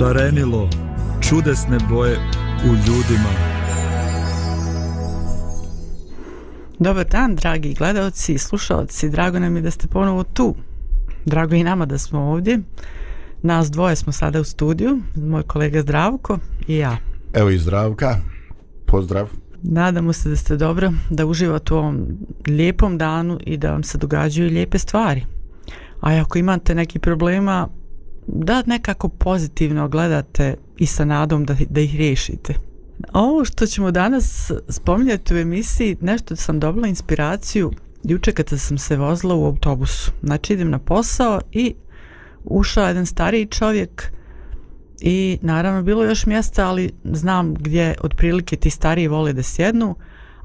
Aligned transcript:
šarenilo, 0.00 0.68
čudesne 1.20 1.78
boje 1.90 2.16
u 2.64 2.68
ljudima. 2.68 3.30
Dobar 6.78 7.06
dan, 7.06 7.36
dragi 7.36 7.74
gledalci 7.74 8.34
i 8.34 8.38
slušalci. 8.38 9.10
Drago 9.10 9.38
nam 9.38 9.56
je 9.56 9.62
da 9.62 9.70
ste 9.70 9.88
ponovo 9.88 10.24
tu. 10.24 10.54
Drago 11.24 11.54
i 11.54 11.64
nama 11.64 11.86
da 11.86 11.98
smo 11.98 12.20
ovdje. 12.20 12.60
Nas 13.42 13.70
dvoje 13.70 13.96
smo 13.96 14.12
sada 14.12 14.40
u 14.40 14.44
studiju. 14.44 14.98
Moj 15.16 15.42
kolega 15.42 15.80
Zdravko 15.80 16.38
i 16.66 16.76
ja. 16.76 16.96
Evo 17.32 17.50
i 17.50 17.58
Zdravka. 17.58 18.16
Pozdrav. 18.86 19.28
Nadamo 19.62 20.12
se 20.12 20.28
da 20.28 20.36
ste 20.36 20.56
dobro, 20.56 20.92
da 21.10 21.26
uživate 21.26 21.74
u 21.74 21.76
ovom 21.76 22.06
lijepom 22.46 22.98
danu 22.98 23.38
i 23.46 23.56
da 23.56 23.72
vam 23.72 23.82
se 23.82 23.98
događaju 23.98 24.50
lijepe 24.50 24.78
stvari. 24.78 25.24
A 26.00 26.20
ako 26.20 26.38
imate 26.38 26.74
neki 26.74 26.98
problema, 26.98 27.68
da 28.32 28.62
nekako 28.66 29.08
pozitivno 29.08 29.88
gledate 29.88 30.54
i 30.76 30.86
sa 30.86 31.04
nadom 31.04 31.44
da, 31.44 31.56
da 31.70 31.80
ih 31.80 31.96
riješite. 31.96 32.54
Ovo 33.12 33.44
što 33.44 33.66
ćemo 33.66 33.90
danas 33.90 34.50
spominjati 34.68 35.34
u 35.34 35.38
emisiji, 35.38 35.96
nešto 36.00 36.36
sam 36.36 36.60
dobila 36.60 36.88
inspiraciju 36.88 37.70
juče 38.02 38.32
kada 38.32 38.58
sam 38.58 38.78
se 38.78 38.96
vozila 38.96 39.34
u 39.34 39.44
autobusu. 39.44 40.12
Znači 40.22 40.52
idem 40.52 40.70
na 40.70 40.78
posao 40.78 41.40
i 41.52 41.74
ušao 42.44 42.88
jedan 42.88 43.06
stariji 43.06 43.46
čovjek 43.46 44.12
i 45.00 45.38
naravno 45.42 45.82
bilo 45.82 46.04
još 46.04 46.26
mjesta, 46.26 46.68
ali 46.68 46.92
znam 47.04 47.54
gdje 47.54 47.94
otprilike 48.02 48.56
ti 48.56 48.70
stariji 48.70 49.08
vole 49.08 49.32
da 49.32 49.42
sjednu, 49.42 49.94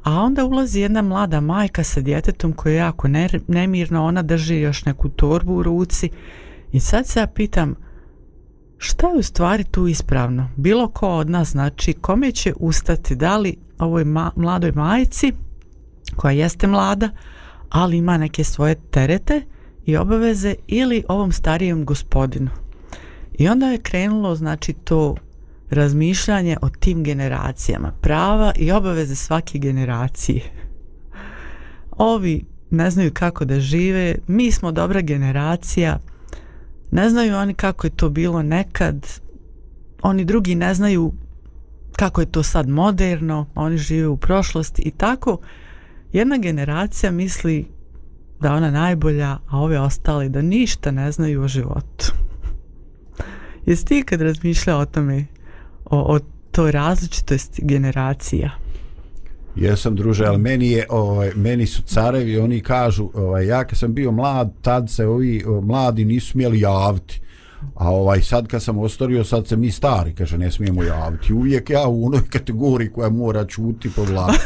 a 0.03 0.21
onda 0.21 0.45
ulazi 0.45 0.79
jedna 0.79 1.01
mlada 1.01 1.41
majka 1.41 1.83
sa 1.83 2.01
djetetom 2.01 2.53
koja 2.53 2.73
je 2.73 2.77
jako 2.77 3.07
nemirno, 3.47 4.05
ona 4.05 4.21
drži 4.21 4.55
još 4.55 4.85
neku 4.85 5.09
torbu 5.09 5.53
u 5.53 5.63
ruci 5.63 6.09
i 6.75 6.79
sad 6.79 7.07
se 7.07 7.19
ja 7.19 7.27
pitam, 7.27 7.75
šta 8.77 9.07
je 9.07 9.19
u 9.19 9.23
stvari 9.23 9.63
tu 9.63 9.87
ispravno? 9.87 10.49
Bilo 10.55 10.87
ko 10.87 11.09
od 11.09 11.29
nas, 11.29 11.51
znači, 11.51 11.93
kome 11.93 12.31
će 12.31 12.53
ustati, 12.59 13.15
da 13.15 13.37
li 13.37 13.57
ovoj 13.79 14.05
ma 14.05 14.31
mladoj 14.35 14.71
majici, 14.71 15.33
koja 16.15 16.31
jeste 16.31 16.67
mlada, 16.67 17.09
ali 17.69 17.97
ima 17.97 18.17
neke 18.17 18.43
svoje 18.43 18.75
terete 18.91 19.41
i 19.85 19.97
obaveze, 19.97 20.55
ili 20.67 21.03
ovom 21.07 21.31
starijem 21.31 21.85
gospodinu? 21.85 22.49
I 23.37 23.47
onda 23.47 23.67
je 23.67 23.81
krenulo, 23.81 24.35
znači, 24.35 24.73
to 24.73 25.15
razmišljanje 25.69 26.57
o 26.61 26.69
tim 26.69 27.03
generacijama, 27.03 27.91
prava 28.01 28.51
i 28.55 28.71
obaveze 28.71 29.15
svake 29.15 29.59
generacije. 29.59 30.41
Ovi 31.91 32.45
ne 32.69 32.91
znaju 32.91 33.11
kako 33.13 33.45
da 33.45 33.59
žive, 33.59 34.15
mi 34.27 34.51
smo 34.51 34.71
dobra 34.71 35.01
generacija, 35.01 35.99
ne 36.91 37.09
znaju 37.09 37.35
oni 37.35 37.53
kako 37.53 37.87
je 37.87 37.91
to 37.91 38.09
bilo 38.09 38.43
nekad, 38.43 39.07
oni 40.01 40.25
drugi 40.25 40.55
ne 40.55 40.73
znaju 40.73 41.13
kako 41.95 42.21
je 42.21 42.31
to 42.31 42.43
sad 42.43 42.69
moderno, 42.69 43.45
oni 43.55 43.77
žive 43.77 44.07
u 44.07 44.17
prošlosti 44.17 44.81
i 44.81 44.91
tako 44.91 45.37
jedna 46.11 46.37
generacija 46.37 47.11
misli 47.11 47.67
da 48.39 48.53
ona 48.53 48.71
najbolja, 48.71 49.37
a 49.47 49.59
ove 49.59 49.79
ostale 49.79 50.29
da 50.29 50.41
ništa 50.41 50.91
ne 50.91 51.11
znaju 51.11 51.41
o 51.41 51.47
životu. 51.47 52.05
Jesi 53.65 53.85
ti 53.85 54.03
kad 54.03 54.21
razmišlja 54.21 54.77
o 54.77 54.85
tome, 54.85 55.25
o, 55.85 56.15
o 56.15 56.19
toj 56.51 56.71
različitosti 56.71 57.61
generacija? 57.65 58.51
Jesam 59.55 59.95
druže, 59.95 60.25
ali 60.25 60.37
meni 60.37 60.71
je 60.71 60.85
ovaj 60.89 61.31
meni 61.35 61.65
su 61.65 61.81
carevi, 61.81 62.39
oni 62.39 62.61
kažu, 62.61 63.09
ovaj 63.13 63.47
ja 63.47 63.63
kad 63.63 63.79
sam 63.79 63.93
bio 63.93 64.11
mlad, 64.11 64.53
tad 64.61 64.89
se 64.89 65.07
ovi 65.07 65.43
mladi 65.63 66.05
nisu 66.05 66.31
smjeli 66.31 66.59
javiti. 66.59 67.21
A 67.75 67.89
ovaj 67.91 68.21
sad 68.21 68.47
kad 68.47 68.63
sam 68.63 68.77
ostario, 68.77 69.23
sad 69.23 69.47
se 69.47 69.55
mi 69.55 69.71
stari, 69.71 70.13
kaže, 70.13 70.37
ne 70.37 70.51
smijemo 70.51 70.83
javiti. 70.83 71.33
Uvijek 71.33 71.69
ja 71.69 71.87
u 71.87 72.05
onoj 72.05 72.21
kategoriji 72.29 72.89
koja 72.89 73.09
mora 73.09 73.45
čuti 73.45 73.89
po 73.95 74.05
glavi. 74.05 74.37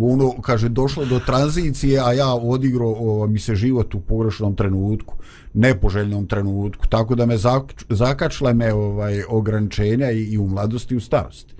Ono, 0.00 0.40
kaže, 0.40 0.68
došlo 0.68 1.04
do 1.04 1.20
tranzicije, 1.26 2.00
a 2.04 2.12
ja 2.12 2.34
odigro 2.34 2.86
ovaj, 2.88 3.28
mi 3.28 3.38
se 3.38 3.54
život 3.54 3.94
u 3.94 4.00
pogrešnom 4.00 4.56
trenutku, 4.56 5.14
nepoželjnom 5.54 6.26
trenutku. 6.26 6.86
Tako 6.88 7.14
da 7.14 7.26
me 7.26 7.36
zakačle 7.88 8.54
me 8.54 8.72
ovaj 8.72 9.22
ograničenja 9.28 10.10
i, 10.10 10.22
i 10.22 10.38
u 10.38 10.46
mladosti 10.46 10.94
i 10.94 10.96
u 10.96 11.00
starosti. 11.00 11.54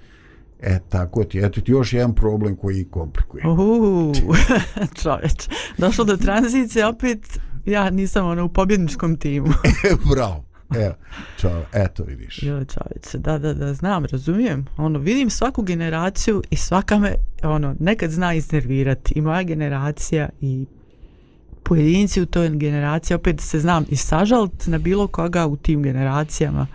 E, 0.62 0.78
tako 0.88 1.24
ti, 1.24 1.38
eto 1.38 1.60
ti 1.60 1.72
još 1.72 1.92
jedan 1.92 2.14
problem 2.14 2.56
koji 2.56 2.84
komplikuje. 2.84 3.44
Uuu, 3.46 4.12
čovječ, 5.02 5.48
došlo 5.78 6.04
do 6.04 6.16
tranzicije, 6.16 6.86
opet 6.86 7.38
ja 7.64 7.90
nisam 7.90 8.26
ono 8.26 8.44
u 8.44 8.48
pobjedničkom 8.48 9.16
timu. 9.16 9.48
Bravo. 10.14 10.44
Evo, 10.76 10.94
čao, 11.36 11.62
eto 11.72 12.04
vidiš. 12.04 12.42
Jo, 12.42 12.64
čovječe, 12.64 13.18
da, 13.18 13.38
da, 13.38 13.54
da, 13.54 13.74
znam, 13.74 14.04
razumijem. 14.04 14.66
Ono, 14.76 14.98
vidim 14.98 15.30
svaku 15.30 15.62
generaciju 15.62 16.42
i 16.50 16.56
svaka 16.56 16.98
me, 16.98 17.14
ono, 17.42 17.76
nekad 17.80 18.10
zna 18.10 18.34
iznervirati. 18.34 19.12
I 19.16 19.20
moja 19.20 19.42
generacija 19.42 20.28
i 20.40 20.66
pojedinci 21.62 22.22
u 22.22 22.26
toj 22.26 22.48
generaciji, 22.48 23.14
opet 23.14 23.40
se 23.40 23.60
znam 23.60 23.84
i 23.88 23.96
sažalt 23.96 24.66
na 24.66 24.78
bilo 24.78 25.06
koga 25.06 25.46
u 25.46 25.56
tim 25.56 25.82
generacijama. 25.82 26.66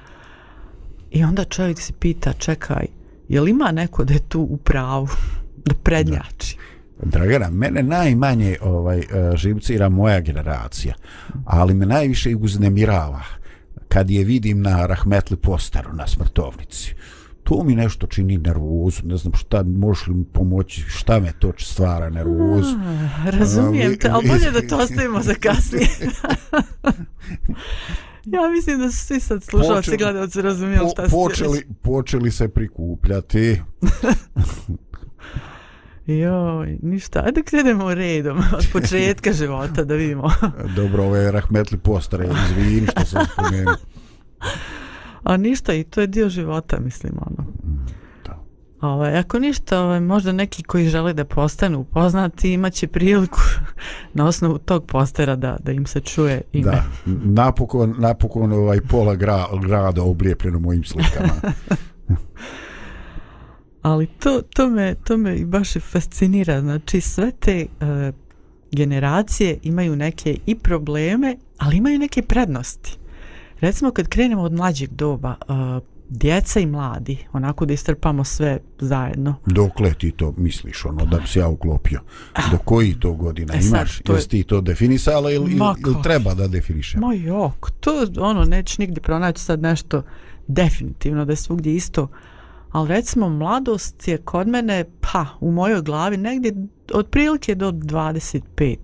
I 1.12 1.24
onda 1.24 1.44
čovjek 1.44 1.80
se 1.82 1.94
pita, 2.00 2.34
čekaj, 2.34 2.86
je 3.28 3.42
li 3.42 3.52
ima 3.52 3.72
neko 3.72 4.04
da 4.04 4.14
je 4.14 4.20
tu 4.20 4.42
u 4.42 4.58
pravu, 4.58 5.08
da 5.66 5.76
prednjači? 5.84 6.58
Da. 6.58 7.10
Dragana, 7.10 7.50
mene 7.50 7.84
najmanje 7.84 8.58
ovaj, 8.62 9.00
uh, 9.00 9.36
živcira 9.36 9.90
moja 9.90 10.20
generacija, 10.20 10.94
ali 11.46 11.74
me 11.74 11.86
najviše 11.86 12.36
uznemirava 12.36 13.22
kad 13.88 14.10
je 14.10 14.24
vidim 14.24 14.62
na 14.62 14.86
Rahmetli 14.86 15.38
postaru 15.38 15.94
na 15.94 16.08
smrtovnici. 16.08 16.96
To 17.44 17.64
mi 17.64 17.76
nešto 17.76 18.08
čini 18.08 18.38
nervozu, 18.38 19.02
ne 19.04 19.18
znam 19.18 19.34
šta, 19.34 19.64
možeš 19.64 20.08
li 20.08 20.14
mi 20.14 20.26
pomoći, 20.26 20.82
šta 20.82 21.20
me 21.20 21.32
to 21.40 21.52
stvara 21.58 22.10
nervozu. 22.10 22.76
A, 23.26 23.30
razumijem 23.30 23.98
te, 23.98 24.10
ali 24.10 24.28
bolje 24.28 24.52
da 24.52 24.68
to 24.68 24.78
ostavimo 24.78 25.22
za 25.22 25.34
kasnije. 25.44 25.88
Ja 28.26 28.50
mislim 28.50 28.80
da 28.80 28.92
su 28.92 28.98
svi 28.98 29.20
sad 29.20 29.44
slušalci 29.44 29.98
gledalci 29.98 30.42
razumijeli 30.42 30.90
šta 30.90 31.04
po, 31.04 31.10
počeli, 31.10 31.58
se 31.58 31.66
počeli 31.82 32.32
se 32.32 32.48
prikupljati. 32.48 33.62
Joj, 36.06 36.78
ništa. 36.82 37.24
Ajde 37.26 37.44
krenemo 37.44 37.94
redom 37.94 38.38
od 38.58 38.68
početka 38.74 39.34
života 39.40 39.84
da 39.84 39.96
vidimo. 39.96 40.30
Dobro, 40.76 41.04
ovo 41.04 41.16
je 41.16 41.32
rahmetli 41.32 41.78
postare, 41.78 42.28
izvini 42.50 42.88
što 42.88 43.06
sam 43.06 43.26
spomenuo. 43.26 43.76
A 45.24 45.38
ništa, 45.38 45.74
i 45.74 45.84
to 45.84 46.02
je 46.02 46.08
dio 46.08 46.30
života, 46.30 46.80
mislim, 46.80 47.14
ono. 47.18 47.52
Ovaj, 48.82 49.18
ako 49.18 49.40
ništa, 49.40 49.82
ovaj, 49.82 50.00
možda 50.00 50.32
neki 50.32 50.64
koji 50.64 50.90
žele 50.90 51.14
da 51.14 51.26
postanu 51.26 51.80
upoznati 51.80 52.54
imaće 52.54 52.88
priliku 52.88 53.40
na 54.14 54.28
osnovu 54.28 54.58
tog 54.58 54.86
postera 54.86 55.36
da, 55.36 55.58
da 55.64 55.72
im 55.72 55.86
se 55.86 56.00
čuje 56.00 56.42
ime. 56.54 56.72
Da, 56.72 56.84
napokon, 57.24 57.96
napokon 57.98 58.52
ovaj 58.54 58.82
pola 58.82 59.16
gra, 59.16 59.46
grada 59.62 60.04
oblijepljeno 60.04 60.60
mojim 60.60 60.84
slikama. 60.84 61.34
Ali 63.82 64.08
to, 64.08 64.42
to, 64.54 64.70
me, 64.70 64.96
to 65.04 65.18
me 65.18 65.46
baš 65.46 65.74
fascinira. 65.92 66.62
Znači 66.62 67.02
sve 67.02 67.32
te 67.32 67.66
uh, 67.66 68.16
generacije 68.72 69.58
imaju 69.64 69.96
neke 69.96 70.38
i 70.46 70.56
probleme, 70.56 71.36
ali 71.58 71.78
imaju 71.78 72.00
neke 72.00 72.22
prednosti. 72.22 72.98
Recimo 73.60 73.92
kad 73.92 74.08
krenemo 74.08 74.42
od 74.42 74.54
mlađeg 74.54 74.90
doba, 74.90 75.36
uh, 75.48 75.84
djeca 76.10 76.60
i 76.60 76.66
mladi, 76.66 77.18
onako 77.34 77.66
da 77.66 77.74
istrpamo 77.74 78.24
sve 78.24 78.60
zajedno. 78.80 79.36
Dokle 79.46 79.94
ti 79.94 80.12
to 80.12 80.34
misliš, 80.38 80.86
ono, 80.86 81.06
da 81.06 81.18
bi 81.18 81.28
se 81.28 81.40
ja 81.40 81.48
uklopio? 81.48 82.02
Do 82.52 82.58
koji 82.58 83.00
to 83.00 83.14
godina 83.14 83.54
e 83.54 83.60
imaš? 83.68 83.98
Sad, 83.98 84.04
to 84.04 84.14
Jesi 84.14 84.30
ti 84.30 84.44
to 84.44 84.62
definisala 84.62 85.32
ili, 85.32 85.52
ili, 85.52 85.62
ili 85.88 86.04
treba 86.04 86.34
da 86.34 86.48
definišem? 86.48 87.02
Ma 87.02 87.14
jok, 87.14 87.72
to, 87.80 88.08
ono, 88.20 88.44
neće 88.44 88.76
nigdje 88.82 89.02
pronaći 89.02 89.44
sad 89.44 89.62
nešto 89.62 90.04
definitivno, 90.48 91.26
da 91.26 91.32
je 91.32 91.38
svugdje 91.38 91.76
isto. 91.76 92.08
Ali 92.72 92.90
recimo, 92.90 93.30
mladost 93.30 94.08
je 94.08 94.18
kod 94.18 94.48
mene, 94.48 94.86
pa, 95.02 95.26
u 95.40 95.52
mojoj 95.52 95.82
glavi, 95.82 96.18
negdje 96.18 96.54
otprilike 96.94 97.56
do 97.56 97.72
25. 97.72 98.78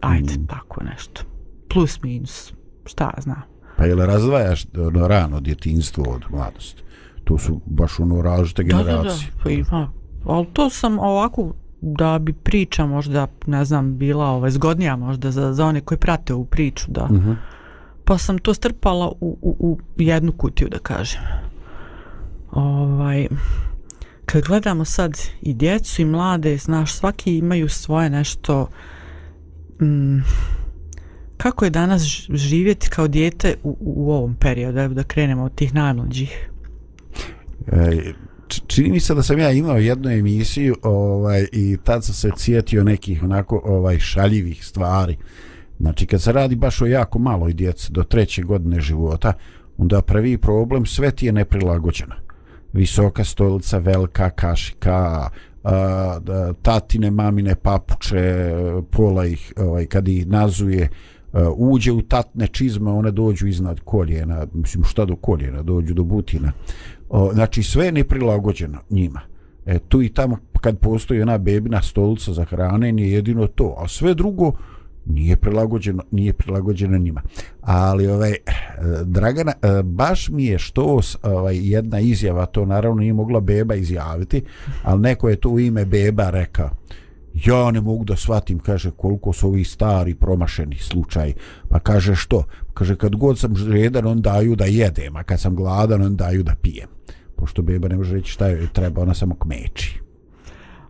Ajde, 0.00 0.34
mm. 0.34 0.46
tako 0.46 0.82
nešto. 0.84 1.22
Plus, 1.68 2.02
minus, 2.02 2.52
šta 2.84 3.14
znam. 3.18 3.53
Pa 3.76 3.84
jel 3.84 3.98
razdvajaš 3.98 4.66
ono 4.78 5.08
rano 5.08 5.40
djetinstvo 5.40 6.04
od 6.08 6.22
mladosti? 6.30 6.82
To 7.24 7.38
su 7.38 7.60
baš 7.66 8.00
ono 8.00 8.22
različite 8.22 8.62
generacije. 8.62 9.02
Da, 9.02 9.04
da, 9.04 9.36
da. 9.36 9.42
Pa 9.44 9.50
ima. 9.50 9.92
Ali 10.26 10.46
to 10.52 10.70
sam 10.70 10.98
ovako 10.98 11.54
da 11.80 12.18
bi 12.18 12.32
priča 12.32 12.86
možda, 12.86 13.26
ne 13.46 13.64
znam, 13.64 13.98
bila 13.98 14.26
ovaj, 14.26 14.50
zgodnija 14.50 14.96
možda 14.96 15.30
za, 15.30 15.52
za 15.52 15.66
one 15.66 15.80
koji 15.80 15.98
prate 15.98 16.34
ovu 16.34 16.44
priču, 16.44 16.86
da. 16.88 17.04
Uh 17.04 17.10
mhm. 17.10 17.30
-huh. 17.30 17.36
Pa 18.04 18.18
sam 18.18 18.38
to 18.38 18.54
strpala 18.54 19.08
u, 19.20 19.38
u, 19.42 19.56
u 19.58 19.78
jednu 20.02 20.32
kutiju, 20.32 20.68
da 20.68 20.78
kažem. 20.78 21.20
Ovaj, 22.52 23.26
kad 24.26 24.42
gledamo 24.42 24.84
sad 24.84 25.12
i 25.42 25.54
djecu 25.54 26.02
i 26.02 26.04
mlade, 26.04 26.56
znaš, 26.56 26.92
svaki 26.92 27.38
imaju 27.38 27.68
svoje 27.68 28.10
nešto... 28.10 28.68
Mm, 29.80 30.18
kako 31.36 31.64
je 31.64 31.70
danas 31.70 32.02
živjeti 32.30 32.90
kao 32.90 33.08
dijete 33.08 33.54
u, 33.62 33.76
u 33.80 34.12
ovom 34.12 34.34
periodu, 34.34 34.78
evo 34.78 34.94
da 34.94 35.02
krenemo 35.02 35.44
od 35.44 35.54
tih 35.54 35.74
najmlađih? 35.74 36.50
E, 37.66 38.12
čini 38.66 38.90
mi 38.90 39.00
se 39.00 39.14
da 39.14 39.22
sam 39.22 39.38
ja 39.38 39.50
imao 39.50 39.76
jednu 39.76 40.10
emisiju 40.10 40.76
ovaj 40.82 41.46
i 41.52 41.76
tad 41.84 42.04
sam 42.04 42.14
se 42.14 42.30
cijetio 42.36 42.84
nekih 42.84 43.22
onako 43.22 43.62
ovaj 43.64 43.98
šaljivih 43.98 44.66
stvari. 44.66 45.16
Znači 45.80 46.06
kad 46.06 46.22
se 46.22 46.32
radi 46.32 46.56
baš 46.56 46.82
o 46.82 46.86
jako 46.86 47.18
maloj 47.18 47.52
djeci 47.52 47.92
do 47.92 48.02
treće 48.02 48.42
godine 48.42 48.80
života 48.80 49.32
onda 49.78 50.02
prvi 50.02 50.38
problem 50.38 50.86
sve 50.86 51.10
ti 51.10 51.26
je 51.26 51.32
neprilagođeno. 51.32 52.14
Visoka 52.72 53.24
stolica 53.24 53.78
velika 53.78 54.30
kašika 54.30 55.30
a, 55.64 56.20
tatine 56.62 57.10
mamine 57.10 57.54
papuče 57.54 58.52
pola 58.90 59.26
ih 59.26 59.52
ovaj 59.56 59.86
kad 59.86 60.08
ih 60.08 60.26
nazuje 60.26 60.88
E, 61.34 61.48
uđe 61.56 61.92
u 61.92 62.02
tatne 62.02 62.46
čizme, 62.46 62.90
one 62.90 63.10
dođu 63.10 63.46
iznad 63.46 63.80
koljena, 63.80 64.46
mislim 64.52 64.84
šta 64.84 65.04
do 65.04 65.16
koljena, 65.16 65.62
dođu 65.62 65.94
do 65.94 66.04
butina. 66.04 66.52
O, 67.08 67.30
znači 67.34 67.62
sve 67.62 67.86
je 67.86 67.92
neprilagođeno 67.92 68.78
njima. 68.90 69.20
E, 69.66 69.78
tu 69.78 70.02
i 70.02 70.08
tamo 70.08 70.38
kad 70.60 70.78
postoji 70.78 71.22
ona 71.22 71.38
bebina 71.38 71.82
stolica 71.82 72.32
za 72.32 72.44
hrane 72.44 72.92
nije 72.92 73.12
jedino 73.12 73.46
to, 73.46 73.74
a 73.78 73.88
sve 73.88 74.14
drugo 74.14 74.52
nije 75.06 75.36
prilagođeno, 75.36 76.02
nije 76.10 76.32
prilagođeno 76.32 76.98
njima. 76.98 77.22
Ali 77.60 78.06
ovaj 78.06 78.30
e, 78.30 78.36
Dragana 79.04 79.52
e, 79.52 79.82
baš 79.82 80.28
mi 80.28 80.44
je 80.44 80.58
što 80.58 81.00
ovaj 81.22 81.70
jedna 81.70 82.00
izjava 82.00 82.46
to 82.46 82.66
naravno 82.66 83.00
nije 83.00 83.12
mogla 83.12 83.40
beba 83.40 83.74
izjaviti, 83.74 84.42
ali 84.82 85.00
neko 85.00 85.28
je 85.28 85.36
to 85.36 85.48
u 85.48 85.60
ime 85.60 85.84
beba 85.84 86.30
rekao 86.30 86.70
ja 87.34 87.70
ne 87.70 87.80
mogu 87.80 88.04
da 88.04 88.16
shvatim, 88.16 88.58
kaže, 88.58 88.90
koliko 88.90 89.32
su 89.32 89.48
ovi 89.48 89.64
stari 89.64 90.14
promašeni 90.14 90.78
slučaj. 90.78 91.32
Pa 91.68 91.78
kaže, 91.78 92.14
što? 92.14 92.44
Kaže, 92.74 92.96
kad 92.96 93.16
god 93.16 93.38
sam 93.38 93.56
žedan, 93.56 94.06
on 94.06 94.22
daju 94.22 94.56
da 94.56 94.64
jedem, 94.64 95.16
a 95.16 95.22
kad 95.22 95.40
sam 95.40 95.54
gladan, 95.54 96.02
on 96.02 96.16
daju 96.16 96.42
da 96.42 96.54
pijem. 96.62 96.88
Pošto 97.36 97.62
beba 97.62 97.88
ne 97.88 97.96
može 97.96 98.14
reći 98.14 98.32
šta 98.32 98.48
joj 98.48 98.68
treba, 98.72 99.02
ona 99.02 99.14
samo 99.14 99.34
kmeči. 99.34 100.00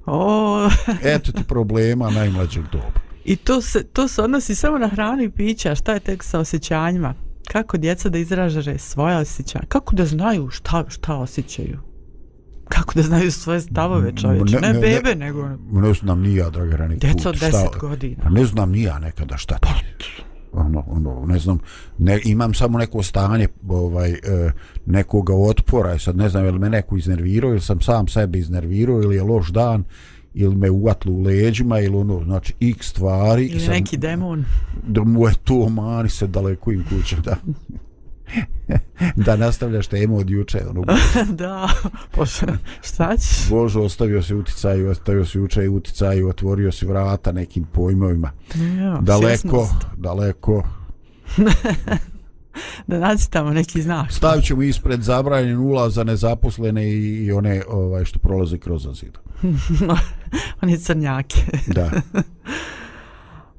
O, 0.06 0.68
Eto 1.14 1.32
ti 1.32 1.44
problema 1.44 2.10
najmlađeg 2.10 2.64
doba. 2.72 3.00
I 3.24 3.36
to 3.36 3.60
se, 3.60 3.84
to 3.84 4.08
se 4.08 4.22
odnosi 4.22 4.54
samo 4.54 4.78
na 4.78 4.88
hranu 4.88 5.22
i 5.22 5.30
piće, 5.30 5.70
a 5.70 5.74
šta 5.74 5.92
je 5.94 6.00
tek 6.00 6.22
sa 6.22 6.38
osjećanjima? 6.38 7.14
Kako 7.52 7.76
djeca 7.76 8.08
da 8.08 8.18
izražare 8.18 8.78
svoje 8.78 9.16
osjećanja? 9.16 9.64
Kako 9.68 9.96
da 9.96 10.06
znaju 10.06 10.50
šta, 10.50 10.84
šta 10.88 11.16
osjećaju? 11.16 11.93
Kako 12.68 12.94
da 12.94 13.02
znaju 13.02 13.32
svoje 13.32 13.60
stavove 13.60 14.12
čovječe? 14.16 14.60
Ne, 14.60 14.72
ne, 14.72 14.80
bebe, 14.80 15.14
ne, 15.14 15.14
nego 15.14 15.48
Ne 15.72 15.94
znam 15.94 16.20
ni 16.20 16.34
ja, 16.34 16.50
Dragana, 16.50 16.94
djeca 16.94 17.28
od 17.28 17.36
10 17.36 17.78
godina. 17.80 18.22
Pa 18.22 18.30
ne 18.30 18.44
znam 18.44 18.70
ni 18.70 18.82
ja 18.82 18.98
nekada 18.98 19.36
šta 19.36 19.58
ti. 19.58 20.24
Ono, 20.52 20.84
ono, 20.86 21.26
ne 21.26 21.38
znam, 21.38 21.58
ne, 21.98 22.20
imam 22.24 22.54
samo 22.54 22.78
neko 22.78 23.02
stanje 23.02 23.48
ovaj, 23.68 24.10
e, 24.10 24.18
nekoga 24.86 25.34
otpora, 25.34 25.94
i 25.94 25.98
sad 25.98 26.16
ne 26.16 26.28
znam 26.28 26.44
je 26.44 26.50
li 26.50 26.58
me 26.58 26.70
neko 26.70 26.96
iznervirao, 26.96 27.50
ili 27.50 27.60
sam 27.60 27.80
sam 27.80 28.08
sebe 28.08 28.38
iznervirao, 28.38 29.02
ili 29.02 29.16
je 29.16 29.22
loš 29.22 29.48
dan, 29.48 29.84
ili 30.34 30.56
me 30.56 30.70
uvatlo 30.70 31.12
u 31.12 31.22
leđima, 31.22 31.80
ili 31.80 31.96
ono, 31.96 32.24
znači, 32.24 32.54
x 32.60 32.86
stvari. 32.88 33.46
Ili 33.46 33.60
sam, 33.60 33.74
neki 33.74 33.96
demon. 33.96 34.44
Da 34.86 35.04
mu 35.04 35.28
je 35.28 35.34
to 35.44 35.68
mani 35.68 36.08
se 36.08 36.26
daleko 36.26 36.72
im 36.72 36.84
kuće, 36.88 37.16
da. 37.16 37.36
Da 39.16 39.36
nastavljaš 39.36 39.86
temu 39.86 40.18
od 40.18 40.30
juče, 40.30 40.60
ono, 40.70 40.84
da, 41.42 41.68
pošto, 42.10 42.46
šta 42.82 43.16
ćeš? 43.16 43.48
Bože, 43.50 43.78
ostavio 43.78 44.22
si 44.22 44.34
uticaj, 44.34 44.86
ostavio 44.86 45.24
si 45.26 45.40
uče 45.40 45.64
i 45.64 45.68
uticaj, 45.68 46.24
otvorio 46.24 46.72
si 46.72 46.86
vrata 46.86 47.32
nekim 47.32 47.64
pojmovima. 47.64 48.30
Ja, 48.80 48.98
daleko, 49.02 49.26
svjesnost. 49.28 49.86
daleko. 49.96 50.62
Da 52.86 52.98
nacitamo 52.98 53.50
neki 53.50 53.82
znak. 53.82 54.12
Stavit 54.12 54.44
ćemo 54.44 54.62
ispred 54.62 55.02
zabranjen 55.02 55.58
ulaz 55.58 55.94
za 55.94 56.04
nezaposlene 56.04 56.88
i, 56.92 57.24
i 57.24 57.32
one 57.32 57.62
ovaj 57.68 58.04
što 58.04 58.18
prolaze 58.18 58.58
kroz 58.58 58.88
zid. 59.00 59.18
Oni 60.62 60.78
crnjake. 60.78 61.36
Da. 61.66 61.90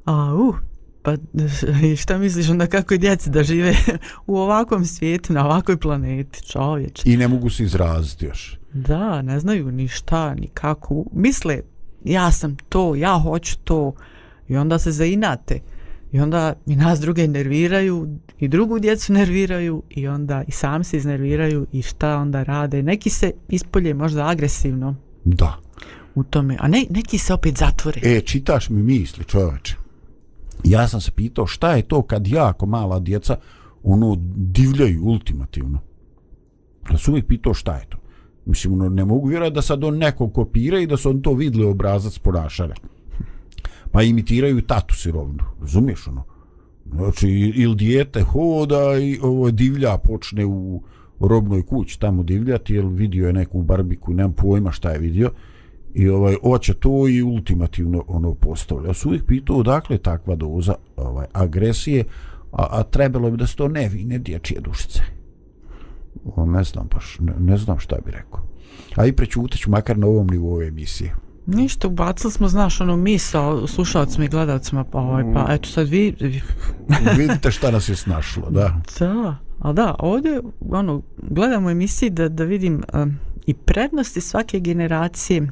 A, 0.05 0.33
uh, 0.33 0.55
pa 1.05 1.13
i 1.91 1.95
šta 1.95 2.17
misliš 2.17 2.49
onda 2.49 2.67
kako 2.67 2.93
je 2.93 2.97
djeci 2.97 3.29
da 3.29 3.43
žive 3.43 3.75
u 4.27 4.37
ovakvom 4.37 4.85
svijetu, 4.85 5.33
na 5.33 5.45
ovakvoj 5.45 5.77
planeti, 5.77 6.43
čovječ? 6.51 7.01
I 7.05 7.17
ne 7.17 7.27
mogu 7.27 7.49
se 7.49 7.63
izraziti 7.63 8.25
još. 8.25 8.59
Da, 8.73 9.21
ne 9.21 9.39
znaju 9.39 9.71
ni 9.71 9.87
šta, 9.87 10.33
ni 10.33 10.47
kako. 10.47 11.05
Misle, 11.13 11.59
ja 12.03 12.31
sam 12.31 12.55
to, 12.69 12.95
ja 12.95 13.19
hoću 13.19 13.57
to. 13.63 13.93
I 14.47 14.57
onda 14.57 14.79
se 14.79 14.91
zainate. 14.91 15.59
I 16.11 16.19
onda 16.19 16.53
i 16.65 16.75
nas 16.75 16.99
druge 16.99 17.27
nerviraju, 17.27 18.17
i 18.39 18.47
drugu 18.47 18.79
djecu 18.79 19.13
nerviraju, 19.13 19.83
i 19.89 20.07
onda 20.07 20.43
i 20.47 20.51
sam 20.51 20.83
se 20.83 20.97
iznerviraju, 20.97 21.67
i 21.71 21.81
šta 21.81 22.17
onda 22.17 22.43
rade. 22.43 22.83
Neki 22.83 23.09
se 23.09 23.31
ispolje 23.49 23.93
možda 23.93 24.27
agresivno 24.27 24.95
Da. 25.23 25.59
u 26.15 26.23
tome, 26.23 26.57
a 26.59 26.67
ne, 26.67 26.85
neki 26.89 27.17
se 27.17 27.33
opet 27.33 27.57
zatvore. 27.57 28.01
E, 28.03 28.21
čitaš 28.21 28.69
mi 28.69 28.83
misli, 28.83 29.23
čoveče. 29.23 29.84
Ja 30.63 30.87
sam 30.87 31.01
se 31.01 31.11
pitao 31.11 31.47
šta 31.47 31.75
je 31.75 31.81
to 31.81 32.01
kad 32.01 32.27
jako 32.27 32.65
mala 32.65 32.99
djeca 32.99 33.35
ono 33.83 34.17
divljaju 34.35 35.03
ultimativno. 35.03 35.79
Ja 36.91 36.97
sam 36.97 37.13
uvijek 37.13 37.27
pitao 37.27 37.53
šta 37.53 37.75
je 37.75 37.85
to. 37.89 37.97
Mislim, 38.45 38.73
ono, 38.73 38.89
ne 38.89 39.05
mogu 39.05 39.27
vjerati 39.27 39.53
da 39.53 39.61
sad 39.61 39.83
on 39.83 39.97
neko 39.97 40.29
kopira 40.29 40.79
i 40.79 40.87
da 40.87 40.97
su 40.97 41.09
on 41.09 41.21
to 41.21 41.33
vidli 41.33 41.63
obrazac 41.63 42.17
ponašanja. 42.17 42.75
Pa 43.91 44.01
imitiraju 44.01 44.61
tatu 44.61 44.95
sirovnu. 44.95 45.43
Razumiješ 45.61 46.07
ono? 46.07 46.23
Znači, 46.93 47.29
ili 47.55 47.75
dijete 47.75 48.21
hoda 48.21 48.97
i 49.01 49.19
ovo 49.21 49.51
divlja 49.51 49.97
počne 49.97 50.45
u 50.45 50.83
robnoj 51.19 51.65
kući 51.65 51.99
tamo 51.99 52.23
divljati, 52.23 52.73
jer 52.73 52.85
vidio 52.85 53.27
je 53.27 53.33
neku 53.33 53.61
barbiku, 53.61 54.13
nemam 54.13 54.33
pojma 54.33 54.71
šta 54.71 54.91
je 54.91 54.99
vidio 54.99 55.31
i 55.95 56.09
ovaj 56.09 56.35
hoće 56.41 56.73
to 56.73 57.07
i 57.07 57.23
ultimativno 57.23 58.03
ono 58.07 58.33
postavlja. 58.33 58.87
Ja 58.87 58.93
sam 58.93 59.09
uvijek 59.09 59.25
pitao 59.25 59.55
odakle 59.57 59.97
takva 59.97 60.35
doza 60.35 60.75
ovaj 60.97 61.25
agresije, 61.33 62.03
a, 62.51 62.67
a 62.71 62.83
trebalo 62.83 63.31
bi 63.31 63.37
da 63.37 63.47
se 63.47 63.55
to 63.55 63.67
nevine 63.67 64.17
dječje 64.17 64.61
dušice. 64.61 64.99
O, 66.35 66.45
ne 66.45 66.63
znam 66.63 66.87
baš, 66.93 67.17
ne, 67.19 67.33
ne 67.39 67.57
znam 67.57 67.79
šta 67.79 67.95
bi 68.05 68.11
rekao. 68.11 68.39
A 68.95 69.05
i 69.05 69.11
prećuteću 69.11 69.69
makar 69.71 69.97
na 69.97 70.07
ovom 70.07 70.27
nivou 70.27 70.61
emisije. 70.61 71.15
Ništa, 71.45 71.87
ubacili 71.87 72.31
smo, 72.31 72.47
znaš, 72.47 72.81
ono 72.81 72.97
misao 72.97 73.67
slušalcima 73.67 74.25
i 74.25 74.29
gledalcima, 74.29 74.83
pa, 74.83 74.99
ovaj, 74.99 75.23
pa 75.33 75.53
eto 75.53 75.69
sad 75.69 75.87
vi... 75.87 76.15
vi- 76.19 76.41
Vidite 77.17 77.51
šta 77.51 77.71
nas 77.71 77.89
je 77.89 77.95
snašlo, 77.95 78.49
da. 78.49 78.81
da, 78.99 79.35
ali 79.59 79.75
da, 79.75 79.95
ovdje, 79.99 80.41
ono, 80.69 81.01
gledamo 81.29 81.69
emisiji 81.69 82.09
da, 82.09 82.29
da 82.29 82.43
vidim 82.43 82.83
um, 82.93 83.15
i 83.45 83.53
prednosti 83.53 84.21
svake 84.21 84.59
generacije, 84.59 85.47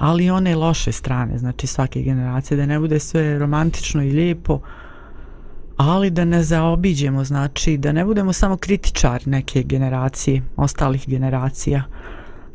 ali 0.00 0.24
i 0.24 0.30
one 0.30 0.56
loše 0.56 0.92
strane, 0.92 1.38
znači 1.38 1.66
svake 1.66 2.02
generacije, 2.02 2.56
da 2.56 2.66
ne 2.66 2.78
bude 2.78 2.98
sve 2.98 3.38
romantično 3.38 4.02
i 4.02 4.12
lijepo, 4.12 4.60
ali 5.76 6.10
da 6.10 6.24
ne 6.24 6.42
zaobiđemo, 6.42 7.24
znači 7.24 7.76
da 7.76 7.92
ne 7.92 8.04
budemo 8.04 8.32
samo 8.32 8.56
kritičar 8.56 9.22
neke 9.26 9.62
generacije, 9.62 10.42
ostalih 10.56 11.08
generacija. 11.08 11.82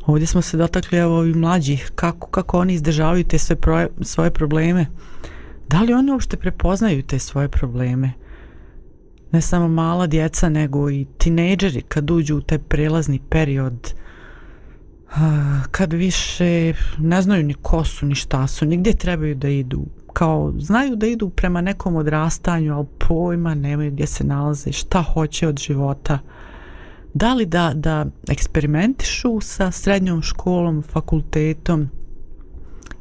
Ovdje 0.06 0.26
smo 0.26 0.42
se 0.42 0.56
dotakli 0.56 0.98
evo 0.98 1.24
i 1.24 1.34
mlađih, 1.34 1.92
kako, 1.94 2.26
kako 2.26 2.58
oni 2.58 2.74
izdržavaju 2.74 3.24
te 3.24 3.38
sve 3.38 3.56
proje, 3.56 3.88
svoje 4.00 4.30
probleme. 4.30 4.86
Da 5.68 5.82
li 5.82 5.94
oni 5.94 6.12
uopšte 6.12 6.36
prepoznaju 6.36 7.02
te 7.02 7.18
svoje 7.18 7.48
probleme? 7.48 8.12
Ne 9.32 9.40
samo 9.40 9.68
mala 9.68 10.06
djeca, 10.06 10.48
nego 10.48 10.90
i 10.90 11.06
tinejdžeri 11.18 11.82
kad 11.82 12.10
uđu 12.10 12.36
u 12.36 12.40
taj 12.40 12.58
prelazni 12.58 13.20
period 13.28 13.94
kad 15.70 15.92
više 15.92 16.72
ne 16.98 17.22
znaju 17.22 17.42
ni 17.42 17.54
ko 17.54 17.84
su, 17.84 18.06
ni 18.06 18.14
šta 18.14 18.46
su, 18.46 18.66
ni 18.66 18.76
gdje 18.76 18.96
trebaju 18.96 19.34
da 19.34 19.48
idu. 19.48 19.86
Kao, 20.12 20.52
znaju 20.58 20.96
da 20.96 21.06
idu 21.06 21.28
prema 21.28 21.60
nekom 21.60 21.96
odrastanju, 21.96 22.74
ali 22.74 22.86
pojma 23.08 23.54
nemaju 23.54 23.90
gdje 23.90 24.06
se 24.06 24.24
nalaze, 24.24 24.72
šta 24.72 25.02
hoće 25.02 25.48
od 25.48 25.58
života. 25.58 26.18
Da 27.14 27.34
li 27.34 27.46
da, 27.46 27.72
da 27.74 28.06
eksperimentišu 28.28 29.40
sa 29.40 29.70
srednjom 29.70 30.22
školom, 30.22 30.82
fakultetom, 30.82 31.88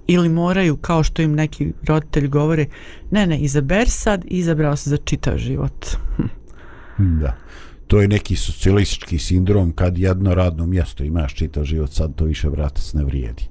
ili 0.07 0.29
moraju, 0.29 0.77
kao 0.77 1.03
što 1.03 1.21
im 1.21 1.35
neki 1.35 1.73
roditelji 1.87 2.27
govore, 2.27 2.65
ne, 3.11 3.27
ne, 3.27 3.39
izaber 3.39 3.89
sad, 3.89 4.25
izabrao 4.25 4.75
se 4.75 4.89
za 4.89 4.97
čitav 4.97 5.37
život. 5.37 5.85
Da. 7.21 7.35
To 7.87 8.01
je 8.01 8.07
neki 8.07 8.35
socijalistički 8.35 9.19
sindrom 9.19 9.71
kad 9.71 9.97
jedno 9.97 10.35
radno 10.35 10.65
mjesto 10.65 11.03
imaš 11.03 11.35
čitav 11.35 11.63
život, 11.63 11.91
sad 11.91 12.15
to 12.15 12.25
više 12.25 12.49
vratac 12.49 12.93
ne 12.93 13.03
vrijedi. 13.03 13.43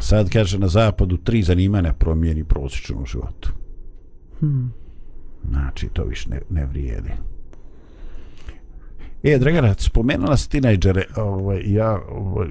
Sad 0.00 0.30
kaže 0.30 0.58
na 0.58 0.68
zapadu 0.68 1.16
tri 1.16 1.42
zanimanja 1.42 1.92
promijeni 1.92 2.44
prosječnom 2.44 3.06
životu. 3.06 3.52
Hmm. 4.40 4.72
Znači 5.50 5.88
to 5.92 6.04
više 6.04 6.30
ne, 6.30 6.40
ne 6.50 6.66
vrijedi. 6.66 7.10
E, 9.22 9.38
Dragana, 9.38 9.74
spomenula 9.78 10.36
si 10.36 10.48
tinejdžere, 10.48 11.04
ovaj, 11.16 11.62
ja, 11.64 12.00
ovaj, 12.10 12.48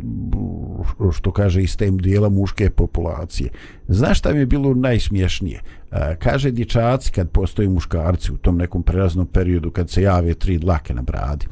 što 1.12 1.32
kaže 1.32 1.64
iz 1.64 1.78
tem 1.78 1.98
dijela 1.98 2.30
muške 2.30 2.70
populacije. 2.70 3.50
Znaš 3.88 4.20
šta 4.20 4.34
mi 4.34 4.40
je 4.40 4.46
bilo 4.46 4.74
najsmješnije? 4.74 5.62
E, 5.92 6.16
kaže 6.20 6.52
dječaci 6.52 7.12
kad 7.12 7.30
postoji 7.30 7.70
muškarci 7.70 8.32
u 8.32 8.38
tom 8.38 8.58
nekom 8.58 8.84
preraznom 8.84 9.28
periodu 9.28 9.72
kad 9.72 9.90
se 9.90 10.02
jave 10.02 10.34
tri 10.34 10.58
dlake 10.58 10.94
na 10.94 11.02
bradi 11.02 11.46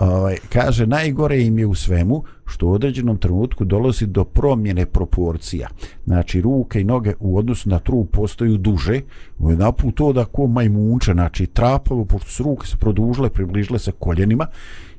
ovaj, 0.00 0.36
kaže 0.52 0.86
najgore 0.86 1.42
im 1.42 1.58
je 1.58 1.66
u 1.66 1.74
svemu 1.74 2.24
što 2.46 2.66
u 2.66 2.72
određenom 2.72 3.18
trenutku 3.18 3.64
dolazi 3.64 4.06
do 4.06 4.24
promjene 4.24 4.86
proporcija. 4.86 5.68
Znači 6.04 6.40
ruke 6.40 6.80
i 6.80 6.84
noge 6.84 7.14
u 7.20 7.38
odnosu 7.38 7.68
na 7.68 7.78
trup 7.78 8.10
postaju 8.10 8.58
duže 8.58 9.00
ono 9.38 9.48
u 9.48 9.50
jedan 9.50 9.72
put 9.72 9.94
to 9.94 10.12
da 10.12 10.24
ko 10.24 10.46
majmunče 10.46 11.12
znači 11.12 11.46
trapavo 11.46 12.04
pošto 12.04 12.30
su 12.30 12.42
ruke 12.42 12.66
se 12.66 12.76
produžile 12.76 13.30
približile 13.30 13.78
se 13.78 13.92
koljenima 13.92 14.46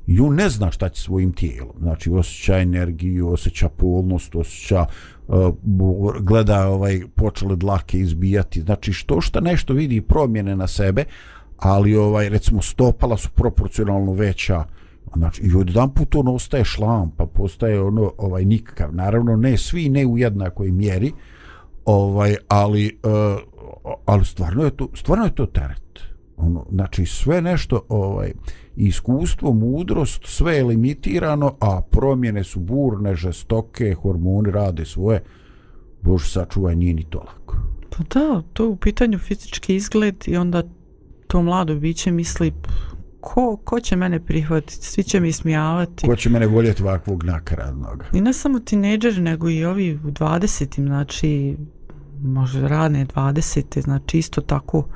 i 0.07 0.19
on 0.19 0.35
ne 0.35 0.49
zna 0.49 0.71
šta 0.71 0.89
će 0.89 1.01
svojim 1.01 1.31
tijelom. 1.31 1.75
Znači 1.79 2.09
osjeća 2.09 2.57
energiju 2.57 3.29
osjeća 3.29 3.69
polnost 3.69 4.35
osjeća 4.35 4.85
uh, 5.27 5.53
gleda 6.21 6.67
ovaj 6.67 7.01
počele 7.15 7.55
dlake 7.55 7.99
izbijati. 7.99 8.61
Znači 8.61 8.93
što 8.93 9.21
šta 9.21 9.39
nešto 9.39 9.73
vidi 9.73 10.01
promjene 10.01 10.55
na 10.55 10.67
sebe 10.67 11.03
ali 11.57 11.95
ovaj 11.95 12.29
recimo 12.29 12.61
stopala 12.61 13.17
su 13.17 13.29
proporcionalno 13.29 14.13
veća 14.13 14.63
znači 15.15 15.41
i 15.41 15.55
odjedan 15.55 15.93
put 15.93 16.15
on 16.15 16.27
ostaje 16.27 16.65
šlam 16.65 17.11
pa 17.17 17.25
postaje 17.25 17.81
ono 17.81 18.11
ovaj 18.17 18.45
nikakav. 18.45 18.95
Naravno 18.95 19.35
ne 19.35 19.57
svi 19.57 19.89
ne 19.89 20.05
u 20.05 20.17
jednakoj 20.17 20.71
mjeri 20.71 21.11
ovaj 21.85 22.35
ali 22.47 22.99
uh, 23.03 23.41
ali 24.05 24.25
stvarno 24.25 24.63
je 24.63 24.71
to 24.71 24.87
stvarno 24.93 25.25
je 25.25 25.35
to 25.35 25.45
teret. 25.45 25.99
Ono 26.37 26.65
znači 26.71 27.05
sve 27.05 27.41
nešto 27.41 27.81
ovaj 27.89 28.31
iskustvo 28.75 29.53
mudrost 29.53 30.21
sve 30.25 30.55
je 30.55 30.63
limitirano 30.63 31.55
a 31.59 31.81
promjene 31.81 32.43
su 32.43 32.59
burne 32.59 33.15
žestoke 33.15 33.93
hormoni 33.93 34.51
rade 34.51 34.85
svoje. 34.85 35.23
Bože 36.01 36.29
sačuvaj 36.29 36.75
nije 36.75 36.93
ni 36.93 37.03
to 37.03 37.19
lako. 37.19 37.57
Pa 37.89 38.03
da 38.03 38.41
to 38.53 38.63
je 38.63 38.69
u 38.69 38.75
pitanju 38.75 39.19
fizički 39.19 39.75
izgled 39.75 40.15
i 40.27 40.37
onda 40.37 40.63
to 41.27 41.41
mlado 41.41 41.75
biće 41.75 42.11
misli 42.11 42.53
ko, 43.21 43.57
ko 43.63 43.79
će 43.79 43.95
mene 43.95 44.19
prihvatiti, 44.19 44.85
svi 44.85 45.03
će 45.03 45.19
mi 45.19 45.31
smijavati. 45.31 46.07
Ko 46.07 46.15
će 46.15 46.29
mene 46.29 46.47
voljeti 46.47 46.83
ovakvog 46.83 47.23
nakaradnog? 47.23 48.03
I 48.13 48.21
ne 48.21 48.33
samo 48.33 48.59
tineđeri, 48.59 49.21
nego 49.21 49.49
i 49.49 49.65
ovi 49.65 49.93
u 49.95 50.11
20. 50.11 50.85
znači, 50.85 51.57
možda 52.21 52.67
radne 52.67 53.05
20. 53.05 53.81
znači 53.81 54.17
isto 54.17 54.41
tako, 54.41 54.87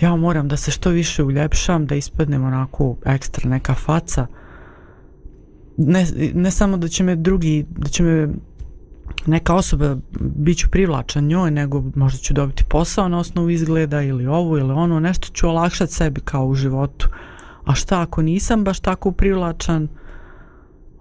ja 0.00 0.16
moram 0.16 0.48
da 0.48 0.56
se 0.56 0.70
što 0.70 0.90
više 0.90 1.22
uljepšam, 1.22 1.86
da 1.86 1.94
ispadnem 1.94 2.44
onako 2.44 2.96
ekstra 3.04 3.50
neka 3.50 3.74
faca. 3.74 4.26
Ne, 5.76 6.06
ne 6.34 6.50
samo 6.50 6.76
da 6.76 6.88
će 6.88 7.04
me 7.04 7.16
drugi, 7.16 7.66
da 7.68 7.88
će 7.88 8.02
me 8.02 8.28
neka 9.26 9.54
osoba 9.54 9.96
bit 10.20 10.58
ću 10.58 10.70
privlačan 10.70 11.24
njoj, 11.24 11.50
nego 11.50 11.82
možda 11.94 12.18
ću 12.18 12.34
dobiti 12.34 12.64
posao 12.64 13.08
na 13.08 13.18
osnovu 13.18 13.50
izgleda 13.50 14.02
ili 14.02 14.26
ovo 14.26 14.58
ili 14.58 14.72
ono, 14.72 15.00
nešto 15.00 15.28
ću 15.32 15.48
olakšati 15.48 15.92
sebi 15.92 16.20
kao 16.20 16.46
u 16.46 16.54
životu. 16.54 17.08
A 17.64 17.74
šta 17.74 18.00
ako 18.00 18.22
nisam 18.22 18.64
baš 18.64 18.80
tako 18.80 19.12
privlačan, 19.12 19.88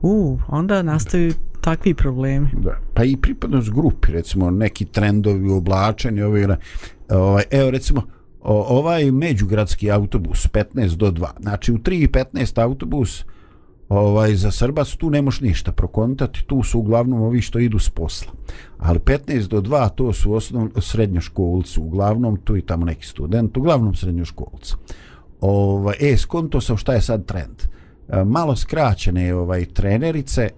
u, 0.01 0.39
onda 0.47 0.81
nastaju 0.81 1.33
takvi 1.61 1.93
problemi. 1.93 2.47
Da. 2.53 2.77
Pa 2.93 3.03
i 3.03 3.17
pripadnost 3.17 3.71
grupi, 3.71 4.11
recimo 4.11 4.51
neki 4.51 4.85
trendovi 4.85 5.49
oblačeni, 5.49 6.21
ovaj, 6.21 6.47
ovaj, 7.09 7.43
evo 7.51 7.71
recimo, 7.71 8.01
ovaj 8.43 9.11
međugradski 9.11 9.91
autobus 9.91 10.47
15 10.47 10.95
do 10.95 11.11
2, 11.11 11.27
znači 11.41 11.71
u 11.71 11.77
3.15 11.77 12.61
autobus 12.61 13.25
ovaj 13.99 14.35
za 14.35 14.51
Srbac 14.51 14.95
tu 14.95 15.09
ne 15.09 15.21
možeš 15.21 15.41
ništa 15.41 15.71
prokontati, 15.71 16.43
tu 16.47 16.63
su 16.63 16.79
uglavnom 16.79 17.21
ovi 17.21 17.41
što 17.41 17.59
idu 17.59 17.79
s 17.79 17.89
posla. 17.89 18.31
Ali 18.77 18.99
15 18.99 19.47
do 19.47 19.61
2 19.61 19.89
to 19.95 20.13
su 20.13 20.33
osnovno 20.33 20.81
srednjoškolci, 20.81 21.79
uglavnom 21.79 22.37
tu 22.37 22.57
i 22.57 22.61
tamo 22.61 22.85
neki 22.85 23.07
student, 23.07 23.57
uglavnom 23.57 23.95
srednjoškolci. 23.95 24.73
Ovaj 25.41 25.95
e 25.99 26.17
skonto 26.17 26.61
sam 26.61 26.77
šta 26.77 26.93
je 26.93 27.01
sad 27.01 27.25
trend. 27.25 27.61
E, 28.09 28.23
malo 28.23 28.55
skraćene 28.55 29.35
ovaj 29.35 29.65
trenerice, 29.65 30.41
e, 30.41 30.49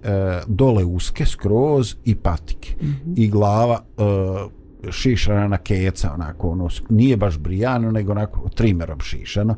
dole 0.48 0.84
uske 0.84 1.26
skroz 1.26 1.96
i 2.06 2.16
patike. 2.16 2.76
Mm 2.82 2.86
-hmm. 2.86 3.14
I 3.16 3.30
glava 3.30 3.82
e, 3.98 4.92
šišana 4.92 5.48
na 5.48 5.58
keca, 5.58 6.14
onako, 6.14 6.50
ono, 6.50 6.70
nije 6.90 7.18
baš 7.18 7.38
brijano, 7.38 7.92
nego 7.92 8.12
onako 8.12 8.50
trimerom 8.50 9.00
šišano 9.00 9.56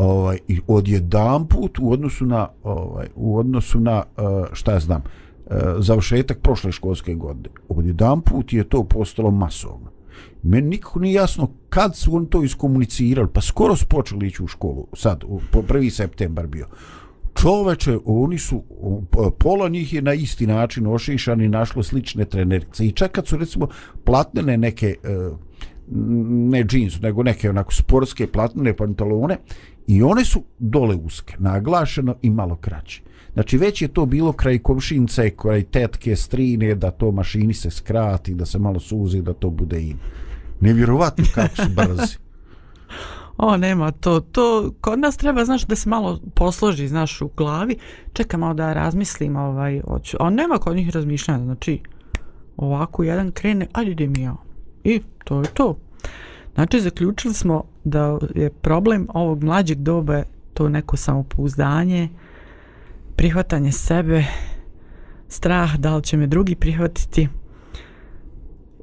ovaj 0.00 0.38
i 0.48 0.60
odjedan 0.66 1.46
put 1.46 1.78
u 1.78 1.92
odnosu 1.92 2.26
na 2.26 2.48
ovaj 2.62 3.08
u 3.14 3.38
odnosu 3.38 3.80
na 3.80 4.02
eh, 4.16 4.22
šta 4.52 4.72
ja 4.72 4.80
znam 4.80 5.02
eh, 5.02 5.54
završetak 5.78 6.38
prošle 6.38 6.72
školske 6.72 7.14
godine. 7.14 7.54
Odjedan 7.68 8.20
put 8.20 8.52
je 8.52 8.64
to 8.64 8.84
postalo 8.84 9.30
masovno. 9.30 9.90
Meni 10.42 10.68
nikako 10.68 11.00
nije 11.00 11.14
jasno 11.14 11.50
kad 11.68 11.96
su 11.96 12.16
oni 12.16 12.26
to 12.26 12.42
iskomunicirali 12.42 13.28
pa 13.32 13.40
skoro 13.40 13.76
su 13.76 13.86
počeli 13.86 14.26
ići 14.26 14.42
u 14.42 14.46
školu 14.46 14.86
sad 14.92 15.24
u, 15.24 15.40
po 15.50 15.62
prvi 15.62 15.90
septembar 15.90 16.46
bio. 16.46 16.66
Čoveče 17.34 17.98
oni 18.04 18.38
su 18.38 18.62
pola 19.38 19.68
njih 19.68 19.92
je 19.92 20.02
na 20.02 20.14
isti 20.14 20.46
način 20.46 20.86
ošišani 20.86 21.48
našlo 21.48 21.82
slične 21.82 22.24
trenerice. 22.24 22.86
I 22.86 22.92
čak 22.92 23.12
kad 23.12 23.26
su 23.26 23.36
recimo 23.36 23.68
platnene 24.04 24.56
neke 24.56 24.96
eh, 25.04 25.30
ne 26.50 26.64
džins, 26.64 27.00
nego 27.00 27.22
neke 27.22 27.50
onako 27.50 27.74
sportske 27.74 28.26
platnene 28.26 28.76
pantalone 28.76 29.36
i 29.90 30.02
one 30.02 30.24
su 30.24 30.42
dole 30.58 30.94
uske, 30.94 31.34
naglašeno 31.38 32.14
i 32.22 32.30
malo 32.30 32.56
kraće. 32.56 33.02
Znači 33.32 33.58
već 33.58 33.82
je 33.82 33.88
to 33.88 34.06
bilo 34.06 34.32
kraj 34.32 34.58
komšince, 34.58 35.30
kraj 35.30 35.62
tetke, 35.62 36.16
strine, 36.16 36.74
da 36.74 36.90
to 36.90 37.12
mašini 37.12 37.54
se 37.54 37.70
skrati, 37.70 38.34
da 38.34 38.46
se 38.46 38.58
malo 38.58 38.80
suzi, 38.80 39.22
da 39.22 39.32
to 39.32 39.50
bude 39.50 39.82
im. 39.82 39.98
Nevjerovatno 40.60 41.24
kako 41.34 41.56
su 41.56 41.68
brzi. 41.74 42.16
o, 43.38 43.56
nema 43.56 43.90
to. 43.90 44.20
To 44.20 44.72
kod 44.80 44.98
nas 44.98 45.16
treba, 45.16 45.44
znaš, 45.44 45.66
da 45.66 45.76
se 45.76 45.88
malo 45.88 46.20
posloži, 46.34 46.88
znaš, 46.88 47.22
u 47.22 47.30
glavi. 47.36 47.76
Čekam 48.12 48.40
malo 48.40 48.54
da 48.54 48.72
razmislim, 48.72 49.36
ovaj, 49.36 49.80
hoću. 49.88 50.16
A 50.20 50.30
nema 50.30 50.58
kod 50.58 50.76
njih 50.76 50.90
razmišljanja, 50.90 51.44
znači, 51.44 51.80
ovako 52.56 53.02
jedan 53.02 53.32
krene, 53.32 53.66
ajde 53.72 53.90
idem 53.90 54.16
ja. 54.16 54.36
I 54.84 55.00
to 55.24 55.40
je 55.40 55.46
to. 55.54 55.76
Znači, 56.54 56.80
zaključili 56.80 57.34
smo 57.34 57.64
da 57.84 58.18
je 58.34 58.50
problem 58.50 59.06
ovog 59.14 59.44
mlađeg 59.44 59.78
doba 59.78 60.22
to 60.54 60.68
neko 60.68 60.96
samopouzdanje, 60.96 62.08
prihvatanje 63.16 63.72
sebe, 63.72 64.24
strah 65.28 65.76
da 65.76 65.96
li 65.96 66.02
će 66.02 66.16
me 66.16 66.26
drugi 66.26 66.54
prihvatiti. 66.54 67.28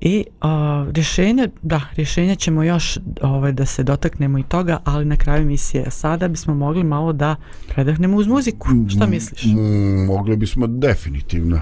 I 0.01 0.25
uh, 0.41 0.93
rješenje, 0.93 1.49
da, 1.61 1.81
rješenje 1.95 2.35
ćemo 2.35 2.63
još 2.63 2.99
ovaj, 3.21 3.51
da 3.51 3.65
se 3.65 3.83
dotaknemo 3.83 4.39
i 4.39 4.43
toga, 4.43 4.79
ali 4.83 5.05
na 5.05 5.15
kraju 5.15 5.45
misije 5.45 5.91
sada 5.91 6.27
bismo 6.27 6.55
mogli 6.55 6.83
malo 6.83 7.13
da 7.13 7.35
predahnemo 7.67 8.17
uz 8.17 8.27
muziku. 8.27 8.67
Šta 8.89 9.05
misliš? 9.05 9.45
Mm, 9.45 10.05
mogli 10.05 10.37
bismo 10.37 10.67
definitivno. 10.67 11.61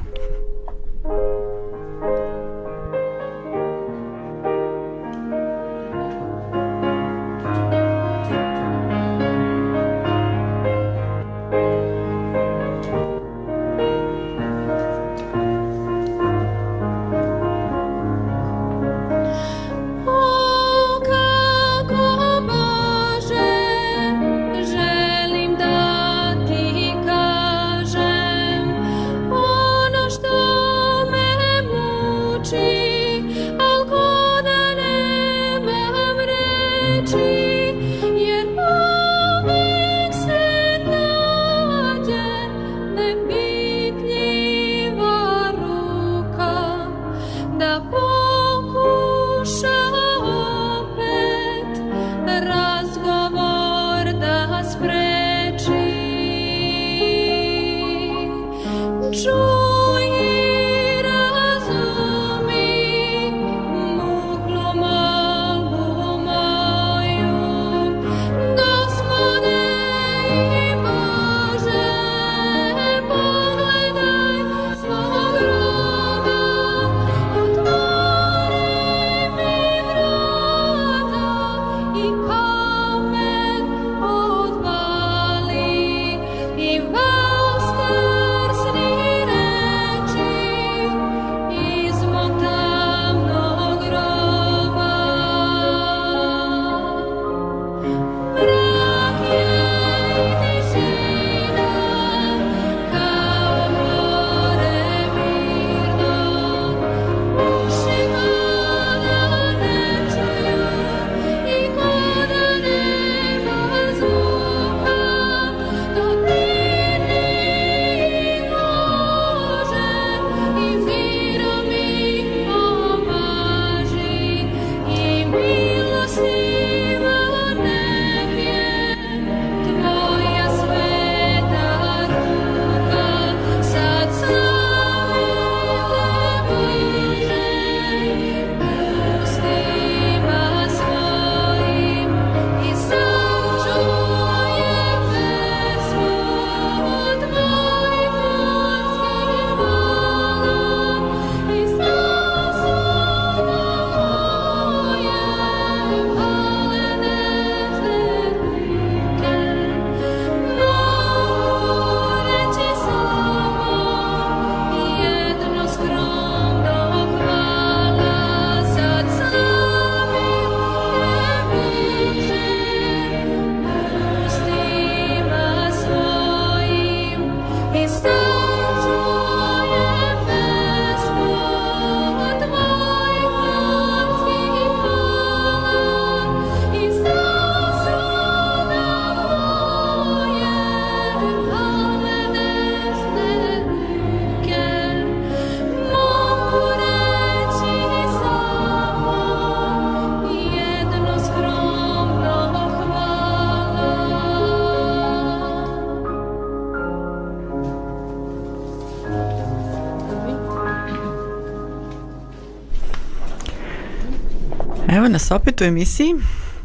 Evo 215.05 215.11
nas 215.11 215.31
opet 215.31 215.61
u 215.61 215.63
emisiji 215.63 216.15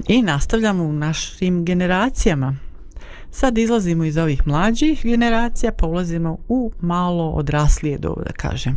i 0.08 0.22
nastavljamo 0.22 0.84
u 0.84 0.92
našim 0.92 1.64
generacijama. 1.64 2.56
Sad 3.30 3.58
izlazimo 3.58 4.04
iz 4.04 4.16
ovih 4.16 4.46
mlađih 4.46 5.00
generacija 5.02 5.72
pa 5.72 5.86
ulazimo 5.86 6.38
u 6.48 6.72
malo 6.80 7.30
odraslije 7.30 7.98
dobu 7.98 8.22
da 8.26 8.32
kažem. 8.32 8.76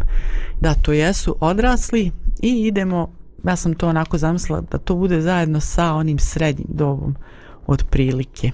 Da, 0.61 0.73
to 0.73 0.93
jesu 0.93 1.35
odrasli 1.39 2.11
i 2.41 2.67
idemo, 2.67 3.11
ja 3.43 3.55
sam 3.55 3.73
to 3.73 3.89
onako 3.89 4.17
zamislila 4.17 4.61
da 4.71 4.77
to 4.77 4.95
bude 4.95 5.21
zajedno 5.21 5.59
sa 5.59 5.93
onim 5.93 6.19
srednjim 6.19 6.69
dobom 6.69 7.15
od 7.67 7.83
prilike. 7.89 8.51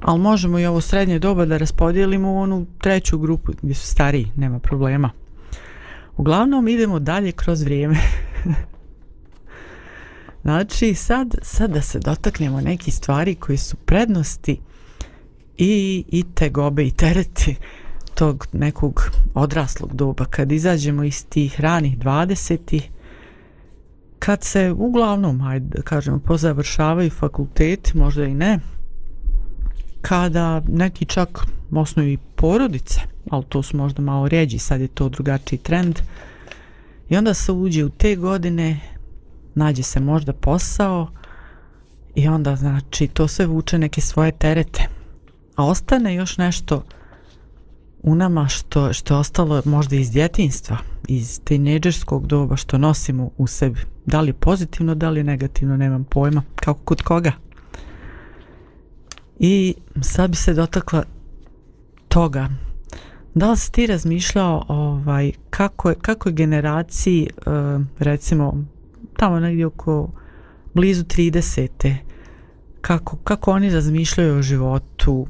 Ali 0.00 0.20
možemo 0.20 0.58
i 0.58 0.66
ovo 0.66 0.80
srednje 0.80 1.18
doba 1.18 1.44
da 1.44 1.56
raspodijelimo 1.56 2.32
u 2.32 2.38
onu 2.38 2.66
treću 2.78 3.18
grupu 3.18 3.52
gdje 3.62 3.74
su 3.74 3.86
stariji, 3.86 4.32
nema 4.36 4.58
problema. 4.58 5.10
Uglavnom 6.16 6.68
idemo 6.68 6.98
dalje 6.98 7.32
kroz 7.32 7.62
vrijeme. 7.62 7.96
znači 10.42 10.94
sad, 10.94 11.34
sad 11.42 11.70
da 11.70 11.82
se 11.82 11.98
dotaknemo 11.98 12.60
neki 12.60 12.90
stvari 12.90 13.34
koji 13.34 13.58
su 13.58 13.76
prednosti 13.76 14.60
i, 15.58 16.04
i 16.08 16.24
te 16.34 16.50
gobe 16.50 16.86
i 16.86 16.90
tereti 16.90 17.56
tog 18.14 18.46
nekog 18.52 19.10
odraslog 19.34 19.94
doba. 19.94 20.24
Kad 20.24 20.52
izađemo 20.52 21.04
iz 21.04 21.26
tih 21.26 21.60
ranih 21.60 21.98
20-ih, 21.98 22.90
kad 24.18 24.42
se 24.42 24.72
uglavnom 24.76 25.40
ajde 25.40 25.66
da 25.76 25.82
kažemo 25.82 26.18
pozavršavaju 26.18 27.10
fakulteti 27.10 27.98
možda 27.98 28.24
i 28.24 28.34
ne 28.34 28.58
kada 30.02 30.62
neki 30.68 31.04
čak 31.04 31.38
osnuju 31.72 32.12
i 32.12 32.18
porodice 32.36 33.00
ali 33.30 33.44
to 33.48 33.62
su 33.62 33.76
možda 33.76 34.02
malo 34.02 34.28
ređi 34.28 34.58
sad 34.58 34.80
je 34.80 34.88
to 34.88 35.08
drugačiji 35.08 35.58
trend 35.58 35.98
i 37.08 37.16
onda 37.16 37.34
se 37.34 37.52
uđe 37.52 37.84
u 37.84 37.88
te 37.88 38.16
godine 38.16 38.80
nađe 39.54 39.82
se 39.82 40.00
možda 40.00 40.32
posao 40.32 41.08
i 42.14 42.28
onda 42.28 42.56
znači 42.56 43.06
to 43.08 43.28
sve 43.28 43.46
vuče 43.46 43.78
neke 43.78 44.00
svoje 44.00 44.32
terete 44.32 44.88
a 45.56 45.66
ostane 45.66 46.14
još 46.14 46.38
nešto 46.38 46.82
u 48.02 48.14
nama 48.14 48.48
što, 48.48 48.92
što 48.92 49.14
je 49.14 49.18
ostalo 49.18 49.62
možda 49.64 49.96
iz 49.96 50.10
djetinstva, 50.10 50.76
iz 51.08 51.40
tineđerskog 51.44 52.26
doba 52.26 52.56
što 52.56 52.78
nosimo 52.78 53.30
u 53.36 53.46
sebi. 53.46 53.80
Da 54.06 54.20
li 54.20 54.32
pozitivno, 54.32 54.94
da 54.94 55.10
li 55.10 55.24
negativno, 55.24 55.76
nemam 55.76 56.04
pojma. 56.04 56.42
Kako 56.54 56.80
kod 56.84 57.02
koga? 57.02 57.32
I 59.38 59.74
sad 60.00 60.30
bi 60.30 60.36
se 60.36 60.54
dotakla 60.54 61.04
toga. 62.08 62.48
Da 63.34 63.50
li 63.50 63.56
si 63.56 63.72
ti 63.72 63.86
razmišljao 63.86 64.64
ovaj, 64.68 65.32
kako, 65.50 65.88
je, 65.88 65.94
kako 65.94 66.28
je 66.28 66.32
generaciji, 66.32 67.28
eh, 67.46 67.50
recimo, 67.98 68.64
tamo 69.16 69.40
negdje 69.40 69.66
oko 69.66 70.10
blizu 70.74 71.04
30. 71.04 71.94
Kako, 72.80 73.16
kako 73.16 73.50
oni 73.50 73.70
razmišljaju 73.70 74.38
o 74.38 74.42
životu, 74.42 75.26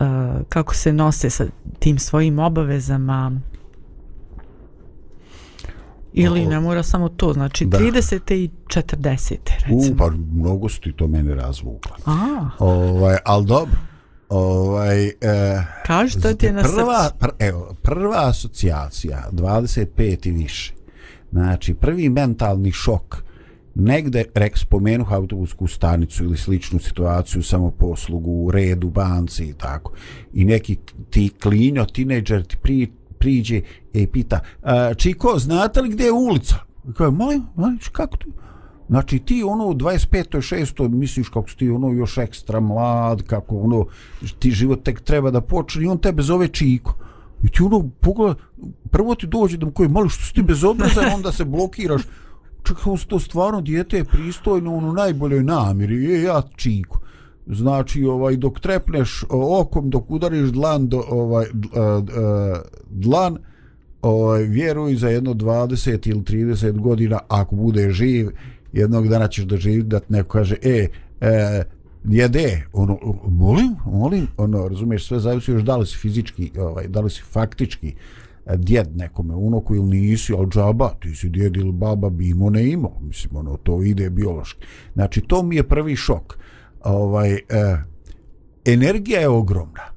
uh, 0.00 0.06
kako 0.48 0.74
se 0.74 0.92
nose 0.92 1.30
sa 1.30 1.46
tim 1.78 1.98
svojim 1.98 2.38
obavezama 2.38 3.40
ili 6.12 6.46
ne 6.46 6.60
mora 6.60 6.82
samo 6.82 7.08
to 7.08 7.32
znači 7.32 7.64
da. 7.64 7.78
30. 7.78 8.34
i 8.34 8.50
40. 8.66 9.36
recimo 9.54 9.94
U, 9.94 9.96
pa 9.98 10.10
mnogo 10.32 10.68
su 10.68 10.80
ti 10.80 10.92
to 10.92 11.06
mene 11.06 11.34
razvukla 11.34 11.96
A. 12.06 12.48
ovaj, 12.58 13.16
ali 13.24 13.46
dobro 13.46 13.78
ovaj, 14.28 15.06
eh, 15.06 15.12
kaži 15.86 16.20
to 16.20 16.34
ti 16.34 16.46
je 16.46 16.52
na 16.52 16.62
prva, 16.62 17.10
pr, 17.18 17.28
evo, 17.38 17.74
prva 17.82 18.28
asocijacija 18.28 19.28
25 19.32 20.28
i 20.28 20.30
više 20.30 20.74
znači 21.32 21.74
prvi 21.74 22.08
mentalni 22.08 22.72
šok 22.72 23.22
negde 23.74 24.24
rek 24.34 24.58
spomenuh 24.58 25.12
autobusku 25.12 25.66
stanicu 25.66 26.24
ili 26.24 26.36
sličnu 26.36 26.78
situaciju 26.78 27.42
samo 27.42 27.70
poslugu 27.70 28.30
u 28.30 28.50
redu 28.50 28.90
banci 28.90 29.44
i 29.44 29.52
tako 29.52 29.92
i 30.34 30.44
neki 30.44 30.76
ti 31.10 31.30
klinjo 31.42 31.84
tinejdžer 31.84 32.46
ti 32.46 32.56
pri, 32.62 32.90
priđe 33.18 33.60
i 33.92 34.06
pita 34.06 34.40
e, 34.62 34.94
čiko 34.94 35.38
znate 35.38 35.80
li 35.80 35.90
gdje 35.90 36.04
je 36.04 36.12
ulica 36.12 36.56
kaže 36.96 37.10
molim 37.10 37.42
kako 37.92 38.16
ti? 38.16 38.26
Znači 38.88 39.18
ti 39.18 39.42
ono 39.46 39.66
u 39.66 39.74
25. 39.74 40.36
6. 40.36 40.88
misliš 40.88 41.28
kako 41.28 41.50
si 41.50 41.56
ti 41.56 41.70
ono 41.70 41.92
još 41.92 42.18
ekstra 42.18 42.60
mlad, 42.60 43.22
kako 43.22 43.58
ono 43.58 43.86
ti 44.38 44.50
život 44.50 44.82
tek 44.82 45.00
treba 45.00 45.30
da 45.30 45.40
počne 45.40 45.84
i 45.84 45.86
on 45.86 45.98
tebe 45.98 46.22
zove 46.22 46.48
Čiko. 46.48 46.94
I 47.46 47.50
ti 47.50 47.62
ono 47.62 47.90
pogleda, 48.00 48.34
prvo 48.90 49.14
ti 49.14 49.26
dođe 49.26 49.56
da 49.56 49.66
mu 49.66 49.72
koji 49.72 49.88
malo 49.88 50.08
što 50.08 50.24
si 50.24 50.34
ti 50.34 50.42
bez 50.42 50.64
obraza, 50.64 51.00
onda 51.14 51.32
se 51.32 51.44
blokiraš 51.44 52.02
čekaj, 52.66 52.92
to 53.08 53.20
stvarno 53.20 53.60
dijete 53.60 53.96
je 53.96 54.04
pristojno 54.04 54.70
u 54.72 54.78
ono, 54.78 54.92
najboljoj 54.92 55.44
namiri, 55.44 56.04
je 56.04 56.22
ja 56.22 56.42
čiku. 56.56 56.98
Znači, 57.46 58.04
ovaj, 58.04 58.36
dok 58.36 58.60
trepneš 58.60 59.24
okom, 59.30 59.90
dok 59.90 60.10
udariš 60.10 60.48
dlan, 60.50 60.88
do, 60.88 61.04
ovaj, 61.08 61.44
e, 61.44 61.48
e, 61.48 61.52
dlan, 62.90 63.38
ovaj, 64.02 64.42
vjeruj 64.42 64.96
za 64.96 65.08
jedno 65.08 65.34
20 65.34 66.10
ili 66.10 66.20
30 66.20 66.80
godina, 66.80 67.18
ako 67.28 67.56
bude 67.56 67.90
živ, 67.90 68.30
jednog 68.72 69.08
dana 69.08 69.28
ćeš 69.28 69.44
doživjeti 69.44 69.88
da 69.88 70.00
neko 70.08 70.28
kaže, 70.28 70.56
e, 70.62 70.88
e, 71.20 71.62
jede, 72.08 72.66
ono, 72.72 72.98
molim, 73.28 73.76
molim, 73.86 74.26
ono, 74.36 74.68
razumiješ, 74.68 75.06
sve 75.06 75.20
zavisi 75.20 75.50
još 75.50 75.62
da 75.62 75.76
li 75.76 75.86
si 75.86 75.96
fizički, 75.98 76.50
ovaj, 76.58 76.88
da 76.88 77.00
li 77.00 77.10
si 77.10 77.22
faktički, 77.22 77.94
e, 78.46 78.56
djed 78.56 78.96
nekome 78.96 79.34
unoku 79.34 79.74
ili 79.74 80.00
nisi, 80.00 80.32
ali 80.38 80.46
džaba, 80.46 80.90
ti 81.00 81.14
si 81.14 81.28
djed 81.28 81.56
ili 81.56 81.72
baba, 81.72 82.10
bi 82.10 82.28
imao 82.28 82.50
ne 82.50 82.70
imao, 82.70 82.98
mislim, 83.00 83.36
ono, 83.36 83.56
to 83.56 83.82
ide 83.82 84.10
biološki. 84.10 84.66
Znači, 84.94 85.20
to 85.20 85.42
mi 85.42 85.56
je 85.56 85.68
prvi 85.68 85.96
šok. 85.96 86.38
Ovaj, 86.84 87.32
eh, 87.32 87.38
energija 88.64 89.20
je 89.20 89.28
ogromna. 89.28 89.96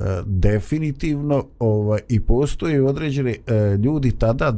E, 0.00 0.22
definitivno 0.26 1.44
ovaj, 1.58 2.00
i 2.08 2.20
postoje 2.20 2.82
određene 2.82 3.36
ljudi 3.84 4.12
tada 4.18 4.46
e, 4.46 4.54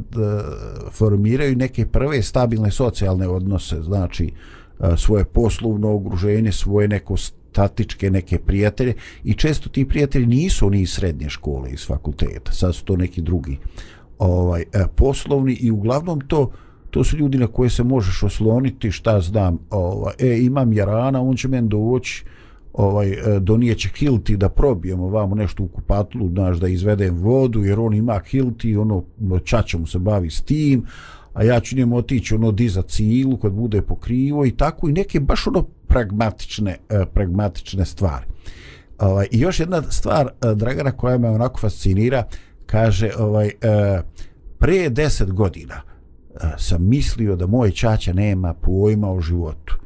formiraju 0.90 1.57
neke 1.57 1.87
prve 1.87 2.22
stabilne 2.22 2.70
socijalne 2.70 3.29
odnose, 3.29 3.83
znači 3.83 4.24
eh, 4.24 4.60
svoje 4.97 5.25
poslovno 5.25 5.95
ogruženje, 5.95 6.53
svoje 6.53 6.88
neko 6.88 7.16
statičke 7.16 8.11
neke 8.11 8.38
prijatelje 8.38 8.95
i 9.25 9.35
često 9.35 9.69
ti 9.69 9.88
prijatelji 9.88 10.27
nisu 10.27 10.71
ni 10.71 10.81
iz 10.81 10.90
srednje 10.90 11.29
škole 11.29 11.71
iz 11.71 11.87
fakulteta. 11.87 12.53
Sad 12.53 12.75
su 12.75 12.85
to 12.85 12.97
neki 12.97 13.23
drugi 13.23 13.59
ovaj 14.21 14.62
e, 14.62 14.85
poslovni 14.97 15.53
i 15.53 15.71
uglavnom 15.71 16.21
to 16.21 16.51
to 16.90 17.05
su 17.05 17.16
ljudi 17.16 17.38
na 17.38 17.47
koje 17.47 17.71
se 17.71 17.85
možeš 17.85 18.23
osloniti 18.23 18.90
šta 18.90 19.21
znam 19.21 19.59
ovaj 19.71 20.14
e 20.19 20.38
imam 20.43 20.73
jarana 20.73 21.23
on 21.23 21.37
će 21.37 21.49
meni 21.49 21.69
doći 21.69 22.25
ovaj 22.73 23.11
e, 23.11 23.40
donijeće 23.40 23.88
hilti 23.97 24.37
da 24.37 24.49
probijemo 24.49 25.09
vamo 25.09 25.35
nešto 25.35 25.62
u 25.62 25.69
kupatlu 25.69 26.29
znaš 26.29 26.59
da 26.59 26.69
izvedem 26.69 27.16
vodu 27.16 27.64
jer 27.64 27.81
on 27.81 27.95
ima 27.95 28.21
hilti 28.27 28.77
ono 28.77 29.05
čača 29.45 29.79
mu 29.79 29.87
se 29.87 29.99
bavi 29.99 30.31
s 30.31 30.43
tim 30.43 30.87
a 31.33 31.45
ja 31.45 31.61
ću 31.61 31.77
njemu 31.77 31.97
otići 31.97 32.35
ono 32.35 32.53
diza 32.53 32.83
cilu 32.83 33.37
kad 33.37 33.53
bude 33.53 33.83
pokrivo 33.83 34.47
i 34.47 34.51
tako 34.51 34.88
i 34.88 34.93
neke 34.93 35.21
baš 35.21 35.47
ono 35.47 35.62
pragmatične, 35.62 36.77
uh, 36.90 37.09
pragmatične 37.14 37.85
stvari. 37.85 38.25
Ovaj, 38.99 39.27
I 39.31 39.40
još 39.40 39.61
jedna 39.61 39.83
stvar, 39.83 40.27
uh, 40.27 40.53
Dragana, 40.53 40.93
koja 40.93 41.19
me 41.19 41.31
onako 41.31 41.61
fascinira, 41.61 42.25
kaže, 42.66 43.11
ovaj, 43.19 43.47
uh, 43.47 44.05
pre 44.59 44.88
deset 44.88 45.33
godina 45.33 45.83
uh, 45.85 46.40
sam 46.59 46.88
mislio 46.88 47.37
da 47.37 47.47
moj 47.47 47.71
čača 47.71 48.12
nema 48.12 48.55
pojma 48.55 49.12
o 49.12 49.21
životu. 49.21 49.77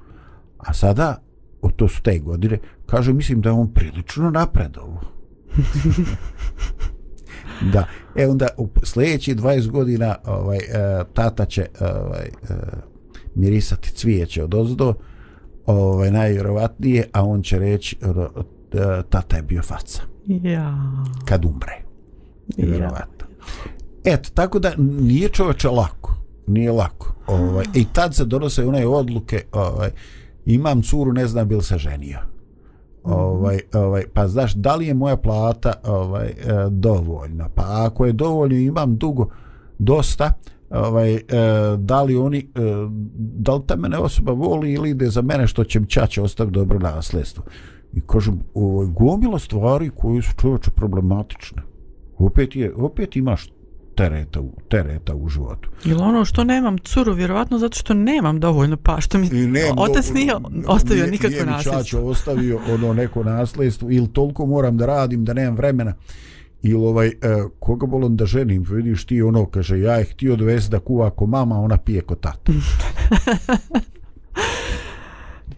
A 0.59 0.75
sada, 0.75 1.23
o 1.63 1.71
to 1.71 1.89
su 1.89 2.03
te 2.03 2.19
godine, 2.19 2.59
kaže, 2.87 3.13
mislim 3.13 3.41
da 3.41 3.49
je 3.49 3.53
on 3.53 3.73
prilično 3.73 4.31
napredovo. 4.31 5.01
da, 7.73 7.87
e 8.17 8.27
onda 8.29 8.49
u 8.57 8.69
sljedeći 8.83 9.35
20 9.35 9.71
godina 9.71 10.17
ovaj, 10.25 10.57
uh, 10.57 11.07
tata 11.13 11.45
će 11.45 11.67
ovaj, 11.81 12.29
uh, 12.43 12.57
mirisati 13.35 13.93
cvijeće 13.93 14.45
od 14.45 14.55
ozdo, 14.55 14.95
ovaj, 15.67 16.11
najvjerovatnije, 16.11 17.09
a 17.13 17.25
on 17.25 17.43
će 17.43 17.59
reći 17.59 17.97
tata 19.09 19.37
je 19.37 19.43
bio 19.43 19.63
faca. 19.63 20.03
Ja. 20.27 20.75
Kad 21.25 21.45
umre. 21.45 21.83
Vjerovatno. 22.57 23.27
Ja. 24.05 24.15
Eto, 24.15 24.31
tako 24.35 24.59
da 24.59 24.73
nije 24.79 25.29
čoveče 25.29 25.69
lako. 25.69 26.15
Nije 26.47 26.73
lako. 26.73 27.15
Ovaj, 27.27 27.65
I 27.75 27.85
tad 27.93 28.15
se 28.15 28.25
donose 28.25 28.67
one 28.67 28.87
odluke, 28.87 29.45
ovaj, 29.53 29.91
imam 30.47 30.83
curu, 30.83 31.13
ne 31.13 31.27
znam 31.27 31.49
bil 31.49 31.61
se 31.61 31.79
ženio. 31.79 32.19
Ovaj, 33.05 33.61
ovaj, 33.75 34.05
pa 34.15 34.29
znaš, 34.29 34.55
da 34.55 34.77
li 34.77 34.87
je 34.87 34.95
moja 34.95 35.17
plata 35.17 35.73
ovaj, 35.85 36.27
e, 36.27 36.35
dovoljna? 36.71 37.49
Pa 37.49 37.63
ako 37.67 38.07
je 38.07 38.13
dovoljno, 38.13 38.57
imam 38.57 38.97
dugo, 38.97 39.29
dosta, 39.79 40.33
ovaj, 40.71 41.15
e, 41.15 41.21
da 41.79 42.03
li 42.03 42.17
oni 42.17 42.39
e, 42.39 42.61
da 43.17 43.55
li 43.55 43.63
ta 43.67 43.77
mene 43.77 43.99
osoba 43.99 44.33
voli 44.33 44.73
ili 44.73 44.91
ide 44.91 45.07
za 45.07 45.23
mene 45.23 45.47
što 45.47 45.65
će 45.65 45.81
mi 45.81 45.87
čače 45.87 46.23
ostaviti 46.23 46.55
dobro 46.55 46.79
nasljedstvo 46.79 47.45
i 47.93 48.01
kažem 48.01 48.41
ovaj, 48.55 48.87
gomila 48.87 49.39
stvari 49.39 49.91
koje 49.97 50.23
su 50.23 50.33
čovječe 50.41 50.71
problematične 50.71 51.63
opet, 52.19 52.57
je, 52.57 52.75
opet 52.75 53.17
imaš 53.17 53.51
tereta 53.95 54.41
u, 54.41 54.53
tereta 54.69 55.15
u 55.15 55.29
životu. 55.29 55.69
Ili 55.85 56.03
ono 56.03 56.25
što 56.25 56.45
nemam 56.45 56.79
curu, 56.79 57.13
vjerovatno 57.13 57.59
zato 57.59 57.79
što 57.79 57.95
nemam 57.95 58.41
dovoljno 58.41 58.77
pa, 58.77 59.01
što 59.01 59.19
mi 59.19 59.29
nemam 59.29 59.79
otac 59.79 60.11
nije 60.11 60.35
ostavio 60.67 61.03
nije- 61.03 61.11
nikakvo 61.11 61.31
nije 61.31 61.45
mi 61.45 61.51
nasljedstvo. 61.51 62.01
ostavio 62.03 62.61
ono 62.71 62.93
neko 62.93 63.25
nasljedstvo 63.25 63.91
ili 63.91 64.09
toliko 64.09 64.47
moram 64.47 64.77
da 64.77 64.87
radim 64.87 65.25
da 65.25 65.33
nemam 65.33 65.57
vremena 65.57 65.95
ili 66.63 66.75
ovaj, 66.77 67.07
e, 67.07 67.13
koga 67.59 67.87
volim 67.87 68.17
da 68.17 68.27
ženim, 68.27 68.65
vidiš 68.65 69.05
ti 69.05 69.23
ono, 69.23 69.47
kaže, 69.47 69.81
ja 69.81 69.95
je 69.95 70.05
htio 70.05 70.37
dovesti 70.37 70.71
da 70.71 70.79
kuva 70.79 71.11
ko 71.11 71.27
mama, 71.27 71.61
ona 71.61 71.77
pije 71.77 72.01
ko 72.01 72.15
tata. 72.15 72.53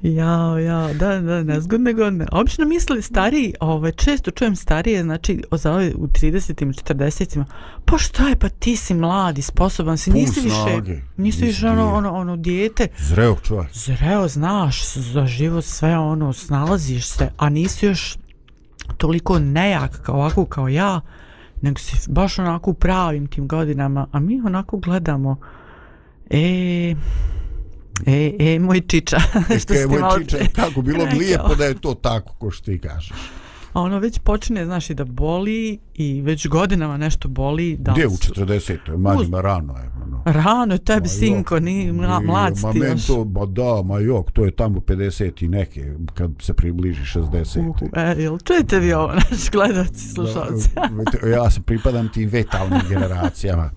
Ja, 0.02 0.58
ja, 0.60 0.92
da, 0.92 1.20
da, 1.20 1.42
nezgodne 1.42 1.92
godine. 1.92 2.26
Obično 2.32 2.64
misle 2.64 3.02
stariji, 3.02 3.54
ovaj, 3.60 3.92
često 3.92 4.30
čujem 4.30 4.56
starije, 4.56 5.02
znači, 5.02 5.42
za 5.52 5.72
ove 5.72 5.92
u 5.96 6.06
30-im, 6.06 6.72
40-ima, 6.72 7.46
pa 7.84 7.98
šta 7.98 8.28
je, 8.28 8.36
pa 8.36 8.48
ti 8.48 8.76
si 8.76 8.94
mladi, 8.94 9.42
sposoban 9.42 9.98
si, 9.98 10.10
nisi 10.10 10.40
više, 10.40 10.56
snage. 10.72 11.00
nisi 11.16 11.44
više 11.44 11.68
ono, 11.68 11.94
ono, 11.94 12.12
ono, 12.12 12.36
dijete, 12.36 12.88
Zreo 12.98 13.36
čovjek. 13.42 13.72
zreo, 13.72 14.28
znaš 14.28 14.94
za 14.94 15.26
život 15.26 15.64
sve 15.64 15.98
ono, 15.98 16.32
snalaziš 16.32 17.06
se, 17.06 17.30
a 17.36 17.48
nisi 17.48 17.86
još 17.86 18.16
toliko 18.96 19.38
nejak 19.38 20.02
kao 20.02 20.14
ovako 20.14 20.44
kao 20.44 20.68
ja, 20.68 21.00
nego 21.62 21.78
si 21.78 22.10
baš 22.10 22.38
onako 22.38 22.70
u 22.70 22.74
pravim 22.74 23.26
tim 23.26 23.48
godinama, 23.48 24.06
a 24.12 24.20
mi 24.20 24.40
onako 24.44 24.76
gledamo, 24.76 25.36
e, 26.30 26.94
e, 28.06 28.36
e, 28.38 28.58
moj 28.58 28.80
čiča, 28.80 29.18
što 29.44 29.48
Kaj 29.48 29.58
si 29.58 29.66
ti 29.66 29.86
moj 29.88 30.24
čiča, 30.24 30.38
kako 30.52 30.82
bilo 30.82 31.06
bi 31.06 31.18
lijepo 31.18 31.54
da 31.54 31.64
je 31.64 31.74
to 31.80 31.94
tako 31.94 32.32
ko 32.32 32.50
što 32.50 32.64
ti 32.64 32.78
kažeš. 32.78 33.12
A 33.76 33.80
ono 33.80 33.98
već 33.98 34.18
počne, 34.18 34.64
znaš, 34.64 34.90
i 34.90 34.94
da 34.94 35.04
boli 35.04 35.78
i 35.94 36.22
već 36.22 36.48
godinama 36.48 36.96
nešto 36.96 37.28
boli. 37.28 37.76
Da 37.76 37.92
Gdje 37.92 38.06
u 38.06 38.10
su- 38.10 38.32
40. 38.34 38.96
Manjima 38.96 39.40
rano 39.40 39.74
je. 39.74 39.90
Ono. 40.02 40.22
Rano 40.26 40.74
je 40.74 40.78
tebi, 40.78 41.00
Ma 41.00 41.08
sinko, 41.08 41.60
ni 41.60 41.92
mla, 41.92 42.20
mlad 42.20 42.54
Ma 42.56 42.72
ti 42.72 42.78
još. 42.78 43.08
ma 43.08 43.46
da, 43.46 43.82
ma 43.84 43.98
jok, 43.98 44.30
to 44.30 44.44
je 44.44 44.50
tamo 44.50 44.80
50 44.80 45.44
i 45.44 45.48
neke, 45.48 45.84
kad 46.14 46.30
se 46.40 46.54
približi 46.54 47.02
60. 47.04 47.58
Uhu, 47.60 47.86
e, 47.94 48.14
jel 48.18 48.38
čujete 48.38 48.78
vi 48.78 48.92
ovo, 48.92 49.12
naši 49.30 49.50
gledalci, 49.52 50.08
slušalci? 50.08 50.68
Da, 50.74 50.88
vidite, 50.92 51.28
ja 51.30 51.50
sam 51.50 51.62
pripadam 51.62 52.08
tim 52.08 52.28
vetalnim 52.28 52.80
generacijama. 52.88 53.70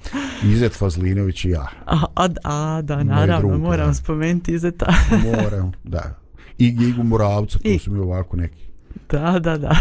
Izet 0.46 0.74
Fazlinović 0.74 1.46
i 1.46 1.50
ja. 1.50 1.68
A, 1.86 1.98
a, 2.16 2.28
a, 2.44 2.82
da, 2.82 3.04
naravno, 3.04 3.58
moram 3.58 3.94
spomenuti 3.94 4.54
i 4.54 4.60
za 4.60 4.72
ta. 4.72 4.94
Moram, 5.26 5.72
da. 5.84 6.16
I 6.58 6.72
Gigu 6.72 7.04
Moravca, 7.04 7.60
to 7.60 7.70
I- 7.70 7.80
su 7.80 7.92
mi 7.92 8.00
ovako 8.00 8.38
neki. 8.38 8.69
da, 9.12 9.40
da, 9.40 9.58
da. 9.58 9.76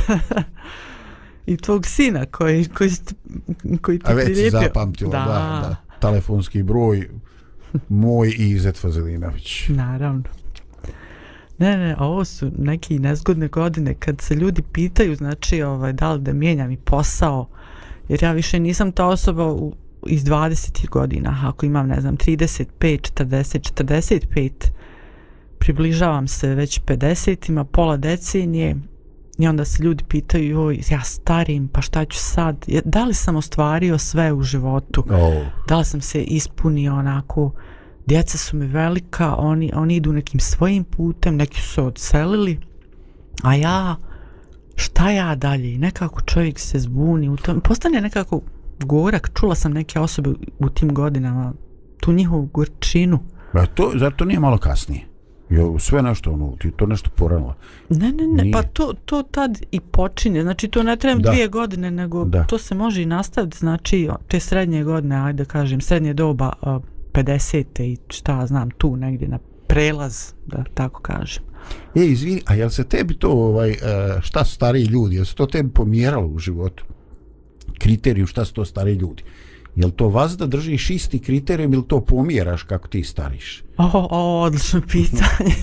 I 1.47 1.57
tvog 1.57 1.87
sina 1.87 2.27
koji, 2.27 2.65
koji, 2.65 2.91
st- 2.91 3.15
koji 3.83 3.99
ti 3.99 4.05
A 4.09 4.15
već 4.15 4.25
prilijepio. 4.25 4.61
zapamtila, 4.61 5.11
da. 5.11 5.25
da, 5.69 5.77
Telefonski 6.01 6.63
broj 6.63 7.09
moj 7.89 8.29
i 8.39 8.51
Izet 8.51 8.81
Fazlinović. 8.81 9.69
Naravno. 9.69 10.23
Ne, 11.59 11.77
ne, 11.77 11.97
ovo 11.99 12.25
su 12.25 12.51
neki 12.59 12.99
nezgodne 12.99 13.49
godine 13.49 13.95
kad 13.95 14.21
se 14.21 14.35
ljudi 14.35 14.63
pitaju, 14.73 15.17
znači, 15.17 15.63
ovaj, 15.63 15.93
da 15.93 16.13
li 16.13 16.21
da 16.21 16.33
mijenjam 16.33 16.71
i 16.71 16.77
posao, 16.77 17.49
jer 18.09 18.23
ja 18.23 18.33
više 18.33 18.61
nisam 18.61 18.93
ta 18.93 19.07
osoba 19.07 19.47
u, 19.53 19.75
iz 20.07 20.25
20 20.25 20.89
godina, 20.89 21.43
ako 21.45 21.67
imam, 21.67 21.89
ne 21.89 22.01
znam, 22.01 22.17
35, 22.17 22.67
40, 22.81 23.83
45, 23.83 24.51
približavam 25.59 26.29
se 26.29 26.55
već 26.55 26.81
50 26.81 27.51
ima 27.51 27.65
pola 27.65 27.97
decenije 27.97 28.77
i 29.39 29.49
onda 29.49 29.65
se 29.65 29.83
ljudi 29.83 30.05
pitaju, 30.09 30.45
joj, 30.45 30.81
ja 30.91 31.01
starim, 31.01 31.69
pa 31.69 31.81
šta 31.81 32.05
ću 32.05 32.19
sad? 32.19 32.67
Da 32.85 33.05
li 33.05 33.15
sam 33.15 33.37
ostvario 33.37 33.99
sve 33.99 34.33
u 34.33 34.43
životu? 34.43 35.05
O, 35.11 35.45
da 35.69 35.79
li 35.79 35.85
sam 35.85 36.01
se 36.01 36.23
ispunio 36.23 36.95
onako 36.95 37.53
djeca 38.09 38.39
su 38.39 38.57
mi 38.57 38.67
velika 38.67 39.37
oni, 39.37 39.73
oni 39.75 39.97
idu 39.97 40.13
nekim 40.13 40.41
svojim 40.41 40.85
putem 40.85 41.37
neki 41.37 41.61
su 41.61 41.69
se 41.69 41.83
odselili 41.83 42.61
a 43.43 43.55
ja 43.55 43.97
šta 44.77 45.11
ja 45.11 45.35
dalje 45.35 45.79
nekako 45.79 46.21
čovjek 46.21 46.59
se 46.59 46.79
zbuni 46.79 47.29
u 47.29 47.37
tom, 47.37 47.61
postane 47.61 48.01
nekako 48.01 48.41
gorak 48.85 49.31
čula 49.35 49.55
sam 49.55 49.73
neke 49.73 50.01
osobe 50.01 50.31
u 50.59 50.69
tim 50.69 50.95
godinama 50.95 51.53
tu 52.01 52.13
njihovu 52.13 52.49
gorčinu 52.53 53.19
ba 53.53 53.67
to, 53.67 53.93
zar 53.95 54.13
to 54.17 54.25
nije 54.25 54.41
malo 54.41 54.59
kasnije? 54.59 55.08
Jo, 55.51 55.79
sve 55.79 56.03
nešto, 56.03 56.33
ono, 56.33 56.57
ti 56.59 56.71
to 56.71 56.87
nešto 56.87 57.11
poranila. 57.11 57.55
ne 57.91 58.09
ne 58.09 58.27
ne 58.27 58.43
Nije. 58.43 58.53
pa 58.53 58.63
to, 58.63 58.95
to 59.05 59.23
tad 59.23 59.59
i 59.71 59.81
počinje 59.81 60.43
znači 60.43 60.69
to 60.69 60.83
ne 60.83 60.97
treba 60.97 61.21
Da. 61.21 61.31
dvije 61.31 61.49
godine 61.49 61.91
nego 61.91 62.25
Da. 62.25 62.45
to 62.45 62.59
se 62.59 62.75
može 62.75 63.03
i 63.03 63.07
nastaviti 63.07 63.59
znači 63.59 64.09
te 64.29 64.41
srednje 64.41 64.85
godine 64.85 65.17
ajde 65.17 65.37
da 65.37 65.49
kažem 65.49 65.81
srednje 65.81 66.15
doba 66.15 66.53
a, 66.63 66.79
50. 67.13 67.83
i 67.83 67.97
šta 68.09 68.47
znam 68.47 68.71
tu 68.71 68.97
negdje 68.97 69.29
na 69.29 69.39
prelaz 69.67 70.33
da 70.47 70.65
tako 70.75 71.01
kažem 71.03 71.43
E, 71.95 72.01
izvini, 72.03 72.43
a 72.47 72.55
jel 72.55 72.71
se 72.71 72.85
tebi 72.85 73.15
to, 73.15 73.31
ovaj, 73.31 73.71
e, 73.71 73.77
šta 74.21 74.45
su 74.45 74.55
stariji 74.55 74.85
ljudi, 74.85 75.17
jel 75.17 75.25
se 75.25 75.35
to 75.35 75.47
tebi 75.47 75.71
pomjeralo 75.71 76.27
u 76.27 76.39
životu? 76.39 76.85
Kriteriju 77.79 78.27
šta 78.27 78.45
su 78.45 78.55
to 78.55 78.65
stariji 78.65 78.95
ljudi? 78.95 79.23
Jel 79.79 79.91
to 79.91 80.09
vas 80.09 80.37
da 80.37 80.47
držiš 80.47 80.91
isti 80.91 81.19
kriterijum 81.19 81.75
ili 81.75 81.89
to 81.89 82.01
pomjeraš 82.01 82.63
kako 82.63 82.89
ti 82.89 83.03
stariš? 83.05 83.63
O, 83.77 84.09
o, 84.11 84.43
odlično 84.43 84.81
pitanje. 84.81 85.55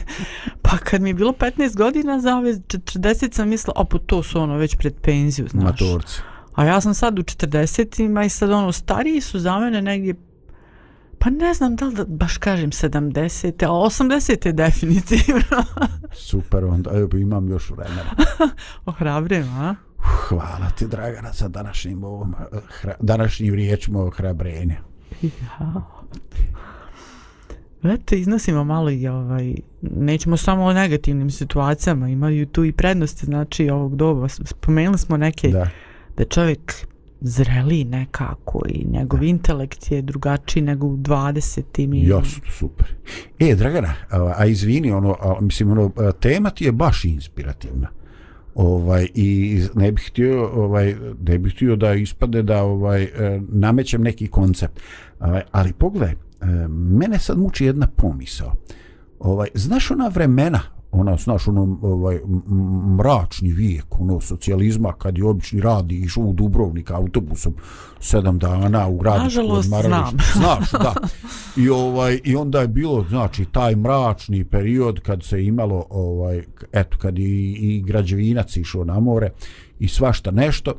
pa 0.61 0.77
kad 0.77 1.01
mi 1.01 1.09
je 1.09 1.13
bilo 1.13 1.31
15 1.31 1.77
godina 1.77 2.19
za 2.19 2.37
ove 2.37 2.53
40 2.53 3.33
sam 3.33 3.49
mislila, 3.49 3.73
opo, 3.75 3.97
to 3.97 4.23
su 4.23 4.41
ono 4.41 4.57
već 4.57 4.75
pred 4.75 4.93
penziju, 5.01 5.47
znaš. 5.47 5.63
Matorci. 5.63 6.21
A 6.53 6.65
ja 6.65 6.81
sam 6.81 6.93
sad 6.93 7.19
u 7.19 7.21
40-ima 7.21 8.23
i 8.23 8.29
sad 8.29 8.51
ono, 8.51 8.71
stariji 8.71 9.21
su 9.21 9.39
za 9.39 9.59
mene 9.59 9.81
negdje 9.81 10.15
Pa 11.19 11.29
ne 11.29 11.53
znam 11.53 11.75
da 11.75 11.85
li 11.85 11.95
da 11.95 12.05
baš 12.05 12.37
kažem 12.37 12.71
70. 12.71 13.65
A 13.65 13.69
80. 13.69 14.45
je 14.45 14.53
definitivno. 14.53 15.63
Super, 16.13 16.65
onda 16.65 16.91
evo, 16.93 17.17
imam 17.17 17.49
još 17.49 17.69
vremena. 17.69 18.11
Ohrabrim, 18.85 19.43
a? 19.43 19.75
Hvala 20.05 20.69
ti, 20.77 20.87
Dragana, 20.87 21.33
sa 21.33 21.47
današnjim 21.47 22.03
ovom, 22.03 22.35
eh, 22.53 22.57
hra, 22.81 22.95
današnjim 22.99 23.53
riječima 23.53 23.99
ohrabrenja. 24.03 24.77
Ja. 25.21 25.81
Eto, 27.83 28.15
iznosimo 28.15 28.63
malo 28.63 28.89
i 28.89 29.07
ovaj, 29.07 29.55
nećemo 29.81 30.37
samo 30.37 30.63
o 30.63 30.73
negativnim 30.73 31.29
situacijama, 31.29 32.09
imaju 32.09 32.45
tu 32.45 32.65
i 32.65 32.71
prednosti, 32.71 33.25
znači 33.25 33.69
ovog 33.69 33.95
doba. 33.95 34.27
Spomenuli 34.29 34.97
smo 34.97 35.17
neke 35.17 35.47
Da. 35.47 35.69
da 36.17 36.23
je 36.23 36.29
čovjek 36.29 36.73
zreli 37.21 37.83
nekako 37.83 38.61
i 38.67 38.85
njegov 38.91 39.23
intelekt 39.23 39.91
je 39.91 40.01
drugačiji 40.01 40.63
nego 40.63 40.87
u 40.87 40.97
20. 40.97 41.95
i 41.95 42.07
Jasno, 42.07 42.43
super. 42.51 42.95
E, 43.39 43.55
Dragana, 43.55 43.93
a, 44.09 44.33
a 44.37 44.45
izvini, 44.45 44.91
ono, 44.91 45.15
a, 45.21 45.41
mislim, 45.41 45.71
ono, 45.71 45.91
tema 46.19 46.49
ti 46.49 46.65
je 46.65 46.71
baš 46.71 47.05
inspirativna. 47.05 47.87
Ovaj, 48.55 49.07
i 49.13 49.61
ne 49.75 49.91
bih 49.91 50.07
htio, 50.07 50.47
ovaj, 50.47 50.95
ne 51.27 51.37
bih 51.37 51.53
htio 51.53 51.75
da 51.75 51.93
ispade 51.93 52.41
da 52.41 52.63
ovaj, 52.63 53.03
e, 53.03 53.41
namećem 53.49 54.01
neki 54.01 54.27
koncept. 54.27 54.79
Ovaj, 55.19 55.41
ali 55.51 55.73
pogledaj, 55.73 56.11
e, 56.11 56.15
mene 56.69 57.19
sad 57.19 57.37
muči 57.37 57.65
jedna 57.65 57.87
pomisao. 57.87 58.53
Ovaj, 59.19 59.47
znaš 59.53 59.91
ona 59.91 60.07
vremena, 60.07 60.61
ona, 60.99 61.17
znaš, 61.17 61.47
ono, 61.47 61.77
ovaj, 61.81 62.19
mračni 62.97 63.53
vijek, 63.53 63.99
ono, 63.99 64.21
socijalizma, 64.21 64.93
kad 64.93 65.17
je 65.17 65.25
obični 65.25 65.61
radi 65.61 65.95
išao 65.95 66.23
u 66.23 66.33
Dubrovnik 66.33 66.91
autobusom 66.91 67.53
sedam 67.99 68.39
dana 68.39 68.87
u 68.87 68.97
gradu. 68.97 69.23
Nažalost, 69.23 69.67
znam. 69.67 70.17
Znaš, 70.37 70.71
da. 70.71 70.95
I 71.57 71.69
ovaj 71.69 72.19
i 72.23 72.35
onda 72.35 72.61
je 72.61 72.67
bilo 72.67 73.05
znači 73.09 73.45
taj 73.45 73.75
mračni 73.75 74.45
period 74.45 74.99
kad 74.99 75.23
se 75.23 75.45
imalo 75.45 75.85
ovaj 75.89 76.43
eto 76.73 76.97
kad 76.97 77.19
i, 77.19 77.57
i 77.59 77.81
građevinac 77.81 78.57
išao 78.57 78.83
na 78.83 78.99
more 78.99 79.29
i 79.79 79.87
svašta 79.87 80.31
nešto 80.31 80.73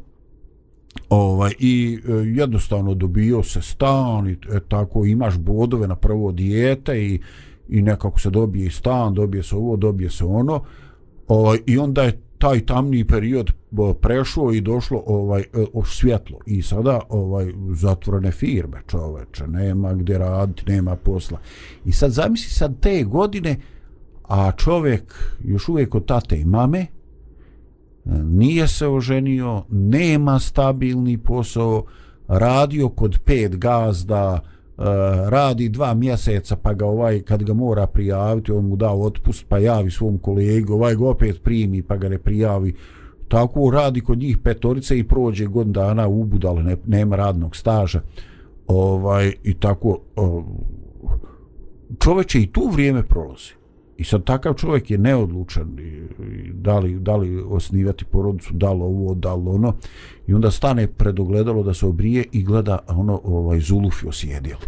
ovaj 1.09 1.53
i 1.59 1.99
e, 2.09 2.13
jednostavno 2.13 2.95
dobio 2.95 3.43
se 3.43 3.63
stan 3.63 4.29
i 4.29 4.33
e, 4.33 4.61
tako 4.69 5.05
imaš 5.05 5.39
bodove 5.39 5.89
na 5.89 5.97
prvo 5.97 6.33
dijete 6.33 7.05
i 7.05 7.21
i 7.69 7.83
nekako 7.83 8.21
se 8.21 8.31
dobije 8.31 8.67
i 8.67 8.71
stan, 8.71 9.15
dobije 9.15 9.43
se 9.43 9.57
ovo, 9.57 9.77
dobije 9.77 10.11
se 10.11 10.25
ono. 10.25 10.63
Ovaj 11.29 11.59
i 11.67 11.79
onda 11.79 12.03
je 12.03 12.21
taj 12.39 12.67
tamni 12.67 13.05
period 13.05 13.51
prešao 14.01 14.53
i 14.53 14.61
došlo 14.61 15.03
ovaj 15.07 15.41
e, 15.41 15.45
o 15.73 15.85
svjetlo 15.85 16.39
i 16.47 16.63
sada 16.63 17.01
ovaj 17.09 17.53
zatvorene 17.75 18.31
firme 18.31 18.83
čoveče 18.87 19.47
nema 19.47 19.95
gdje 19.95 20.19
raditi 20.19 20.73
nema 20.73 20.97
posla 20.97 21.39
i 21.85 21.93
sad 21.93 22.11
zamisli 22.11 22.51
sad 22.51 22.81
te 22.81 23.05
godine 23.05 23.57
a 24.29 24.53
čovjek 24.53 25.15
još 25.45 25.69
uvijek 25.69 25.95
od 25.95 26.07
tate 26.07 26.41
i 26.41 26.45
mame 26.45 26.87
nije 28.25 28.69
se 28.69 28.87
oženio 28.87 29.65
nema 29.71 30.39
stabilni 30.39 31.19
posao 31.19 31.85
radio 32.29 32.89
kod 32.89 33.19
pet 33.25 33.57
gazda 33.57 34.41
Eh, 34.79 34.83
radi 35.29 35.69
dva 35.69 35.95
mjeseca 35.95 36.57
pa 36.57 36.75
ga 36.75 36.87
ovaj 36.87 37.23
kad 37.23 37.43
ga 37.43 37.55
mora 37.55 37.87
prijaviti 37.87 38.53
on 38.53 38.65
mu 38.67 38.77
da 38.77 38.91
otpust 38.91 39.47
pa 39.49 39.59
javi 39.59 39.91
svom 39.91 40.19
kolegu 40.19 40.73
ovaj 40.75 40.97
ga 40.97 41.09
opet 41.09 41.43
primi 41.43 41.83
pa 41.83 41.97
ga 41.97 42.09
ne 42.09 42.19
prijavi. 42.19 42.75
Tako 43.29 43.71
radi 43.71 44.01
kod 44.01 44.19
njih 44.19 44.39
petorice 44.39 44.99
i 44.99 45.09
prođe 45.09 45.47
godin 45.47 45.73
dana 45.73 46.09
u 46.09 46.25
budale, 46.25 46.63
ne, 46.63 46.77
nema 46.87 47.17
radnog 47.17 47.57
staža. 47.57 48.01
Ovaj 48.67 49.33
i 49.45 49.55
tako 49.55 49.99
o, 50.17 50.45
čoveče 51.99 52.41
i 52.41 52.53
tu 52.53 52.69
vrijeme 52.73 53.03
prolazi 53.03 53.56
i 53.99 54.05
sad 54.05 54.25
takav 54.25 54.55
čovjek 54.55 54.91
je 54.91 54.99
neodlučan 54.99 55.79
i, 55.79 55.83
i 55.83 56.53
da, 56.53 56.79
li, 56.79 56.99
da 56.99 57.17
li 57.17 57.43
osnivati 57.49 58.05
porodicu 58.05 58.53
da 58.53 58.73
li 58.73 58.83
ovo, 58.83 59.15
da 59.15 59.35
li 59.35 59.49
ono 59.49 59.75
i 60.27 60.35
onda 60.35 60.51
stane 60.51 60.87
pred 60.87 61.21
ogledalo 61.21 61.63
da 61.63 61.75
se 61.75 61.87
obrije 61.87 62.25
i 62.33 62.43
gleda 62.43 62.79
ono 62.89 63.21
ovaj 63.25 63.61
zulufi 63.61 64.09
osjedili 64.09 64.67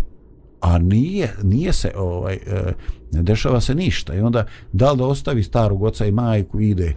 a 0.60 0.78
nije, 0.78 1.34
nije 1.42 1.72
se 1.72 1.92
ovaj, 1.96 2.34
e, 2.34 2.72
ne 3.12 3.22
dešava 3.22 3.60
se 3.60 3.74
ništa 3.74 4.14
i 4.14 4.20
onda 4.20 4.46
da 4.72 4.92
li 4.92 4.98
da 4.98 5.06
ostavi 5.06 5.42
starog 5.42 5.82
oca 5.82 6.06
i 6.06 6.12
majku 6.12 6.60
ide 6.60 6.96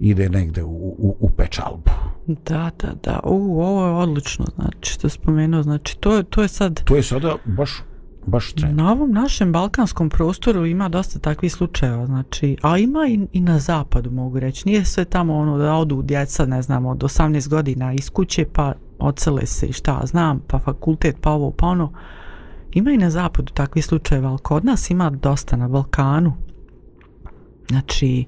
ide 0.00 0.28
negde 0.28 0.62
u, 0.62 0.94
u, 0.98 1.16
u 1.20 1.30
pečalbu 1.30 1.90
Da, 2.26 2.70
da, 2.80 2.92
da. 3.02 3.20
U, 3.24 3.60
ovo 3.60 3.86
je 3.86 3.92
odlično, 3.92 4.44
znači, 4.54 4.92
što 4.92 5.08
spomenuo. 5.08 5.62
Znači, 5.62 5.98
to 5.98 6.22
to 6.22 6.42
je 6.42 6.48
sad... 6.48 6.84
to 6.84 6.96
je 6.96 7.02
sada 7.02 7.36
baš 7.44 7.82
baš 8.26 8.52
trend. 8.52 8.76
Na 8.76 8.92
ovom 8.92 9.12
našem 9.12 9.52
balkanskom 9.52 10.10
prostoru 10.10 10.66
ima 10.66 10.88
dosta 10.88 11.18
takvih 11.18 11.52
slučajeva, 11.52 12.06
znači, 12.06 12.56
a 12.62 12.78
ima 12.78 13.06
i, 13.08 13.26
i 13.32 13.40
na 13.40 13.58
zapadu, 13.58 14.10
mogu 14.10 14.40
reći. 14.40 14.68
Nije 14.68 14.84
sve 14.84 15.04
tamo 15.04 15.36
ono 15.36 15.58
da 15.58 15.74
odu 15.74 16.02
djeca, 16.02 16.46
ne 16.46 16.62
znam, 16.62 16.86
od 16.86 16.98
18 16.98 17.48
godina 17.48 17.92
iz 17.92 18.10
kuće, 18.10 18.44
pa 18.52 18.72
ocele 18.98 19.46
se 19.46 19.66
i 19.66 19.72
šta 19.72 20.00
znam, 20.04 20.40
pa 20.46 20.58
fakultet, 20.58 21.16
pa 21.20 21.30
ovo, 21.30 21.50
pa 21.50 21.66
ono. 21.66 21.92
Ima 22.72 22.92
i 22.92 22.98
na 22.98 23.10
zapadu 23.10 23.52
takvi 23.52 23.82
slučajeva, 23.82 24.28
ali 24.28 24.38
kod 24.38 24.64
nas 24.64 24.90
ima 24.90 25.10
dosta 25.10 25.56
na 25.56 25.68
Balkanu. 25.68 26.32
Znači, 27.68 28.24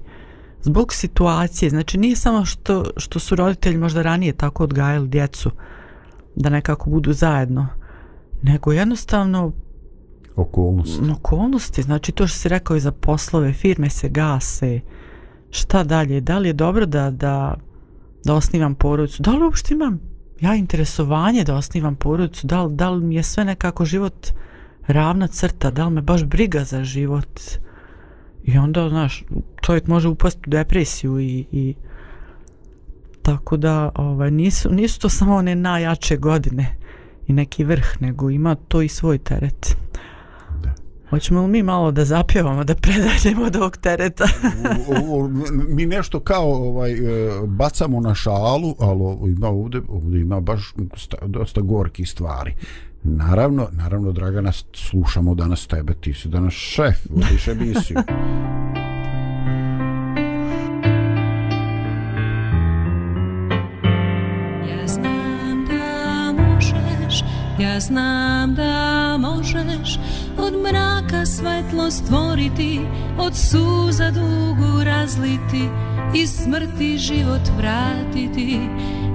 zbog 0.61 0.93
situacije, 0.93 1.69
znači 1.69 1.97
nije 1.97 2.15
samo 2.15 2.45
što, 2.45 2.85
što 2.97 3.19
su 3.19 3.35
roditelji 3.35 3.77
možda 3.77 4.01
ranije 4.01 4.33
tako 4.33 4.63
odgajali 4.63 5.07
djecu 5.07 5.51
da 6.35 6.49
nekako 6.49 6.89
budu 6.89 7.13
zajedno, 7.13 7.67
nego 8.41 8.71
jednostavno 8.71 9.51
okolnosti. 10.35 11.01
Mm, 11.01 11.11
okolnosti, 11.11 11.81
znači 11.81 12.11
to 12.11 12.27
što 12.27 12.37
si 12.37 12.49
rekao 12.49 12.75
i 12.75 12.79
za 12.79 12.91
poslove, 12.91 13.53
firme 13.53 13.89
se 13.89 14.09
gase, 14.09 14.79
šta 15.49 15.83
dalje, 15.83 16.21
da 16.21 16.37
li 16.37 16.49
je 16.49 16.53
dobro 16.53 16.85
da, 16.85 17.11
da, 17.11 17.55
da 18.23 18.33
osnivam 18.33 18.75
porodicu, 18.75 19.23
da 19.23 19.31
li 19.31 19.43
uopšte 19.43 19.73
imam 19.73 19.99
ja 20.41 20.55
interesovanje 20.55 21.43
da 21.43 21.55
osnivam 21.55 21.95
porodicu, 21.95 22.47
da 22.47 22.63
li, 22.63 22.75
da 22.75 22.89
li 22.89 23.05
mi 23.05 23.15
je 23.15 23.23
sve 23.23 23.45
nekako 23.45 23.85
život 23.85 24.27
ravna 24.87 25.27
crta, 25.27 25.71
da 25.71 25.85
li 25.85 25.93
me 25.93 26.01
baš 26.01 26.23
briga 26.23 26.63
za 26.63 26.83
život? 26.83 27.41
I 28.43 28.57
onda, 28.57 28.89
znaš, 28.89 29.23
čovjek 29.61 29.87
može 29.87 30.07
upasti 30.07 30.41
u 30.47 30.49
depresiju 30.49 31.19
i, 31.19 31.45
i 31.51 31.75
tako 33.21 33.57
da 33.57 33.91
ovaj, 33.95 34.31
nisu, 34.31 34.69
nisu 34.71 34.99
to 34.99 35.09
samo 35.09 35.35
one 35.35 35.55
najjače 35.55 36.17
godine 36.17 36.75
i 37.27 37.33
neki 37.33 37.63
vrh, 37.63 37.85
nego 37.99 38.29
ima 38.29 38.55
to 38.55 38.81
i 38.81 38.87
svoj 38.87 39.17
teret. 39.17 39.77
Hoćemo 41.09 41.41
li 41.41 41.47
mi 41.47 41.63
malo 41.63 41.91
da 41.91 42.05
zapjevamo, 42.05 42.63
da 42.63 42.75
predaljemo 42.75 43.45
od 43.45 43.55
ovog 43.55 43.77
tereta? 43.77 44.25
o, 44.87 45.19
o, 45.19 45.29
mi 45.67 45.85
nešto 45.85 46.19
kao 46.19 46.53
ovaj 46.53 46.91
e, 46.91 47.29
bacamo 47.47 47.99
na 47.99 48.15
šalu, 48.15 48.75
ali 48.79 49.31
ima 49.31 49.47
ovdje, 49.47 49.81
ovdje 49.89 50.21
ima 50.21 50.39
baš 50.39 50.73
dosta 51.25 51.61
gorki 51.61 52.05
stvari. 52.05 52.55
Naravno, 53.03 53.67
naravno, 53.71 54.11
Dragana, 54.11 54.51
slušamo 54.73 55.35
danas 55.35 55.67
tebe, 55.67 55.93
ti 55.93 56.13
si 56.13 56.27
danas 56.27 56.53
šef, 56.53 56.95
vodiš 57.09 57.47
emisiju. 57.47 57.97
Ja 64.69 64.87
znam 64.87 65.65
da 65.65 66.33
možeš, 66.43 67.23
ja 67.59 67.79
znam 67.79 68.55
da 68.55 69.17
možeš, 69.19 69.99
od 70.37 70.53
mraka 70.53 71.25
svetlo 71.25 71.91
stvoriti, 71.91 72.81
od 73.17 73.35
suza 73.35 74.11
dugu 74.11 74.83
razliti 74.83 75.69
i 76.15 76.27
smrti 76.27 76.97
život 76.97 77.41
vratiti. 77.57 78.59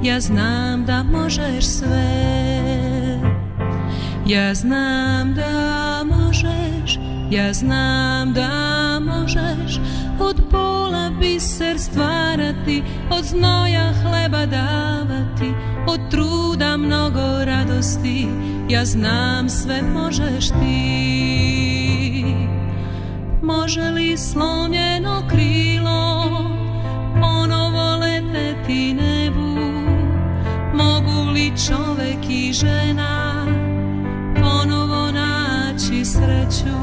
Ja 0.03 0.21
znam 0.21 0.85
da 0.85 1.03
možeš 1.03 1.65
sve. 1.65 2.41
Ja 4.27 4.55
znam 4.55 5.35
da 5.35 6.05
možeš, 6.05 6.99
ja 7.31 7.53
znam 7.53 8.33
da 8.33 9.01
možeš 9.01 9.81
od 10.21 10.37
pola 10.51 11.11
biser 11.21 11.79
stvarati, 11.79 12.83
od 13.11 13.25
znoja 13.25 13.93
hleba 14.03 14.47
davati, 14.47 15.53
od 15.87 16.01
truda 16.11 16.77
mnogo 16.77 17.45
radosti, 17.45 18.29
ja 18.69 18.85
znam 18.85 19.49
sve 19.49 19.83
možeš 19.83 20.49
ti. 20.49 21.81
Može 23.43 23.83
li 23.83 24.17
slomljeno 24.17 25.23
krilo 25.31 26.31
ponovo 27.21 27.97
leteti 27.97 28.95
nebu, 28.95 29.61
mogu 30.75 31.31
li 31.31 31.53
čovek 31.67 32.31
i 32.31 32.53
žena 32.53 33.47
ponovo 34.35 35.11
naći 35.13 36.05
sreću, 36.05 36.79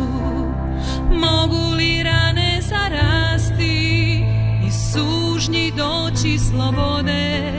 mogu 1.11 1.75
li 1.75 2.03
rane 2.03 2.36
zarasti 2.69 4.23
i 4.67 4.71
sužnji 4.71 5.71
doći 5.77 6.37
slobode, 6.39 7.51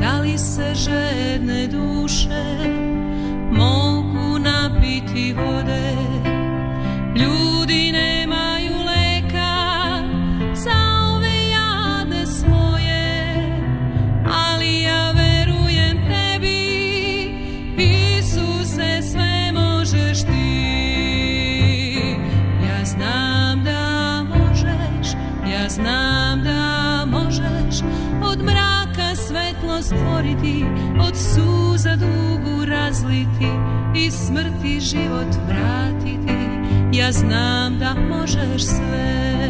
da 0.00 0.20
li 0.20 0.38
se 0.38 0.74
žedne 0.74 1.66
duše 1.66 2.44
mogu 3.52 4.38
napiti 4.38 5.32
vode? 5.32 5.92
Ljudi 7.16 7.55
srca 31.86 31.96
dugu 31.96 32.64
razliti 32.64 33.50
i 33.94 34.10
smrti 34.10 34.80
život 34.80 35.34
vratiti. 35.48 36.38
Ja 36.92 37.12
znam 37.12 37.78
da 37.78 37.94
možeš 37.94 38.62
sve. 38.62 39.42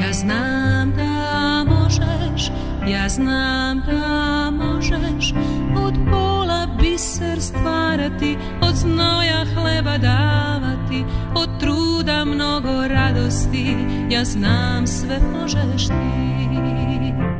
Ja 0.00 0.12
znam 0.12 0.92
da 0.96 1.64
možeš 1.64 2.50
ja 2.88 3.08
znam 3.08 3.82
da 3.86 4.50
možeš. 4.50 5.34
Od 5.76 5.94
pola 6.10 6.66
biser 6.80 7.40
stvarati 7.40 8.36
od 8.60 8.74
znoja 8.74 9.44
hleba 9.54 9.98
davati 9.98 11.04
od 11.34 11.60
truda 11.60 12.24
mnogo 12.24 12.88
radosti. 12.88 13.76
Ja 14.10 14.24
znam 14.24 14.86
sve 14.86 15.20
možeš 15.32 15.86
ti. 15.86 17.33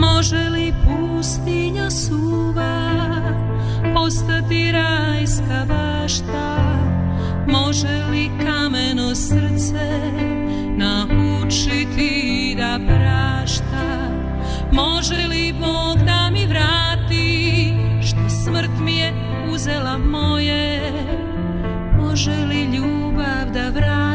Može 0.00 0.48
li 0.48 0.74
pustinja 0.84 1.90
suva 1.90 2.90
postati 3.94 4.72
rajska 4.72 5.66
bašta? 5.68 6.58
Može 7.48 8.04
li 8.10 8.30
kameno 8.46 9.14
srce 9.14 10.00
naučiti 10.76 12.54
da 12.58 12.78
prašta? 12.86 14.10
Može 14.72 15.26
li 15.28 15.54
Bog 15.60 16.06
da 16.06 16.30
mi 16.30 16.46
vrati 16.46 17.74
što 18.02 18.28
smrt 18.44 18.70
mi 18.80 18.96
je 18.96 19.12
uzela 19.52 19.98
moje? 19.98 20.92
Može 22.00 22.44
li 22.44 22.64
ljubav 22.64 23.50
da 23.54 23.68
vrati 23.68 24.07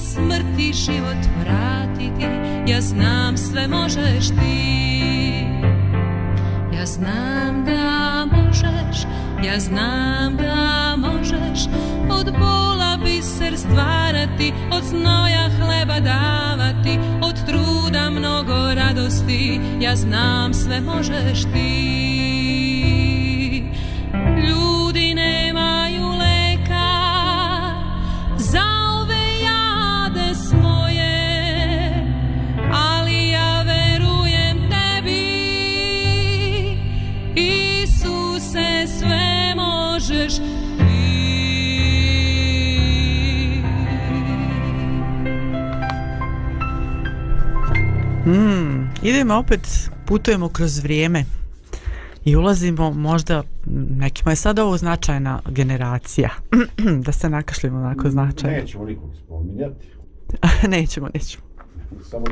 smrti 0.00 0.72
život 0.72 1.26
vratiti. 1.40 2.24
Ja 2.66 2.80
znam 2.80 3.36
sve 3.36 3.68
možeš 3.68 4.28
ti. 4.28 4.80
Ja 6.74 6.86
znam 6.86 7.64
da 7.64 8.26
možeš, 8.36 9.06
ja 9.44 9.60
znam 9.60 10.36
da 10.36 10.96
možeš. 10.96 11.66
Od 12.10 12.32
bola 12.38 12.98
biser 13.04 13.58
stvarati, 13.58 14.52
od 14.72 14.84
snoja 14.84 15.50
hleba 15.58 16.00
davati 16.00 16.98
Od 17.22 17.46
truda 17.46 18.10
mnogo 18.10 18.74
radosti, 18.74 19.60
ja 19.80 19.96
znam 19.96 20.54
sve 20.54 20.80
možeš 20.80 21.42
ti. 21.42 21.99
Idemo 49.02 49.34
opet, 49.34 49.90
putujemo 50.06 50.48
kroz 50.48 50.78
vrijeme 50.78 51.24
i 52.24 52.36
ulazimo 52.36 52.90
možda, 52.90 53.42
nekima 53.90 54.32
je 54.32 54.36
sad 54.36 54.58
ovo 54.58 54.76
značajna 54.76 55.40
generacija, 55.48 56.28
da 57.04 57.12
se 57.12 57.28
nakašljimo 57.28 57.78
onako 57.78 58.10
značajno. 58.10 58.56
Nećemo 58.56 58.84
nikog 58.84 59.10
spominjati. 59.24 59.86
nećemo, 60.76 61.08
nećemo. 61.14 61.44
Samo, 62.02 62.24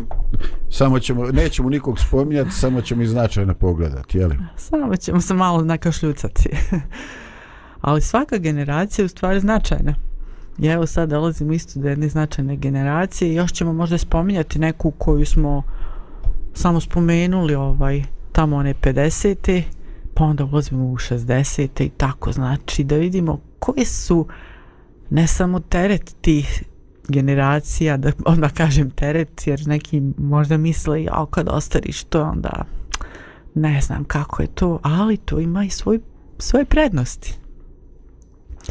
samo 0.71 0.99
ćemo, 0.99 1.27
nećemo 1.27 1.71
nikog 1.71 2.01
spominjati, 2.01 2.51
samo 2.51 2.81
ćemo 2.81 3.03
i 3.03 3.07
značajno 3.07 3.55
pogledati, 3.55 4.19
jeli? 4.19 4.37
Samo 4.57 4.97
ćemo 4.97 5.21
se 5.21 5.35
malo 5.35 5.65
nakašljucati. 5.65 6.51
Ali 7.81 8.01
svaka 8.01 8.39
generacija 8.39 9.03
je 9.03 9.07
u 9.07 9.09
stvari 9.09 9.41
značajna. 9.41 9.95
I 10.59 10.67
evo 10.67 10.87
sad 10.87 11.09
dolazimo 11.09 11.53
isto 11.53 11.81
do 11.81 11.89
jedne 11.89 12.09
značajne 12.09 12.57
generacije 12.57 13.31
i 13.31 13.35
još 13.35 13.53
ćemo 13.53 13.73
možda 13.73 13.99
spominjati 13.99 14.59
neku 14.59 14.91
koju 14.91 15.27
smo 15.27 15.63
samo 16.59 16.81
spomenuli 16.81 17.55
ovaj 17.55 18.03
tamo 18.33 18.57
one 18.57 18.75
50. 18.75 19.63
pa 20.15 20.25
onda 20.25 20.45
ulazimo 20.45 20.85
u 20.85 20.97
60. 20.97 21.85
i 21.85 21.89
tako 21.89 22.33
znači 22.33 22.85
da 22.85 22.97
vidimo 22.97 23.41
koje 23.59 23.85
su 23.85 24.27
ne 25.11 25.27
samo 25.27 25.61
teret 25.61 26.17
tih 26.21 26.63
generacija, 27.09 27.97
da 27.97 28.13
onda 28.25 28.49
kažem 28.49 28.91
teret, 28.91 29.47
jer 29.47 29.67
neki 29.67 30.03
možda 30.19 30.57
misle, 30.57 31.03
ja 31.03 31.27
kad 31.31 31.49
ostariš 31.49 32.05
to 32.05 32.23
onda 32.23 32.65
ne 33.55 33.81
znam 33.81 34.05
kako 34.05 34.43
je 34.43 34.49
to, 34.49 34.79
ali 34.83 35.17
to 35.17 35.41
ima 35.41 35.65
i 35.65 35.71
svoj, 35.71 36.01
svoje 36.39 36.65
prednosti. 36.65 37.35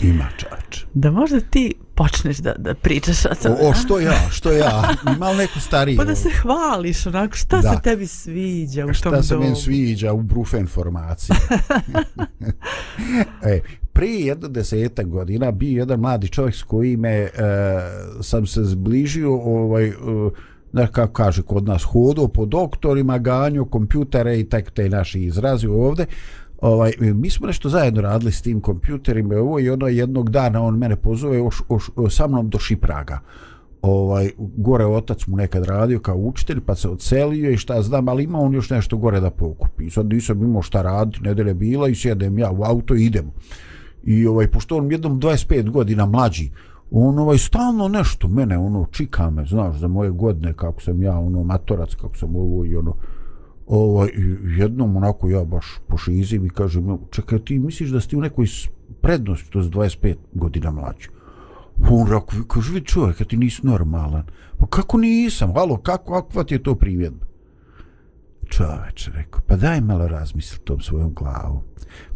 Ima 0.02 0.28
čač. 0.38 0.84
Da 0.94 1.12
možda 1.12 1.40
ti 1.40 1.74
počneš 1.96 2.38
da, 2.38 2.54
da 2.58 2.74
pričaš 2.74 3.26
o 3.26 3.36
tome. 3.44 3.56
O, 3.62 3.70
o, 3.70 3.74
što 3.74 4.00
ja, 4.00 4.30
što 4.32 4.52
ja? 4.52 4.90
Ima 5.16 5.30
li 5.30 5.38
neko 5.38 5.60
stariji? 5.60 5.98
Pa 5.98 6.04
da 6.04 6.16
se 6.16 6.30
hvališ, 6.42 7.06
onako, 7.06 7.36
šta 7.36 7.62
Da. 7.62 7.74
se 7.74 7.82
tebi 7.84 8.08
sviđa 8.08 8.84
u 8.84 8.88
tom 8.88 8.94
Šta 8.94 9.24
se 9.24 9.34
domu? 9.34 9.44
meni 9.46 9.56
sviđa 9.56 10.14
u 10.14 10.22
brufen 10.22 10.68
formaciji? 10.68 11.36
e, 13.44 13.60
prije 13.94 14.26
jedno 14.26 14.48
deseta 14.48 15.04
godina 15.04 15.52
bio 15.52 15.80
jedan 15.80 16.00
mladi 16.00 16.28
čovjek 16.30 16.56
s 16.56 16.64
kojim 16.64 17.06
e, 17.06 17.30
sam 18.22 18.46
se 18.48 18.64
zbližio 18.64 19.34
ovaj, 19.36 19.88
e, 19.88 19.94
znaš 20.72 20.90
kako 20.92 21.14
kaže 21.14 21.42
kod 21.42 21.66
nas 21.66 21.84
hodo 21.84 22.28
po 22.28 22.46
doktorima, 22.46 23.18
ganjo 23.18 23.66
kompjutere 23.66 24.40
i 24.40 24.50
tak 24.50 24.72
te 24.72 24.90
naši 24.90 25.20
izrazi 25.20 25.68
ovde 25.68 26.06
ovaj, 26.62 26.92
mi 27.00 27.30
smo 27.30 27.48
nešto 27.48 27.70
zajedno 27.70 28.02
radili 28.02 28.32
s 28.32 28.42
tim 28.42 28.62
kompjuterima 28.62 29.34
i 29.34 29.38
ovo 29.38 29.60
i 29.60 29.70
ono 29.70 29.88
jednog 29.88 30.30
dana 30.30 30.64
on 30.64 30.78
mene 30.78 30.96
pozove 30.96 31.42
oš, 31.42 31.62
oš, 31.70 31.90
sa 32.10 32.28
mnom 32.28 32.50
do 32.50 32.60
Šipraga. 32.60 33.20
Ovaj 33.82 34.30
gore 34.38 34.86
otac 34.86 35.28
mu 35.28 35.38
nekad 35.38 35.66
radio 35.66 36.00
kao 36.00 36.16
učitelj 36.16 36.60
pa 36.66 36.76
se 36.76 36.90
odselio 36.90 37.52
i 37.52 37.58
šta 37.58 37.82
znam 37.82 38.08
ali 38.10 38.24
ima 38.24 38.40
on 38.40 38.54
još 38.54 38.70
nešto 38.70 38.98
gore 38.98 39.20
da 39.20 39.30
pokupi. 39.30 39.86
I 39.86 39.90
sad 39.90 40.06
nisam 40.06 40.44
imao 40.44 40.62
šta 40.62 40.82
raditi 40.82 41.24
nedelja 41.24 41.54
bila 41.54 41.88
i 41.88 41.96
sjedem 41.96 42.40
ja 42.40 42.52
u 42.52 42.64
auto 42.64 42.96
i 42.96 43.06
idemo. 43.06 43.32
I 44.04 44.28
ovaj 44.28 44.48
pošto 44.48 44.78
on 44.78 44.92
jednom 44.92 45.20
25 45.22 45.70
godina 45.70 46.06
mlađi 46.06 46.52
on 46.92 47.20
ovaj 47.20 47.38
stalno 47.38 47.88
nešto 47.88 48.28
mene 48.28 48.58
ono 48.58 48.86
čika 48.92 49.30
me 49.30 49.46
znaš 49.46 49.76
za 49.76 49.88
moje 49.88 50.12
godine 50.12 50.54
kako 50.54 50.82
sam 50.82 51.04
ja 51.04 51.20
ono 51.20 51.44
matorac 51.44 51.96
kako 51.96 52.18
sam 52.18 52.36
ovo 52.36 52.66
i 52.66 52.76
ono 52.76 52.96
ovaj 53.68 54.10
jednom 54.58 54.96
onako 54.96 55.30
ja 55.30 55.44
baš 55.44 55.66
pošizim 55.88 56.46
i 56.46 56.50
kažem 56.50 56.98
čekaj 57.12 57.40
ti 57.40 57.60
misliš 57.60 57.90
da 57.90 58.02
si 58.02 58.10
ti 58.10 58.16
u 58.16 58.22
nekoj 58.22 58.46
prednosti 59.02 59.52
to 59.52 59.60
je 59.60 59.66
25 59.66 60.16
godina 60.34 60.72
mlađi? 60.72 61.10
On 61.92 62.08
rako, 62.08 62.34
kaže 62.48 62.74
vidi 62.74 62.86
čovjek 62.86 63.28
ti 63.28 63.38
nisi 63.38 63.68
normalan. 63.68 64.24
Pa 64.58 64.68
kako 64.68 64.98
nisam? 64.98 65.54
Halo 65.54 65.78
kako 65.78 66.14
kakva 66.14 66.44
ti 66.44 66.56
je 66.56 66.64
to 66.64 66.76
primjedba? 66.76 67.26
Čoveče 68.50 69.12
rekao 69.16 69.42
pa 69.48 69.56
daj 69.56 69.82
malo 69.82 70.08
razmisli 70.08 70.60
tom 70.60 70.82
svojom 70.82 71.14
glavom. 71.14 71.62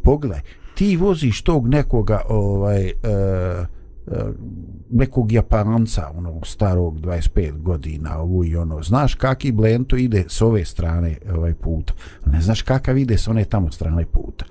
Pogledaj 0.04 0.42
ti 0.76 0.98
voziš 0.98 1.42
tog 1.42 1.68
nekoga 1.68 2.22
ovaj 2.30 2.86
e, 2.86 2.94
nekog 4.90 5.32
japanca 5.32 6.12
onog 6.18 6.48
starog 6.48 7.00
25 7.00 7.62
godina 7.62 8.20
ovu 8.20 8.46
i 8.46 8.56
ono. 8.56 8.84
Znaš 8.84 9.16
kaki 9.16 9.52
blento 9.52 9.96
ide 9.96 10.26
s 10.28 10.42
ove 10.42 10.66
strane 10.66 11.18
ovaj 11.34 11.54
puta? 11.54 11.94
Ne 12.26 12.42
znaš 12.42 12.62
kakav 12.62 12.98
ide 12.98 13.18
s 13.18 13.28
one 13.28 13.46
tamo 13.46 13.72
strane 13.72 14.06
puta. 14.06 14.46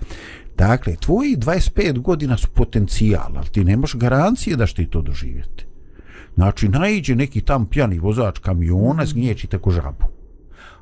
Dakle 0.57 0.97
tvoji 0.97 1.37
25 1.37 1.99
godina 1.99 2.37
su 2.37 2.49
potencijal 2.55 3.33
ali 3.37 3.49
ti 3.49 3.65
nemaš 3.65 3.95
garancije 3.95 4.57
da 4.57 4.67
će 4.67 4.75
ti 4.75 4.87
to 4.87 5.03
doživjeti. 5.03 5.67
Znači 6.35 6.69
naiđe 6.69 7.17
neki 7.17 7.41
tam 7.41 7.67
pjani 7.67 7.99
vozač 7.99 8.39
kamiona 8.39 9.07
zgnječi 9.07 9.47
tako 9.47 9.71
žabu. 9.71 10.05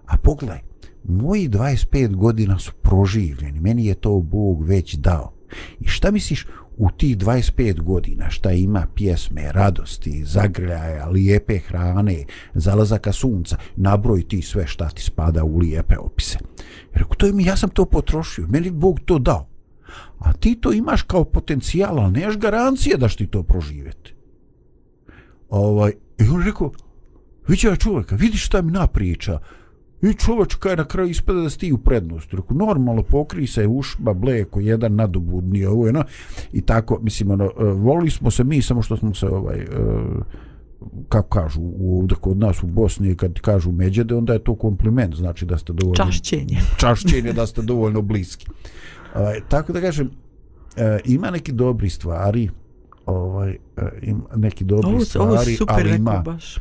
A 0.06 0.16
pogledaj 0.16 0.60
moji 1.04 1.48
25 1.48 2.16
godina 2.16 2.58
su 2.58 2.72
proživljeni 2.82 3.60
meni 3.60 3.86
je 3.86 3.94
to 3.94 4.20
Bog 4.20 4.64
već 4.64 4.94
dao. 4.94 5.32
I 5.80 5.88
šta 5.88 6.10
misliš 6.10 6.46
u 6.78 6.90
tih 6.90 7.16
25 7.16 7.80
godina 7.80 8.30
šta 8.30 8.52
ima 8.52 8.86
pjesme, 8.94 9.52
radosti, 9.52 10.24
zagrljaja, 10.24 11.08
lijepe 11.08 11.58
hrane, 11.58 12.24
zalazaka 12.54 13.12
sunca, 13.12 13.56
nabroj 13.76 14.28
ti 14.28 14.42
sve 14.42 14.66
šta 14.66 14.88
ti 14.88 15.02
spada 15.02 15.44
u 15.44 15.58
lijepe 15.58 15.98
opise. 15.98 16.38
Rekao, 16.92 17.14
to 17.14 17.26
je 17.26 17.32
mi, 17.32 17.44
ja 17.44 17.56
sam 17.56 17.70
to 17.70 17.84
potrošio, 17.84 18.46
meni 18.48 18.70
Bog 18.70 19.00
to 19.04 19.18
dao. 19.18 19.48
A 20.18 20.32
ti 20.32 20.54
to 20.60 20.72
imaš 20.72 21.02
kao 21.02 21.24
potencijal, 21.24 21.98
ali 21.98 22.12
neš 22.12 22.36
garancije 22.36 22.96
da 22.96 23.08
ti 23.08 23.26
to 23.26 23.42
proživjeti. 23.42 24.14
Ovaj, 25.48 25.92
I 26.18 26.28
on 26.28 26.42
rekao, 26.42 26.72
vidio 27.48 27.76
čovjeka, 27.76 28.16
vidi 28.16 28.36
šta 28.36 28.62
mi 28.62 28.72
napriča. 28.72 29.38
I 30.02 30.14
čovač 30.14 30.54
kaj 30.54 30.76
na 30.76 30.84
kraju 30.84 31.10
ispada 31.10 31.40
da 31.40 31.50
si 31.50 31.58
ti 31.58 31.72
u 31.72 31.78
prednosti. 31.78 32.36
Rekao, 32.36 32.56
normalno 32.56 33.02
pokri 33.02 33.46
se 33.46 33.66
ušba, 33.66 34.14
bleko, 34.14 34.60
jedan 34.60 34.94
nadobudni, 34.94 35.64
ovo 35.64 35.86
je, 35.86 35.92
no, 35.92 36.04
i 36.52 36.60
tako, 36.60 36.98
mislim, 37.02 37.30
ono, 37.30 37.44
e, 37.44 37.64
volili 37.64 38.10
smo 38.10 38.30
se 38.30 38.44
mi, 38.44 38.62
samo 38.62 38.82
što 38.82 38.96
smo 38.96 39.14
se, 39.14 39.26
ovaj, 39.26 39.58
e, 39.58 39.66
kako 41.08 41.28
kažu, 41.28 41.60
ovdje 41.80 42.16
kod 42.20 42.38
nas 42.38 42.62
u 42.62 42.66
Bosni, 42.66 43.16
kad 43.16 43.40
kažu 43.40 43.72
međede, 43.72 44.14
onda 44.14 44.32
je 44.32 44.38
to 44.38 44.54
kompliment, 44.54 45.14
znači 45.14 45.46
da 45.46 45.58
ste 45.58 45.72
dovoljno... 45.72 46.04
Čašćenje. 46.04 46.60
Čašćenje, 46.76 47.32
da 47.32 47.46
ste 47.46 47.62
dovoljno 47.62 48.02
bliski. 48.02 48.46
Ovaj, 49.14 49.40
tako 49.48 49.72
da 49.72 49.80
kažem, 49.80 50.10
e, 50.76 51.00
ima 51.04 51.30
neki 51.30 51.52
dobri 51.52 51.90
stvari, 51.90 52.50
ovaj, 53.06 53.50
e, 53.50 53.56
ima 54.02 54.24
neki 54.36 54.64
dobri 54.64 54.90
Ovo, 54.90 55.04
stvari, 55.04 55.30
ovo 55.32 55.44
super 55.44 55.86
ali 55.86 55.96
ima, 55.96 56.22
baš 56.24 56.58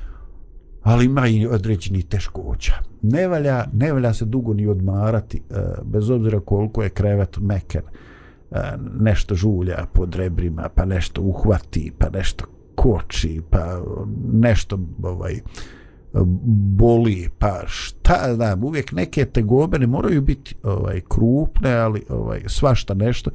ali 0.87 1.05
ima 1.05 1.27
i 1.27 1.47
određeni 1.47 2.01
teškoća. 2.03 2.73
Ne 3.01 3.27
valja, 3.27 3.65
ne 3.73 3.93
valja 3.93 4.13
se 4.13 4.25
dugo 4.25 4.53
ni 4.53 4.67
odmarati, 4.67 5.37
e, 5.37 5.53
bez 5.83 6.09
obzira 6.09 6.39
koliko 6.39 6.83
je 6.83 6.89
krevet 6.89 7.37
meken, 7.37 7.81
e, 8.51 8.57
nešto 8.99 9.35
žulja 9.35 9.85
pod 9.93 10.15
rebrima, 10.15 10.69
pa 10.75 10.85
nešto 10.85 11.21
uhvati, 11.21 11.91
pa 11.97 12.09
nešto 12.09 12.45
koči, 12.75 13.41
pa 13.49 13.81
nešto 14.33 14.79
ovaj, 15.03 15.39
boli, 16.77 17.29
pa 17.39 17.61
šta 17.65 18.35
znam, 18.35 18.63
uvijek 18.63 18.91
neke 18.91 19.25
tegobe 19.25 19.79
ne 19.79 19.87
moraju 19.87 20.21
biti 20.21 20.55
ovaj 20.63 21.01
krupne, 21.09 21.73
ali 21.73 22.03
ovaj 22.09 22.41
svašta 22.45 22.93
nešto 22.93 23.31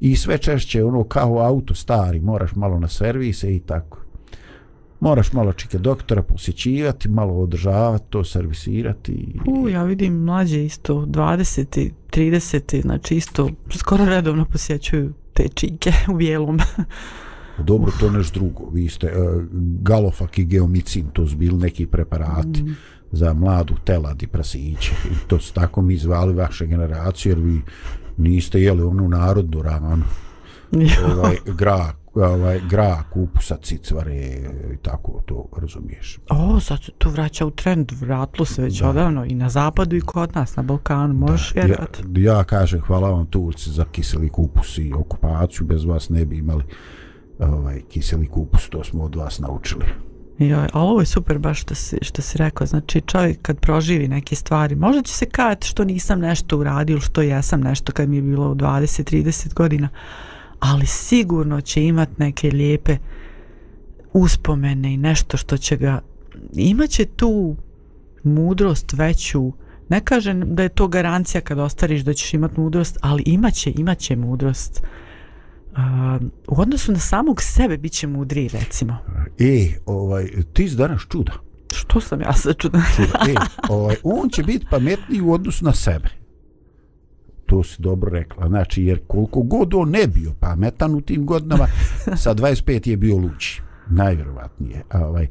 i 0.00 0.16
sve 0.16 0.38
češće 0.38 0.84
ono 0.84 1.04
kao 1.04 1.38
auto 1.38 1.74
stari, 1.74 2.20
moraš 2.20 2.54
malo 2.54 2.78
na 2.78 2.88
servise 2.88 3.56
i 3.56 3.60
tako. 3.60 4.05
Moraš 5.00 5.32
malo 5.32 5.52
čike 5.52 5.78
doktora 5.78 6.22
posjećivati, 6.22 7.08
malo 7.08 7.34
održavati, 7.34 8.04
to 8.10 8.24
servisirati. 8.24 9.40
U, 9.46 9.68
ja 9.68 9.82
vidim 9.82 10.14
mlađe 10.14 10.64
isto, 10.64 10.94
20. 10.94 11.90
30. 12.10 12.82
znači 12.82 13.16
isto 13.16 13.50
skoro 13.70 14.04
redovno 14.04 14.44
posjećuju 14.44 15.12
te 15.32 15.48
čike 15.48 15.92
u 16.12 16.16
bijelom. 16.16 16.58
Dobro, 17.58 17.92
to 18.00 18.10
nešto 18.10 18.40
drugo. 18.40 18.70
Vi 18.72 18.88
ste 18.88 19.06
uh, 19.06 19.42
galofak 19.80 20.38
i 20.38 20.44
geomicin, 20.44 21.06
to 21.12 21.26
su 21.26 21.36
bili 21.36 21.58
neki 21.58 21.86
preparati 21.86 22.62
mm. 22.62 22.76
za 23.12 23.34
mladu 23.34 23.74
telad 23.84 24.22
i 24.22 24.26
prasiće. 24.26 24.92
I 25.10 25.28
to 25.28 25.40
su 25.40 25.54
tako 25.54 25.82
mi 25.82 25.96
zvali 25.96 26.34
vaše 26.34 26.66
generacije, 26.66 27.30
jer 27.30 27.38
vi 27.38 27.60
niste 28.16 28.60
jeli 28.60 28.82
onu 28.82 29.08
narodnu 29.08 29.62
ranu. 29.62 30.04
ovaj, 31.12 31.36
gra, 31.46 31.92
ovaj, 32.16 32.60
gra, 32.70 33.02
kupusa, 33.12 33.56
cicvare 33.62 34.16
i 34.74 34.76
tako 34.82 35.22
to 35.26 35.44
razumiješ. 35.56 36.18
O, 36.30 36.60
sad 36.60 36.82
se 36.84 36.92
to 36.98 37.10
vraća 37.10 37.46
u 37.46 37.50
trend, 37.50 37.92
vratilo 38.00 38.44
se 38.44 38.62
već 38.62 38.80
da. 38.80 38.88
odavno 38.88 39.24
i 39.24 39.34
na 39.34 39.48
zapadu 39.48 39.96
i 39.96 40.00
kod 40.00 40.34
nas, 40.34 40.56
na 40.56 40.62
Balkanu, 40.62 41.14
možeš 41.14 41.54
vjerati. 41.54 42.02
Ja, 42.14 42.34
ja 42.34 42.44
kažem, 42.44 42.80
hvala 42.80 43.10
vam 43.10 43.26
Turci 43.26 43.70
za 43.70 43.84
kiseli 43.84 44.28
kupus 44.28 44.78
i 44.78 44.92
okupaciju, 44.92 45.66
bez 45.66 45.84
vas 45.84 46.08
ne 46.08 46.24
bi 46.24 46.38
imali 46.38 46.64
ovaj, 47.38 47.80
kiseli 47.88 48.26
kupus, 48.26 48.68
to 48.68 48.84
smo 48.84 49.04
od 49.04 49.14
vas 49.14 49.38
naučili. 49.38 49.84
Joj, 50.38 50.68
ali 50.72 50.88
ovo 50.88 51.00
je 51.00 51.06
super 51.06 51.38
baš 51.38 51.62
što 51.62 51.74
si, 51.74 51.98
što 52.02 52.22
si 52.22 52.38
rekao, 52.38 52.66
znači 52.66 53.00
čovjek 53.00 53.42
kad 53.42 53.60
proživi 53.60 54.08
neke 54.08 54.36
stvari, 54.36 54.74
možda 54.74 55.02
će 55.02 55.12
se 55.12 55.26
kajati 55.26 55.66
što 55.66 55.84
nisam 55.84 56.20
nešto 56.20 56.58
uradio, 56.58 57.00
što 57.00 57.22
jesam 57.22 57.60
nešto 57.60 57.92
kad 57.92 58.08
mi 58.08 58.16
je 58.16 58.22
bilo 58.22 58.50
u 58.50 58.54
20-30 58.54 59.54
godina, 59.54 59.88
ali 60.60 60.86
sigurno 60.86 61.60
će 61.60 61.84
imat 61.84 62.18
neke 62.18 62.50
lijepe 62.50 62.96
uspomene 64.12 64.94
i 64.94 64.96
nešto 64.96 65.36
što 65.36 65.56
će 65.56 65.76
ga 65.76 66.00
imaće 66.54 67.04
tu 67.04 67.56
mudrost 68.22 68.92
veću. 68.92 69.52
Ne 69.88 70.00
kažem 70.00 70.54
da 70.54 70.62
je 70.62 70.68
to 70.68 70.88
garancija 70.88 71.40
kad 71.40 71.58
ostariš 71.58 72.02
da 72.02 72.14
ćeš 72.14 72.34
imat 72.34 72.56
mudrost 72.56 72.98
ali 73.00 73.22
imaće, 73.26 73.72
imaće 73.76 74.16
mudrost. 74.16 74.82
Uh, 75.72 75.78
u 76.48 76.60
odnosu 76.60 76.92
na 76.92 76.98
samog 76.98 77.42
sebe 77.42 77.76
bit 77.76 77.92
će 77.92 78.06
mudri 78.06 78.48
recimo. 78.48 78.96
E, 79.38 79.78
ovaj, 79.86 80.28
ti 80.52 80.68
si 80.68 80.76
danas 80.76 81.02
čuda. 81.10 81.32
Što 81.74 82.00
sam 82.00 82.20
ja 82.20 82.32
sad 82.32 82.56
čuda, 82.56 82.82
čuda. 82.96 83.18
E, 83.28 83.34
ovaj, 83.74 83.96
on 84.02 84.28
će 84.30 84.42
biti 84.42 84.66
pametniji 84.70 85.20
u 85.20 85.32
odnosu 85.32 85.64
na 85.64 85.72
sebe 85.72 86.25
to 87.46 87.62
si 87.62 87.82
dobro 87.82 88.10
rekla. 88.10 88.48
Znači, 88.48 88.84
jer 88.84 89.00
koliko 89.06 89.42
god 89.42 89.74
on 89.74 89.90
ne 89.90 90.06
bio 90.06 90.32
pametan 90.40 90.94
u 90.94 91.00
tim 91.00 91.26
godinama, 91.26 91.66
sa 92.22 92.34
25 92.34 92.88
je 92.88 92.96
bio 92.96 93.16
luči. 93.16 93.62
Najvjerovatnije. 93.90 94.82
Ovaj, 94.94 95.26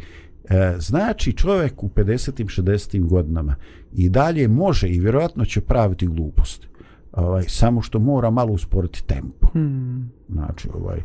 e, 0.49 0.75
znači, 0.79 1.33
čovjek 1.33 1.83
u 1.83 1.89
50 1.89 2.61
60 2.61 3.07
godinama 3.07 3.55
i 3.93 4.09
dalje 4.09 4.47
može 4.47 4.89
i 4.89 4.99
vjerovatno 4.99 5.45
će 5.45 5.61
praviti 5.61 6.07
glupost. 6.07 6.67
Ovaj, 7.11 7.43
samo 7.47 7.81
što 7.81 7.99
mora 7.99 8.29
malo 8.29 8.51
usporiti 8.51 9.03
tempo. 9.03 9.47
Hmm. 9.53 10.11
Znači, 10.29 10.69
ovaj, 10.73 11.01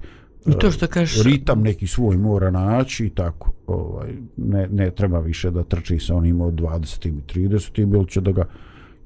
I 0.47 0.53
to 0.59 0.71
što 0.71 0.87
kažeš... 0.87 1.25
Ritam 1.25 1.63
neki 1.63 1.87
svoj 1.87 2.17
mora 2.17 2.51
naći 2.51 3.07
i 3.07 3.11
tako. 3.11 3.53
Ovaj, 3.67 4.15
ne, 4.37 4.69
ne 4.69 4.91
treba 4.91 5.21
više 5.21 5.51
da 5.51 5.63
trči 5.63 5.99
sa 5.99 6.15
onim 6.15 6.41
od 6.41 6.55
20 6.55 7.09
i 7.09 7.41
30 7.41 7.81
ili 7.81 8.09
će 8.09 8.21
da 8.21 8.33
ga 8.33 8.45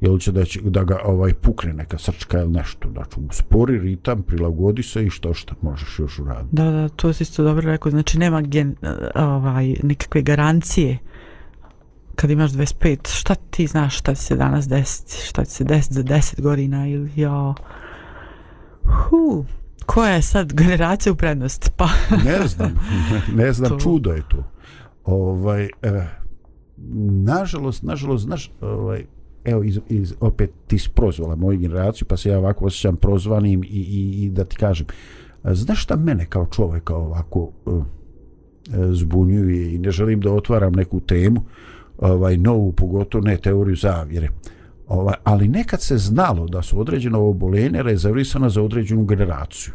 ili 0.01 0.21
će 0.21 0.33
da, 0.33 0.45
će 0.45 0.61
da 0.61 0.85
ga 0.85 0.99
ovaj 1.05 1.35
pukne 1.35 1.73
neka 1.73 1.99
srčka 1.99 2.41
ili 2.41 2.51
nešto. 2.51 2.89
Znači, 2.93 3.21
uspori 3.29 3.79
ritam, 3.79 4.23
prilagodi 4.23 4.83
se 4.83 5.07
i 5.07 5.11
što 5.11 5.35
što 5.35 5.55
možeš 5.63 5.99
još 5.99 6.19
uraditi. 6.19 6.57
Da, 6.57 6.71
da, 6.71 6.89
to 6.89 7.13
si 7.13 7.23
isto 7.23 7.45
dobro 7.45 7.71
rekao. 7.71 7.91
Znači, 7.91 8.19
nema 8.19 8.41
gen, 8.41 8.77
ovaj, 9.15 9.75
nikakve 9.83 10.23
garancije 10.23 10.99
kad 12.15 12.31
imaš 12.31 12.51
25, 12.51 13.09
šta 13.19 13.35
ti 13.35 13.67
znaš 13.67 13.99
šta 13.99 14.15
će 14.15 14.23
se 14.23 14.37
danas 14.37 14.69
desiti, 14.69 15.27
šta 15.27 15.45
će 15.45 15.51
se 15.51 15.65
desiti 15.65 15.95
za 15.95 16.03
10 16.03 16.41
godina 16.41 16.89
ili 16.89 17.11
ja... 17.17 17.55
Hu, 18.85 19.45
koja 19.87 20.11
je 20.11 20.23
sad 20.23 20.53
generacija 20.53 21.13
u 21.13 21.17
prednosti? 21.17 21.71
Pa... 21.77 21.89
ne 22.31 22.47
znam, 22.49 22.79
ne 23.35 23.53
znam, 23.53 23.71
to... 23.71 23.79
čudo 23.79 24.13
je 24.13 24.23
to. 24.29 24.51
Ovaj, 25.05 25.69
eh, 25.83 26.09
nažalost, 27.25 27.83
nažalost, 27.83 28.25
znaš, 28.25 28.53
ovaj, 28.61 29.05
evo 29.45 29.63
iz, 29.63 29.81
iz, 29.89 30.15
opet 30.21 30.51
ti 30.67 30.79
si 30.79 30.91
prozvala 30.95 31.37
moju 31.37 31.59
generaciju 31.59 32.07
pa 32.09 32.17
se 32.17 32.31
ja 32.31 32.39
ovako 32.39 32.65
osjećam 32.65 32.97
prozvanim 32.97 33.65
i, 33.65 33.67
i, 33.67 34.25
i 34.25 34.31
da 34.31 34.45
ti 34.45 34.57
kažem 34.57 34.87
znaš 35.45 35.83
šta 35.83 35.97
mene 35.97 36.27
kao 36.27 36.47
čovjeka 36.47 36.97
ovako 36.97 37.51
uh, 37.65 37.85
zbunjuje 38.93 39.75
i 39.75 39.79
ne 39.79 39.91
želim 39.91 40.21
da 40.21 40.33
otvaram 40.33 40.73
neku 40.73 41.01
temu 41.01 41.43
ovaj 41.99 42.37
novu 42.37 42.73
pogotovo 42.73 43.25
ne 43.25 43.37
teoriju 43.37 43.77
zavjere 43.77 44.29
ovaj, 44.89 45.15
ali 45.25 45.49
nekad 45.49 45.83
se 45.83 45.99
znalo 45.99 46.47
da 46.47 46.63
su 46.63 46.81
određena 46.81 47.19
obolenja 47.19 47.83
rezervisana 47.83 48.49
za 48.49 48.63
određenu 48.63 49.05
generaciju 49.05 49.75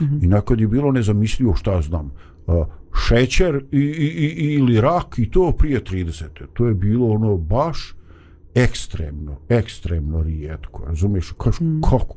mm 0.00 0.04
-hmm. 0.04 0.24
i 0.24 0.26
nakon 0.26 0.60
je 0.60 0.68
bilo 0.68 0.92
nezamisljivo 0.92 1.54
šta 1.54 1.82
znam 1.82 2.10
uh, 2.46 2.66
šećer 3.08 3.64
i, 3.72 3.78
i, 3.78 4.34
i, 4.36 4.54
ili 4.54 4.80
rak 4.80 5.18
i 5.18 5.30
to 5.30 5.52
prije 5.58 5.84
30. 5.84 6.24
To 6.52 6.66
je 6.66 6.74
bilo 6.74 7.06
ono 7.06 7.36
baš 7.36 7.94
ekstremno, 8.54 9.36
ekstremno 9.48 10.22
rijetko, 10.22 10.84
razumiješ, 10.86 11.32
kaš, 11.38 11.60
mm. 11.60 11.80
kako? 11.80 12.16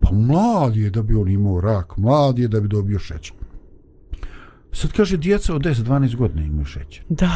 Pa 0.00 0.12
mlad 0.12 0.76
je 0.76 0.90
da 0.90 1.02
bi 1.02 1.14
on 1.14 1.28
imao 1.28 1.60
rak, 1.60 1.96
mlad 1.96 2.38
je 2.38 2.48
da 2.48 2.60
bi 2.60 2.68
dobio 2.68 2.98
šećer. 2.98 3.36
Sad 4.72 4.92
kaže, 4.92 5.16
djeca 5.16 5.54
od 5.54 5.62
10-12 5.62 6.16
godina 6.16 6.42
imaju 6.42 6.64
šećer. 6.64 7.04
Da. 7.08 7.30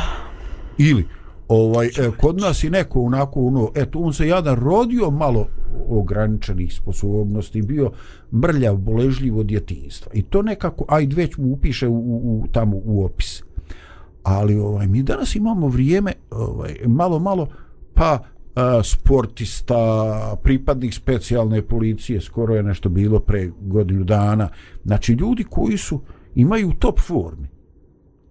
Ili, 0.79 1.07
ovaj, 1.49 1.87
e, 1.87 2.11
kod 2.21 2.41
nas 2.41 2.65
i 2.65 2.71
neko 2.71 3.01
onako, 3.01 3.41
ono, 3.41 3.71
eto, 3.75 3.99
on 3.99 4.13
se 4.13 4.29
jadan 4.29 4.57
rodio 4.57 5.11
malo 5.11 5.47
ograničenih 5.89 6.75
sposobnosti, 6.75 7.63
bio 7.63 7.91
mrljav, 8.33 8.77
boležljiv 8.77 9.39
od 9.39 9.47
djetinstva. 9.47 10.13
I 10.15 10.23
to 10.23 10.43
nekako, 10.43 10.85
aj 10.89 11.07
već 11.07 11.37
mu 11.37 11.53
upiše 11.53 11.89
u, 11.89 11.95
u, 11.95 12.41
u, 12.41 12.47
tamo 12.53 12.81
u 12.85 13.05
opis. 13.05 13.43
Ali 14.23 14.59
ovaj, 14.59 14.87
mi 14.87 15.03
danas 15.03 15.37
imamo 15.37 15.69
vrijeme, 15.69 16.13
ovaj, 16.31 16.77
malo, 16.87 17.19
malo, 17.19 17.49
pa 17.95 18.32
E, 18.57 18.83
sportista, 18.85 19.77
pripadnik 20.43 20.95
specijalne 20.95 21.63
policije, 21.63 22.21
skoro 22.21 22.55
je 22.55 22.63
nešto 22.63 22.89
bilo 22.89 23.21
pre 23.21 23.51
godinu 23.61 24.05
dana. 24.05 24.49
Znači, 24.85 25.13
ljudi 25.13 25.45
koji 25.45 25.77
su, 25.77 26.01
imaju 26.35 26.73
top 26.79 27.01
formi. 27.01 27.49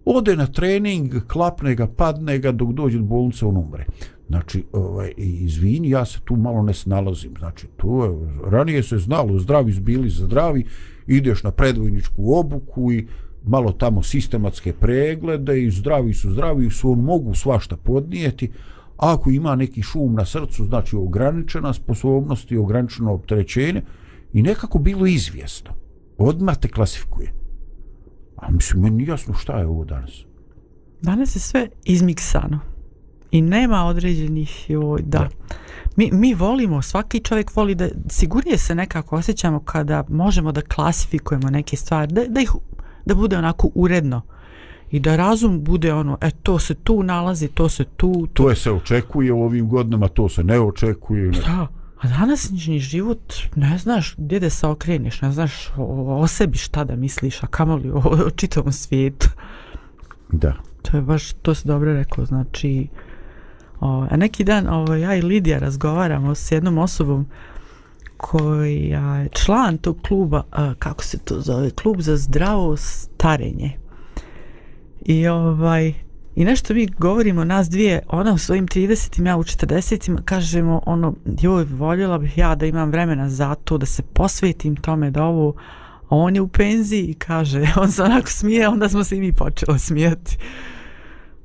Ode 0.05 0.36
na 0.36 0.47
trening, 0.47 1.28
klapne 1.28 1.76
ga, 1.76 1.88
padne 1.88 2.39
ga, 2.39 2.51
dok 2.51 2.74
dođe 2.74 2.97
do 2.97 3.03
bolnice, 3.03 3.45
on 3.45 3.57
umre. 3.57 3.86
Znači, 4.28 4.63
ovaj, 4.74 5.13
izvini, 5.17 5.89
ja 5.89 6.05
se 6.05 6.19
tu 6.26 6.36
malo 6.36 6.63
ne 6.63 6.74
snalazim. 6.74 7.34
Znači, 7.39 7.67
to 7.78 8.05
je, 8.05 8.11
ranije 8.45 8.84
se 8.84 8.97
znalo, 8.97 9.39
zdravi 9.39 9.72
zbili 9.72 10.09
zdravi, 10.09 10.65
ideš 11.07 11.43
na 11.43 11.51
predvojničku 11.51 12.34
obuku 12.34 12.91
i 12.91 13.07
malo 13.45 13.72
tamo 13.72 14.03
sistematske 14.03 14.74
preglede 14.74 15.63
i 15.63 15.72
zdravi 15.72 16.13
su 16.13 16.32
zdravi, 16.32 16.69
su 16.69 16.91
on 16.91 16.99
mogu 16.99 17.34
svašta 17.34 17.78
podnijeti, 17.78 18.51
ako 19.02 19.30
ima 19.30 19.56
neki 19.56 19.82
šum 19.82 20.14
na 20.14 20.26
srcu, 20.26 20.66
znači 20.66 20.95
ograničena 20.95 21.74
sposobnost 21.74 22.52
i 22.52 22.58
ograničeno 22.58 23.14
opterećenje 23.14 23.82
i 24.34 24.41
nekako 24.41 24.80
bilo 24.80 25.06
izvjesno. 25.06 25.72
Odmah 26.18 26.58
te 26.58 26.68
klasifikuje. 26.68 27.34
A 28.36 28.52
mislim, 28.52 28.84
meni 28.84 29.08
jasno 29.08 29.34
šta 29.34 29.58
je 29.58 29.68
ovo 29.68 29.86
danas. 29.86 30.12
Danas 31.02 31.36
je 31.36 31.39
sve 31.39 31.68
izmiksano. 31.86 32.60
I 33.32 33.41
nema 33.41 33.86
određenih, 33.86 34.70
joj, 34.70 35.02
da. 35.02 35.20
da. 35.20 35.30
Mi, 35.95 36.10
mi 36.12 36.34
volimo, 36.34 36.82
svaki 36.82 37.20
čovjek 37.20 37.56
voli 37.56 37.76
da 37.76 37.89
sigurnije 38.10 38.58
se 38.58 38.76
nekako 38.76 39.16
osjećamo 39.16 39.60
kada 39.60 40.04
možemo 40.10 40.52
da 40.52 40.62
klasifikujemo 40.62 41.49
neke 41.49 41.78
stvari, 41.78 42.14
da, 42.14 42.24
da 42.28 42.41
ih 42.41 42.52
da 43.06 43.16
bude 43.16 43.38
onako 43.38 43.70
uredno 43.76 44.22
i 44.92 45.00
da 45.00 45.16
razum 45.16 45.64
bude 45.64 45.94
ono, 45.94 46.18
e, 46.22 46.32
to 46.32 46.60
se 46.60 46.76
tu 46.76 47.04
nalazi, 47.04 47.48
to 47.48 47.70
se 47.70 47.84
tu... 47.84 48.28
To, 48.34 48.44
to 48.44 48.50
je 48.50 48.56
se 48.56 48.72
očekuje 48.72 49.34
u 49.34 49.44
ovim 49.44 49.70
godinama, 49.70 50.08
to 50.08 50.30
se 50.30 50.44
ne 50.44 50.60
očekuje. 50.60 51.32
Ne. 51.32 51.39
Da, 51.39 51.68
a 52.02 52.08
danas 52.08 52.52
život, 52.78 53.34
ne 53.56 53.78
znaš 53.78 54.16
gdje 54.18 54.39
da 54.39 54.50
se 54.50 54.68
okreniš, 54.68 55.22
ne 55.22 55.32
znaš 55.32 55.70
o, 55.78 56.18
o 56.22 56.28
sebi 56.28 56.58
šta 56.58 56.84
da 56.84 56.96
misliš, 56.96 57.44
a 57.44 57.48
kamo 57.48 57.76
li 57.76 57.92
o, 57.92 58.02
o 58.28 58.30
čitavom 58.30 58.72
svijetu. 58.72 59.28
Da. 60.32 60.54
To 60.82 60.98
je 60.98 61.02
baš, 61.02 61.34
to 61.34 61.56
se 61.56 61.68
dobro 61.68 61.94
rekao, 61.94 62.26
znači... 62.26 62.88
O, 63.80 64.08
a 64.12 64.18
neki 64.18 64.44
dan 64.44 64.68
ovo, 64.68 64.96
ja 64.96 65.16
i 65.16 65.22
Lidija 65.22 65.60
razgovaramo 65.60 66.36
s 66.36 66.52
jednom 66.52 66.78
osobom 66.78 67.26
koji 68.18 68.82
je 68.82 69.30
član 69.32 69.78
tog 69.78 69.98
kluba, 70.08 70.44
a, 70.52 70.74
kako 70.80 71.04
se 71.04 71.18
to 71.18 71.42
zove, 71.42 71.70
klub 71.70 72.00
za 72.00 72.18
zdravo 72.18 72.78
starenje. 72.78 73.81
I 75.06 75.28
ovaj 75.28 75.93
i 76.36 76.45
nešto 76.45 76.74
mi 76.74 76.88
govorimo 76.88 77.43
nas 77.43 77.70
dvije, 77.70 78.02
ona 78.08 78.34
u 78.34 78.38
svojim 78.38 78.68
30-im, 78.68 79.26
ja 79.26 79.38
u 79.38 79.43
40-im, 79.43 80.18
kažemo 80.26 80.82
ono, 80.86 81.16
joj, 81.41 81.64
voljela 81.64 82.18
bih 82.18 82.38
ja 82.38 82.56
da 82.56 82.66
imam 82.66 82.91
vremena 82.91 83.30
za 83.30 83.56
to, 83.56 83.78
da 83.78 83.86
se 83.86 84.04
posvetim 84.04 84.76
tome 84.76 85.12
da 85.12 85.24
ovo, 85.24 85.54
a 86.10 86.16
on 86.16 86.36
je 86.36 86.41
u 86.41 86.47
penziji 86.47 87.04
i 87.04 87.14
kaže, 87.14 87.62
on 87.82 87.91
se 87.91 88.04
onako 88.04 88.30
smije, 88.30 88.68
onda 88.68 88.89
smo 88.89 89.04
se 89.04 89.18
i 89.18 89.20
mi 89.20 89.34
počeli 89.34 89.80
smijeti. 89.80 90.38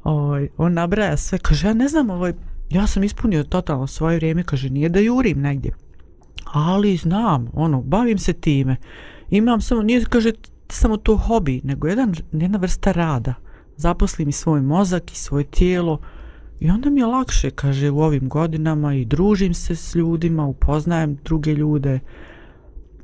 Ovaj, 0.05 0.49
on 0.57 0.73
nabraja 0.73 1.17
sve, 1.17 1.39
kaže, 1.39 1.67
ja 1.67 1.75
ne 1.75 1.89
znam, 1.89 2.11
ovaj, 2.11 2.33
ja 2.71 2.87
sam 2.87 3.05
ispunio 3.05 3.45
totalno 3.45 3.87
svoje 3.87 4.17
vrijeme, 4.17 4.45
kaže, 4.45 4.71
nije 4.71 4.89
da 4.89 5.01
jurim 5.01 5.41
negdje. 5.41 5.73
Ali 6.45 6.97
znam, 6.97 7.49
ono, 7.53 7.83
bavim 7.83 8.19
se 8.19 8.33
time. 8.33 8.77
Imam 9.31 9.61
samo, 9.61 9.83
nije, 9.83 10.05
kaže, 10.05 10.33
samo 10.69 10.97
to 10.97 11.17
hobi, 11.17 11.61
nego 11.65 11.89
jedan, 11.89 12.15
jedna 12.33 12.59
vrsta 12.59 12.93
rada. 12.93 13.46
Zaposlim 13.77 14.29
i 14.29 14.33
svoj 14.33 14.61
mozak 14.61 15.13
i 15.13 15.17
svoje 15.17 15.45
tijelo 15.45 16.01
i 16.61 16.71
onda 16.71 16.91
mi 16.91 17.01
je 17.01 17.07
lakše, 17.07 17.51
kaže, 17.51 17.91
u 17.91 18.01
ovim 18.01 18.29
godinama 18.29 18.95
i 18.95 19.05
družim 19.05 19.55
se 19.55 19.77
s 19.77 19.95
ljudima, 19.95 20.47
upoznajem 20.47 21.19
druge 21.25 21.55
ljude 21.55 22.01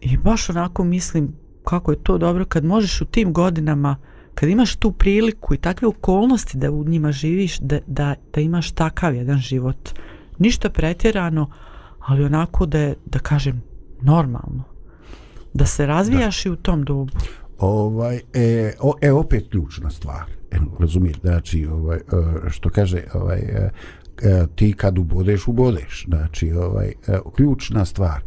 i 0.00 0.16
baš 0.16 0.50
onako 0.50 0.84
mislim 0.84 1.32
kako 1.64 1.90
je 1.90 2.02
to 2.02 2.18
dobro 2.18 2.44
kad 2.44 2.64
možeš 2.64 3.00
u 3.00 3.04
tim 3.04 3.32
godinama 3.32 3.96
kad 4.34 4.48
imaš 4.48 4.76
tu 4.76 4.92
priliku 4.92 5.54
i 5.54 5.58
takve 5.58 5.88
okolnosti 5.88 6.58
da 6.58 6.70
u 6.70 6.84
njima 6.84 7.12
živiš 7.12 7.58
da, 7.58 7.78
da, 7.86 8.14
da 8.34 8.40
imaš 8.40 8.70
takav 8.70 9.14
jedan 9.14 9.38
život. 9.38 9.90
Ništa 10.38 10.70
pretjerano 10.70 11.50
ali 11.98 12.24
onako 12.24 12.66
da 12.66 12.78
je, 12.78 12.94
da 13.06 13.18
kažem 13.18 13.62
normalno. 14.00 14.64
Da 15.54 15.66
se 15.66 15.86
razvijaš 15.86 16.44
da. 16.44 16.48
i 16.48 16.52
u 16.52 16.56
tom 16.56 16.84
dobu 16.84 17.12
ovaj 17.62 18.20
e, 18.32 18.72
o, 18.80 18.94
e 19.00 19.12
opet 19.12 19.48
ključna 19.50 19.90
stvar 19.90 20.24
e, 20.50 20.56
razumiješ 20.78 21.20
znači 21.20 21.66
ovaj 21.66 21.96
e, 21.96 22.00
što 22.50 22.70
kaže 22.70 23.04
ovaj 23.14 23.38
e, 23.38 23.70
e, 24.22 24.46
ti 24.54 24.72
kad 24.72 24.98
ubodeš 24.98 25.48
ubodeš 25.48 26.04
znači 26.08 26.52
ovaj 26.52 26.92
ključna 27.36 27.84
stvar 27.84 28.20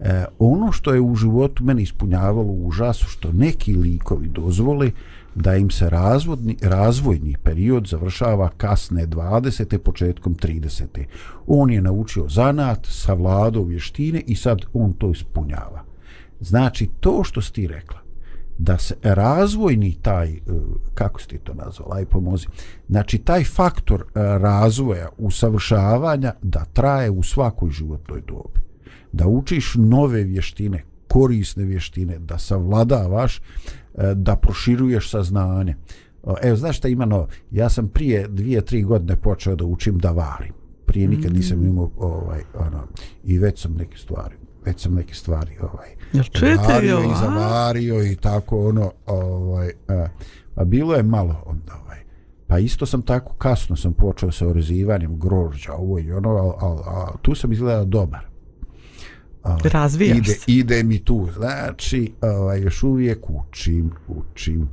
e, 0.00 0.24
ono 0.38 0.72
što 0.72 0.94
je 0.94 1.00
u 1.00 1.14
životu 1.14 1.64
meni 1.64 1.82
ispunjavalo 1.82 2.52
užasu 2.52 3.06
što 3.06 3.32
neki 3.32 3.74
likovi 3.74 4.28
dozvole 4.28 4.90
da 5.34 5.56
im 5.56 5.70
se 5.70 5.90
razvodni, 5.90 6.56
razvojni 6.62 7.36
period 7.42 7.86
završava 7.86 8.48
kasne 8.56 9.06
20. 9.06 9.78
početkom 9.78 10.34
30. 10.34 11.04
On 11.46 11.70
je 11.70 11.80
naučio 11.80 12.28
zanat, 12.28 12.86
savladao 12.86 13.62
vještine 13.62 14.22
i 14.26 14.36
sad 14.36 14.58
on 14.72 14.92
to 14.92 15.10
ispunjava. 15.10 15.84
Znači, 16.40 16.88
to 17.00 17.24
što 17.24 17.42
si 17.42 17.52
ti 17.52 17.66
rekla, 17.66 18.07
da 18.58 18.78
se 18.78 18.94
razvojni 19.02 19.96
taj, 20.02 20.28
e, 20.28 20.40
kako 20.94 21.20
si 21.20 21.28
ti 21.28 21.38
to 21.38 21.54
nazvala, 21.54 21.96
aj 21.96 22.04
pomozi, 22.04 22.46
znači 22.88 23.18
taj 23.18 23.44
faktor 23.44 24.00
e, 24.00 24.04
razvoja, 24.38 25.08
usavršavanja, 25.18 26.32
da 26.42 26.64
traje 26.64 27.10
u 27.10 27.22
svakoj 27.22 27.70
životnoj 27.70 28.20
dobi. 28.20 28.60
Da 29.12 29.26
učiš 29.26 29.74
nove 29.74 30.24
vještine, 30.24 30.84
korisne 31.08 31.64
vještine, 31.64 32.18
da 32.18 32.38
savladavaš, 32.38 33.40
E, 33.98 34.14
da 34.14 34.36
proširuješ 34.36 35.10
saznanje. 35.10 35.76
Evo, 36.42 36.56
znaš 36.56 36.78
šta 36.78 36.88
ima 36.88 37.04
no, 37.04 37.26
ja 37.50 37.68
sam 37.68 37.88
prije 37.88 38.28
dvije, 38.28 38.64
tri 38.64 38.82
godine 38.82 39.16
počeo 39.16 39.56
da 39.56 39.64
učim 39.64 39.98
da 39.98 40.10
varim. 40.10 40.52
Prije 40.86 41.08
nikad 41.08 41.32
nisam 41.32 41.58
mm. 41.58 41.64
imao, 41.64 41.90
ovaj, 41.98 42.40
ono, 42.54 42.86
i 43.24 43.38
već 43.38 43.62
sam 43.62 43.74
neke 43.74 43.98
stvari, 43.98 44.36
već 44.68 44.82
sam 44.82 44.94
neke 44.94 45.14
stvari, 45.14 45.56
ovaj, 45.60 45.88
ja 46.12 46.22
i 47.04 47.14
zavario 47.20 48.04
i 48.04 48.16
tako, 48.16 48.68
ono, 48.68 48.92
ovaj, 49.06 49.70
a, 49.88 50.06
a 50.54 50.64
bilo 50.64 50.94
je 50.94 51.02
malo 51.02 51.42
onda, 51.46 51.74
ovaj, 51.84 51.98
pa 52.46 52.58
isto 52.58 52.86
sam 52.86 53.02
tako 53.02 53.32
kasno 53.32 53.76
sam 53.76 53.92
počeo 53.92 54.32
sa 54.32 54.48
orezivanjem 54.48 55.18
grožđa, 55.18 55.72
ovo 55.72 55.98
i 55.98 56.12
ono, 56.12 56.30
a, 56.30 56.66
a, 56.66 56.76
a 56.86 57.16
tu 57.22 57.34
sam 57.34 57.52
izgledao 57.52 57.84
dobar. 57.84 58.20
Ovaj, 59.42 59.60
razvijaš 59.64 60.18
ide, 60.18 60.32
se. 60.32 60.44
ide 60.46 60.82
mi 60.82 60.98
tu 60.98 61.28
znači 61.34 62.12
ovaj, 62.20 62.60
još 62.60 62.82
uvijek 62.82 63.18
učim 63.30 63.90
učim. 64.08 64.68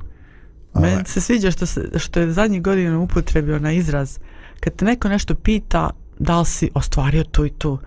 Ovaj. 0.74 0.90
meni 0.90 1.04
se 1.06 1.20
sviđa 1.20 1.50
što, 1.50 1.66
se, 1.66 1.90
što 1.96 2.20
je 2.20 2.32
zadnjih 2.32 2.62
godina 2.62 2.98
upotrebio 2.98 3.58
na 3.58 3.72
izraz 3.72 4.18
kad 4.60 4.76
te 4.76 4.84
neko 4.84 5.08
nešto 5.08 5.34
pita 5.34 5.90
da 6.18 6.38
li 6.38 6.46
si 6.46 6.70
ostvario 6.74 7.24
to 7.24 7.46
i 7.46 7.50
to 7.50 7.78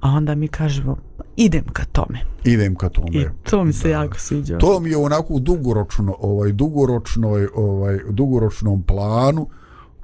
a 0.00 0.10
onda 0.10 0.34
mi 0.34 0.48
kažemo 0.48 0.96
idem 1.36 1.64
ka 1.72 1.84
tome. 1.84 2.20
Idem 2.44 2.74
ka 2.74 2.88
tome. 2.88 3.08
I 3.12 3.26
to 3.50 3.64
mi 3.64 3.72
se 3.72 3.88
da. 3.88 3.94
jako 3.94 4.18
sviđa. 4.18 4.58
To 4.58 4.80
mi 4.80 4.90
je 4.90 4.96
onako 4.96 5.38
dugoročno 5.38 6.16
ovaj 6.20 6.52
dugoročnoj 6.52 7.48
ovaj 7.54 7.98
dugoročnom 8.10 8.82
planu 8.82 9.48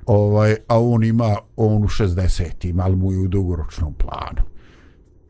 ovaj 0.06 0.56
a 0.68 0.80
on 0.80 1.04
ima 1.04 1.36
on 1.56 1.84
u 1.84 1.88
60 1.88 2.68
ima 2.68 2.82
ali 2.82 2.96
mu 2.96 3.12
je 3.12 3.18
u 3.18 3.28
dugoročnom 3.28 3.94
planu. 3.94 4.52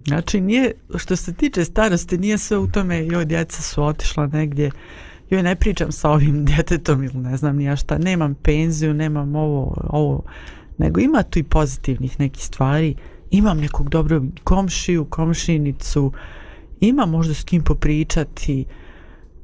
Znači, 0.06 0.40
nije, 0.40 0.72
što 0.96 1.16
se 1.16 1.34
tiče 1.34 1.64
starosti, 1.64 2.18
nije 2.18 2.38
sve 2.38 2.58
u 2.58 2.66
tome, 2.66 3.06
joj, 3.06 3.24
djeca 3.24 3.62
su 3.62 3.84
otišla 3.84 4.26
negdje, 4.26 4.70
joj, 5.30 5.42
ne 5.42 5.56
pričam 5.56 5.92
sa 5.92 6.10
ovim 6.10 6.44
djetetom 6.48 7.04
ili 7.04 7.14
ne 7.14 7.36
znam 7.36 7.56
nija 7.56 7.76
šta, 7.76 7.98
nemam 7.98 8.34
penziju, 8.34 8.94
nemam 8.94 9.36
ovo, 9.36 9.76
ovo, 9.90 10.22
nego 10.78 11.00
ima 11.00 11.22
tu 11.22 11.38
i 11.38 11.42
pozitivnih 11.42 12.20
nekih 12.20 12.44
stvari, 12.44 12.94
imam 13.32 13.58
nekog 13.58 13.88
dobrog 13.88 14.24
komšiju, 14.44 15.04
komšinicu, 15.04 16.12
imam 16.80 17.10
možda 17.10 17.34
s 17.34 17.44
kim 17.44 17.62
popričati, 17.62 18.64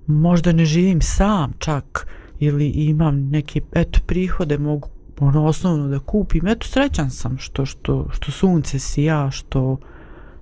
možda 0.07 0.53
ne 0.53 0.65
živim 0.65 1.01
sam 1.01 1.53
čak, 1.59 2.07
ili 2.39 2.69
imam 2.69 3.29
neke, 3.29 3.61
eto, 3.73 4.01
prihode, 4.07 4.59
mogu 4.59 4.89
ono 5.21 5.45
osnovno 5.45 5.89
da 5.89 5.99
kupim, 5.99 6.47
eto, 6.47 6.67
srećan 6.67 7.11
sam 7.11 7.39
što, 7.39 7.67
što, 7.67 8.09
što 8.11 8.33
sunce 8.33 8.79
sija, 8.79 9.31
što, 9.31 9.79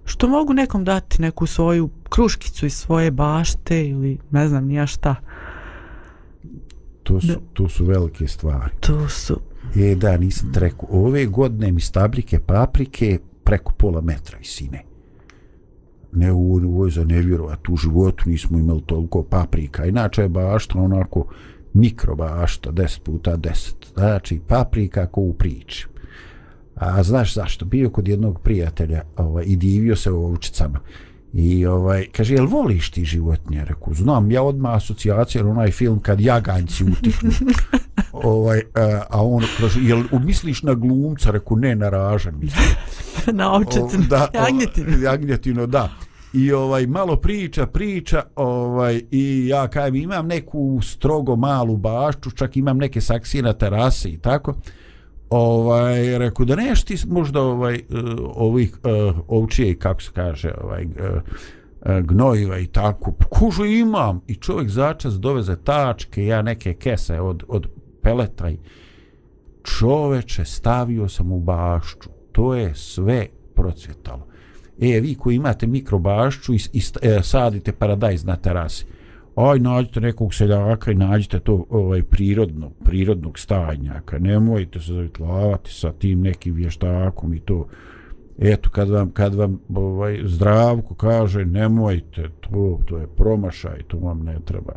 što 0.04 0.28
mogu 0.28 0.52
nekom 0.52 0.84
dati 0.84 1.22
neku 1.22 1.46
svoju 1.46 1.90
kruškicu 2.08 2.66
iz 2.66 2.74
svoje 2.74 3.10
bašte 3.10 3.88
ili 3.88 4.18
ne 4.30 4.48
znam 4.48 4.66
nija 4.66 4.86
šta. 4.86 5.14
To 7.02 7.20
su, 7.20 7.40
to 7.52 7.68
su 7.68 7.84
velike 7.84 8.28
stvari. 8.28 8.74
To 8.80 9.08
su. 9.08 9.40
E 9.76 9.94
da, 9.94 10.16
nisam 10.16 10.52
treku. 10.52 10.86
Ove 10.90 11.26
godine 11.26 11.72
mi 11.72 11.80
stablike 11.80 12.38
paprike 12.38 13.18
preko 13.46 13.72
pola 13.72 14.00
metra 14.00 14.38
visine. 14.38 14.82
Ne 16.12 16.32
ovo 16.32 16.84
je 16.84 16.90
za 16.90 17.04
nevjerovat. 17.04 17.68
U 17.68 17.76
životu 17.76 18.24
nismo 18.26 18.58
imali 18.58 18.82
toliko 18.86 19.22
paprika. 19.22 19.84
Inače 19.84 20.22
je 20.22 20.28
bašta 20.28 20.78
onako 20.78 21.26
mikro 21.72 22.14
bašta, 22.14 22.72
10 22.72 23.00
puta 23.00 23.36
10. 23.36 23.74
Znači 23.94 24.40
paprika 24.46 25.06
ko 25.06 25.20
u 25.20 25.32
priči. 25.32 25.86
A 26.74 27.02
znaš 27.02 27.34
zašto? 27.34 27.64
Bio 27.64 27.90
kod 27.90 28.08
jednog 28.08 28.40
prijatelja 28.40 29.02
ovaj, 29.16 29.44
i 29.46 29.56
divio 29.56 29.96
se 29.96 30.10
u 30.10 30.24
ovčicama. 30.24 30.80
I 31.38 31.66
ovaj, 31.66 32.06
kaže, 32.12 32.34
jel 32.34 32.46
voliš 32.46 32.90
ti 32.90 33.04
životinje? 33.04 33.64
Reku, 33.64 33.94
znam, 33.94 34.30
ja 34.30 34.42
odmah 34.42 34.74
asocijacija 34.74 35.44
na 35.44 35.50
onaj 35.50 35.70
film 35.70 36.00
kad 36.00 36.20
jaganjci 36.20 36.84
utihnu. 36.84 37.30
ovaj, 38.12 38.62
a, 38.74 39.02
a 39.10 39.24
on 39.24 39.44
kaže, 39.60 39.80
jel 39.82 40.02
misliš 40.24 40.62
na 40.62 40.74
glumca? 40.74 41.30
Reku, 41.30 41.56
ne, 41.56 41.74
na 41.74 41.88
ražan 41.88 42.34
mislim. 42.38 42.64
na 43.38 43.52
ovčicu, 43.52 43.98
da, 44.08 44.28
jagnjetinu. 44.34 45.02
Jagnjetinu, 45.02 45.66
da. 45.66 45.88
I 46.32 46.52
ovaj 46.52 46.86
malo 46.86 47.16
priča, 47.16 47.66
priča, 47.66 48.22
ovaj 48.36 49.02
i 49.10 49.46
ja 49.48 49.68
kajem 49.68 49.94
imam 49.94 50.26
neku 50.26 50.80
strogo 50.82 51.36
malu 51.36 51.76
bašču, 51.76 52.30
čak 52.30 52.56
imam 52.56 52.78
neke 52.78 53.00
saksije 53.00 53.42
na 53.42 53.52
terasi 53.52 54.08
i 54.08 54.18
tako 54.18 54.54
ovaj 55.30 56.18
rekao 56.18 56.46
da 56.46 56.56
neš 56.56 56.84
ti 56.84 56.96
možda 57.08 57.40
ovaj 57.40 57.74
eh, 57.74 57.80
ovih 58.34 58.78
eh, 58.84 59.12
ovčije 59.28 59.78
kako 59.78 60.02
se 60.02 60.10
kaže 60.14 60.52
ovaj 60.60 60.82
eh, 60.82 61.20
gnojiva 62.02 62.58
i 62.58 62.66
tako. 62.66 63.12
Pa 63.12 63.24
kužu 63.24 63.64
imam. 63.64 64.20
I 64.26 64.34
čovjek 64.34 64.68
začas 64.68 65.14
doveze 65.14 65.56
tačke 65.56 66.26
ja 66.26 66.42
neke 66.42 66.74
kese 66.74 67.20
od 67.20 67.44
od 67.48 67.66
peleta 68.02 68.50
i 68.50 68.58
čoveče 69.62 70.44
stavio 70.44 71.08
sam 71.08 71.32
u 71.32 71.40
bašću. 71.40 72.08
To 72.32 72.54
je 72.54 72.74
sve 72.74 73.26
procvjetalo. 73.54 74.26
E 74.80 75.00
vi 75.00 75.14
koji 75.14 75.36
imate 75.36 75.66
mikrobašću 75.66 76.54
i, 76.54 76.58
i 76.72 76.82
e, 77.02 77.22
sadite 77.22 77.72
paradajz 77.72 78.24
na 78.24 78.36
terasi 78.36 78.86
aj 79.36 79.58
nađite 79.58 80.00
nekog 80.00 80.34
seljaka 80.34 80.90
i 80.90 80.94
nađite 80.94 81.40
to 81.40 81.66
ovaj 81.70 82.02
prirodno, 82.02 82.70
prirodnog 82.84 83.38
stajnjaka. 83.38 84.18
Nemojte 84.18 84.80
se 84.80 84.92
zavitlavati 84.92 85.72
sa 85.72 85.92
tim 85.92 86.20
nekim 86.20 86.54
vještakom 86.54 87.34
i 87.34 87.40
to. 87.40 87.66
Eto, 88.38 88.70
kad 88.70 88.88
vam, 88.88 89.10
kad 89.10 89.34
vam 89.34 89.60
ovaj, 89.74 90.20
zdravko 90.24 90.94
kaže 90.94 91.44
nemojte, 91.44 92.28
to, 92.40 92.80
to 92.86 92.98
je 92.98 93.06
promašaj, 93.06 93.82
to 93.86 93.98
vam 93.98 94.22
ne 94.24 94.38
treba. 94.44 94.72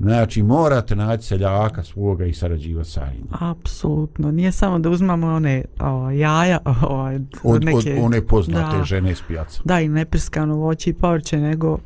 Znači, 0.00 0.42
morate 0.42 0.96
naći 0.96 1.26
seljaka 1.26 1.82
svoga 1.82 2.24
i 2.24 2.32
sarađivati 2.32 2.90
sa 2.90 3.06
njim. 3.12 3.26
Apsolutno. 3.30 4.30
Nije 4.30 4.52
samo 4.52 4.78
da 4.78 4.90
uzmamo 4.90 5.26
one 5.26 5.64
o, 5.80 6.10
jaja, 6.10 6.58
o, 6.64 7.10
od, 7.42 7.64
neke... 7.64 7.94
Od 7.98 8.04
one 8.04 8.26
poznate 8.26 8.78
da, 8.78 8.84
žene 8.84 9.10
iz 9.10 9.22
pijaca. 9.28 9.62
Da, 9.64 9.80
i 9.80 9.88
neprskano 9.88 10.56
voće 10.56 10.90
i 10.90 10.94
povrće, 10.94 11.38
nego 11.38 11.78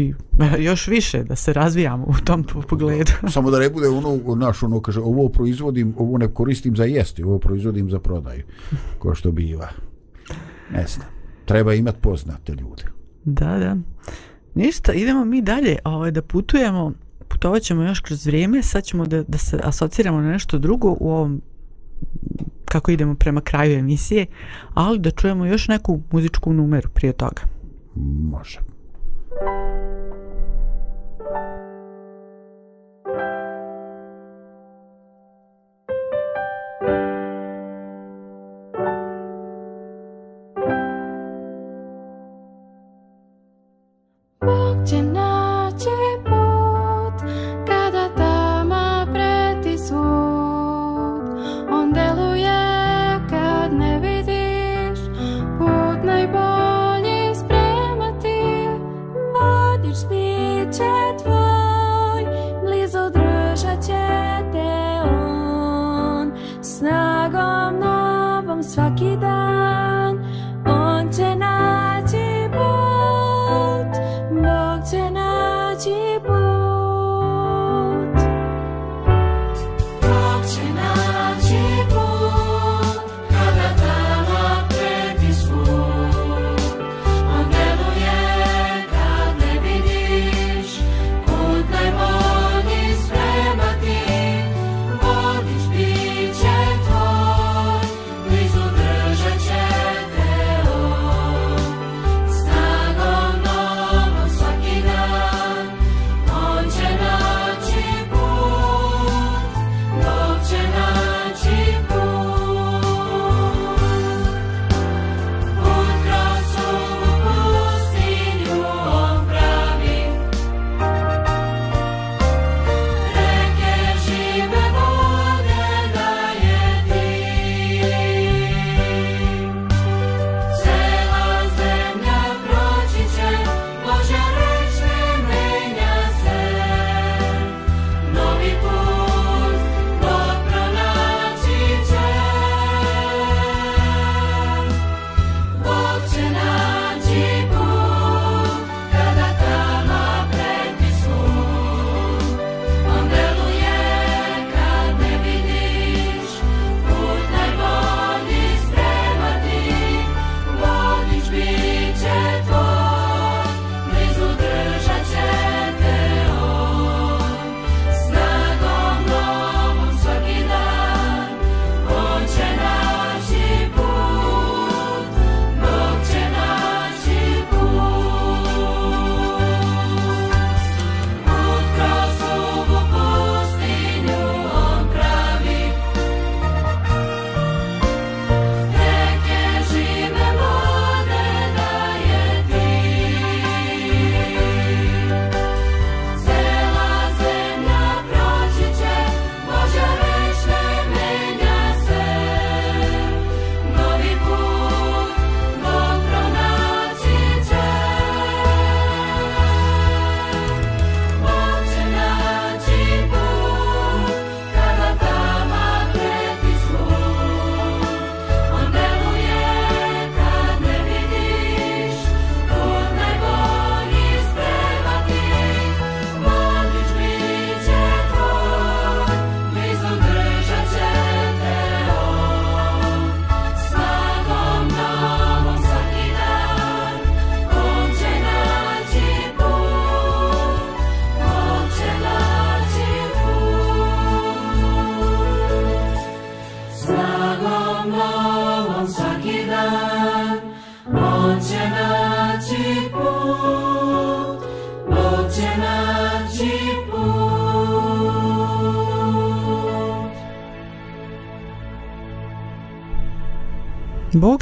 i 0.00 0.14
još 0.68 0.86
više 0.86 1.24
da 1.24 1.36
se 1.36 1.52
razvijamo 1.52 2.04
u 2.04 2.24
tom 2.24 2.44
pogledu. 2.68 3.12
Samo 3.32 3.50
da 3.50 3.58
ne 3.58 3.70
bude 3.70 3.88
ono, 3.88 4.36
naš 4.36 4.62
ono 4.62 4.80
kaže, 4.80 5.00
ovo 5.00 5.28
proizvodim, 5.28 5.94
ovo 5.98 6.18
ne 6.18 6.28
koristim 6.28 6.76
za 6.76 6.84
jesti, 6.84 7.22
ovo 7.22 7.38
proizvodim 7.38 7.90
za 7.90 8.00
prodaju, 8.00 8.42
ko 8.98 9.14
što 9.14 9.32
biva. 9.32 9.68
Ne 10.72 10.86
znam. 10.86 11.06
Treba 11.44 11.74
imati 11.74 11.98
poznate 12.00 12.52
ljude. 12.52 12.82
Da, 13.24 13.58
da. 13.58 13.76
Ništa, 14.54 14.92
idemo 14.92 15.24
mi 15.24 15.42
dalje 15.42 15.76
ovaj, 15.84 16.10
da 16.10 16.22
putujemo, 16.22 16.92
putovat 17.28 17.62
ćemo 17.62 17.82
još 17.82 18.00
kroz 18.00 18.26
vrijeme, 18.26 18.62
sad 18.62 18.84
ćemo 18.84 19.06
da, 19.06 19.22
da 19.22 19.38
se 19.38 19.60
asociramo 19.62 20.20
na 20.20 20.32
nešto 20.32 20.58
drugo 20.58 20.96
u 21.00 21.10
ovom 21.10 21.42
kako 22.64 22.90
idemo 22.90 23.14
prema 23.14 23.40
kraju 23.40 23.78
emisije, 23.78 24.26
ali 24.74 24.98
da 24.98 25.10
čujemo 25.10 25.46
još 25.46 25.68
neku 25.68 26.00
muzičku 26.10 26.52
numeru 26.52 26.88
prije 26.94 27.12
toga. 27.12 27.42
Može. 28.30 28.58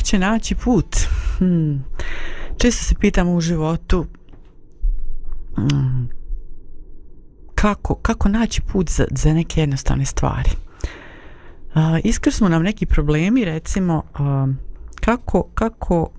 Će 0.09 0.19
naći 0.19 0.55
put. 0.55 0.97
Hmm. 1.39 1.85
Često 2.57 2.85
se 2.85 2.95
pitam 2.95 3.29
u 3.29 3.41
životu 3.41 4.07
hmm. 5.57 6.09
kako, 7.55 7.95
kako 7.95 8.29
naći 8.29 8.63
put 8.63 8.91
za, 8.91 9.05
za 9.11 9.33
neke 9.33 9.61
jednostavne 9.61 10.05
stvari. 10.05 10.51
Uh, 11.75 11.81
iskri 12.05 12.33
smo 12.33 12.49
nam 12.49 12.63
neki 12.63 12.87
problemi, 12.87 13.45
recimo 13.45 14.03
uh, 14.15 14.55
kako, 15.01 15.43
kako 15.55 16.11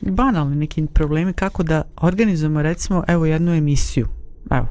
banalni 0.00 0.56
neki 0.56 0.86
problemi, 0.86 1.32
kako 1.32 1.62
da 1.62 1.82
organizujemo 1.96 2.62
recimo 2.62 3.04
evo 3.08 3.26
jednu 3.26 3.54
emisiju. 3.54 4.08
Evo, 4.50 4.66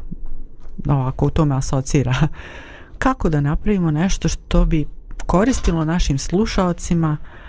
ovako 0.87 1.25
u 1.25 1.29
tome 1.29 1.55
asocira. 1.55 2.15
Kako 2.97 3.29
da 3.29 3.41
napravimo 3.41 3.91
nešto 3.91 4.27
što 4.27 4.65
bi 4.65 4.85
koristilo 5.25 5.85
našim 5.85 6.17
slušalcima 6.17 7.17
uh, 7.21 7.41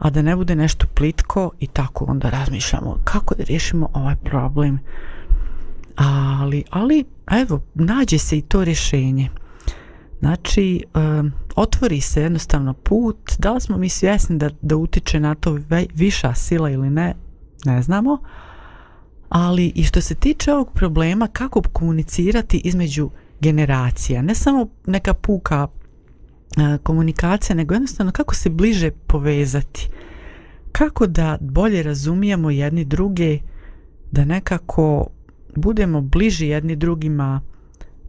a 0.00 0.10
da 0.10 0.22
ne 0.22 0.36
bude 0.36 0.54
nešto 0.54 0.86
plitko 0.94 1.50
i 1.60 1.66
tako 1.66 2.04
onda 2.08 2.30
razmišljamo 2.30 2.98
kako 3.04 3.34
da 3.34 3.44
riješimo 3.44 3.88
ovaj 3.94 4.16
problem. 4.16 4.78
Ali, 5.96 6.64
ali 6.70 7.04
evo, 7.30 7.60
nađe 7.74 8.18
se 8.18 8.38
i 8.38 8.42
to 8.42 8.64
rješenje. 8.64 9.28
Znači 10.20 10.84
um, 10.94 11.32
otvori 11.56 12.00
se 12.00 12.22
jednostavno 12.22 12.74
put. 12.74 13.16
Da 13.38 13.52
li 13.52 13.60
smo 13.60 13.76
mi 13.76 13.88
svjesni 13.88 14.38
da, 14.38 14.50
da 14.62 14.76
utiče 14.76 15.20
na 15.20 15.34
to 15.34 15.58
viša 15.94 16.34
sila 16.34 16.70
ili 16.70 16.90
ne 16.90 17.14
ne 17.64 17.82
znamo. 17.82 18.18
Ali 19.28 19.72
i 19.74 19.84
što 19.84 20.00
se 20.00 20.14
tiče 20.14 20.52
ovog 20.52 20.72
problema 20.72 21.26
kako 21.26 21.62
komunicirati 21.72 22.60
između 22.64 23.10
generacija? 23.40 24.22
Ne 24.22 24.34
samo 24.34 24.68
neka 24.86 25.14
puka 25.14 25.68
komunikacija, 26.82 27.56
nego 27.56 27.74
jednostavno 27.74 28.12
kako 28.12 28.34
se 28.34 28.50
bliže 28.50 28.90
povezati. 28.90 29.88
Kako 30.72 31.06
da 31.06 31.38
bolje 31.40 31.82
razumijemo 31.82 32.50
jedni 32.50 32.84
druge, 32.84 33.38
da 34.10 34.24
nekako 34.24 35.06
budemo 35.56 36.00
bliži 36.00 36.46
jedni 36.46 36.76
drugima, 36.76 37.40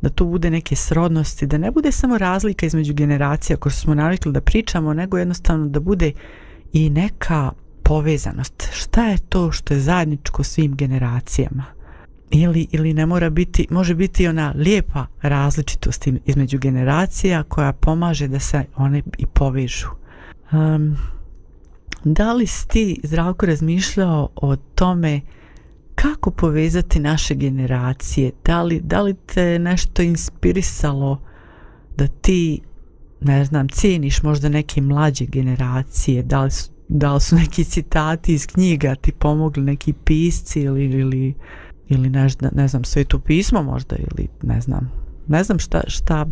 da 0.01 0.09
tu 0.09 0.25
bude 0.25 0.49
neke 0.49 0.75
srodnosti, 0.75 1.47
da 1.47 1.57
ne 1.57 1.71
bude 1.71 1.91
samo 1.91 2.17
razlika 2.17 2.65
između 2.65 2.93
generacija 2.93 3.57
koje 3.57 3.73
smo 3.73 3.95
navikli 3.95 4.31
da 4.31 4.41
pričamo, 4.41 4.93
nego 4.93 5.17
jednostavno 5.17 5.67
da 5.67 5.79
bude 5.79 6.11
i 6.73 6.89
neka 6.89 7.51
povezanost. 7.83 8.69
Šta 8.71 9.05
je 9.05 9.17
to 9.17 9.51
što 9.51 9.73
je 9.73 9.79
zajedničko 9.79 10.43
svim 10.43 10.75
generacijama? 10.75 11.80
Ili, 12.31 12.67
ili 12.71 12.93
ne 12.93 13.05
mora 13.05 13.29
biti, 13.29 13.67
može 13.69 13.95
biti 13.95 14.27
ona 14.27 14.53
lijepa 14.55 15.05
različitost 15.21 16.07
između 16.25 16.57
generacija 16.57 17.43
koja 17.43 17.73
pomaže 17.73 18.27
da 18.27 18.39
se 18.39 18.65
one 18.75 19.01
i 19.17 19.25
povežu. 19.25 19.87
Um, 20.51 20.97
da 22.03 22.33
li 22.33 22.47
si 22.47 22.67
ti, 22.67 22.99
Zdravko, 23.03 23.45
razmišljao 23.45 24.29
o 24.35 24.55
tome 24.55 25.21
kako 25.95 26.31
povezati 26.31 26.99
naše 26.99 27.35
generacije? 27.35 28.31
Da 28.45 28.63
li, 28.63 28.79
da 28.83 29.01
li 29.01 29.13
te 29.13 29.59
nešto 29.59 30.01
inspirisalo 30.01 31.21
da 31.97 32.07
ti, 32.07 32.61
ne 33.21 33.45
znam, 33.45 33.69
cijeniš 33.69 34.23
možda 34.23 34.49
neke 34.49 34.81
mlađe 34.81 35.25
generacije? 35.25 36.23
Da 36.23 36.43
li 36.43 36.51
su, 36.51 36.71
da 36.87 37.13
li 37.13 37.21
su 37.21 37.35
neki 37.35 37.63
citati 37.63 38.33
iz 38.33 38.47
knjiga 38.47 38.95
ti 38.95 39.11
pomogli, 39.11 39.63
neki 39.63 39.93
pisci 39.93 40.61
ili, 40.61 40.85
ili, 40.85 41.33
ili 41.89 42.09
ne, 42.09 42.27
ne 42.51 42.67
znam, 42.67 42.83
sveto 42.83 43.19
pismo 43.19 43.63
možda 43.63 43.95
ili 43.95 44.27
ne 44.41 44.61
znam. 44.61 44.91
Ne 45.27 45.43
znam 45.43 45.59
šta, 45.59 45.81
šta 45.87 46.25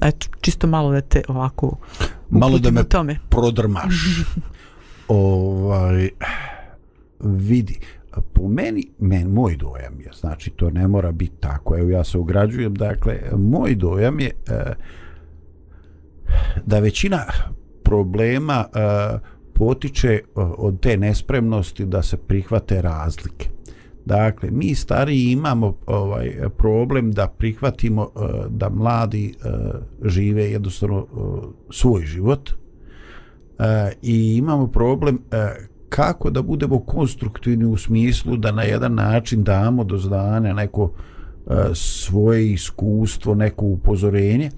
eto, 0.00 0.26
čisto 0.40 0.66
malo 0.66 0.92
da 0.92 1.00
te 1.00 1.22
ovako 1.28 1.76
Malo 2.30 2.58
da 2.58 2.70
me 2.70 2.84
tome. 2.84 3.18
prodrmaš. 3.28 4.24
ovaj, 5.08 6.08
vidi, 7.20 7.80
po 8.32 8.48
meni, 8.48 8.90
men, 8.98 9.28
moj 9.28 9.56
dojam 9.56 10.00
je, 10.00 10.10
znači 10.20 10.50
to 10.50 10.70
ne 10.70 10.88
mora 10.88 11.12
biti 11.12 11.36
tako, 11.40 11.78
evo 11.78 11.90
ja 11.90 12.04
se 12.04 12.18
ugrađujem, 12.18 12.74
dakle, 12.74 13.20
moj 13.36 13.74
dojam 13.74 14.20
je 14.20 14.30
e, 14.46 14.74
da 16.66 16.78
većina 16.78 17.24
problema 17.82 18.64
e, 18.64 19.18
potiče 19.54 20.08
e, 20.08 20.20
od 20.34 20.80
te 20.80 20.96
nespremnosti 20.96 21.84
da 21.84 22.02
se 22.02 22.16
prihvate 22.16 22.82
razlike. 22.82 23.55
Dakle, 24.06 24.50
mi 24.50 24.74
stariji 24.74 25.30
imamo 25.32 25.76
ovaj 25.86 26.34
problem 26.56 27.12
da 27.12 27.28
prihvatimo 27.28 28.02
eh, 28.02 28.44
da 28.48 28.68
mladi 28.68 29.34
eh, 29.44 29.48
žive 30.04 30.50
jednostavno 30.50 30.98
eh, 30.98 31.46
svoj 31.70 32.02
život 32.02 32.50
e, 32.50 33.92
i 34.02 34.36
imamo 34.36 34.66
problem 34.66 35.18
kako 35.88 36.30
da 36.30 36.42
budemo 36.42 36.80
konstruktivni 36.80 37.64
u 37.64 37.76
smislu 37.76 38.36
da 38.36 38.52
na 38.52 38.62
jedan 38.62 38.94
način 38.94 39.44
damo 39.44 39.84
do 39.84 39.98
znanja 39.98 40.52
neko 40.52 40.92
svoje 41.74 42.52
iskustvo, 42.52 43.34
neko 43.34 43.64
upozorenje, 43.64 44.50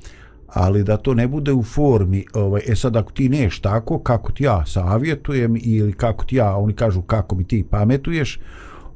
ali 0.46 0.84
da 0.84 0.96
to 0.96 1.14
ne 1.14 1.28
bude 1.28 1.52
u 1.52 1.62
formi, 1.62 2.24
ovaj, 2.34 2.62
e 2.66 2.76
sad 2.76 2.96
ako 2.96 3.12
ti 3.12 3.28
neš 3.28 3.60
tako, 3.60 3.98
kako 3.98 4.32
ti 4.32 4.44
ja 4.44 4.66
savjetujem 4.66 5.56
ili 5.62 5.92
kako 5.92 6.24
ti 6.24 6.36
ja, 6.36 6.56
oni 6.56 6.72
kažu 6.72 7.02
kako 7.02 7.36
mi 7.36 7.44
ti 7.44 7.64
pametuješ, 7.70 8.40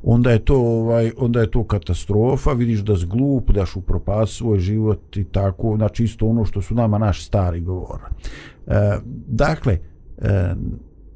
onda 0.03 0.31
je 0.31 0.39
to 0.39 0.57
ovaj 0.57 1.13
onda 1.17 1.41
je 1.41 1.51
to 1.51 1.65
katastrofa 1.65 2.53
vidiš 2.53 2.81
da 2.81 2.97
si 2.97 3.07
glup 3.07 3.51
da 3.51 3.67
si 3.67 3.79
upropast 3.79 4.37
svoj 4.37 4.59
život 4.59 5.17
i 5.17 5.25
tako 5.25 5.75
znači 5.77 6.05
isto 6.05 6.27
ono 6.27 6.45
što 6.45 6.63
su 6.63 6.75
nama 6.75 6.99
naši 6.99 7.25
stari 7.25 7.61
govore 7.61 8.05
e, 8.67 8.99
dakle 9.27 9.79
e, 10.19 10.55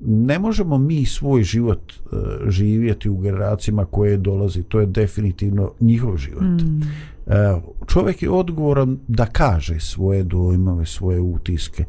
ne 0.01 0.39
možemo 0.39 0.79
mi 0.79 1.07
svoj 1.07 1.43
život 1.43 1.93
e, 1.93 2.17
živjeti 2.51 3.09
u 3.09 3.19
generacijama 3.19 3.85
koje 3.85 4.17
dolazi 4.17 4.63
to 4.63 4.81
je 4.81 4.87
definitivno 4.87 5.73
njihov 5.81 6.17
život. 6.17 6.43
Mm. 6.43 6.81
e, 7.27 7.61
čovjek 7.87 8.23
je 8.23 8.31
odgovoran 8.31 8.99
da 9.09 9.27
kaže 9.27 9.81
svoje 9.81 10.23
dojmove 10.23 10.87
svoje 10.87 11.21
utiske 11.21 11.85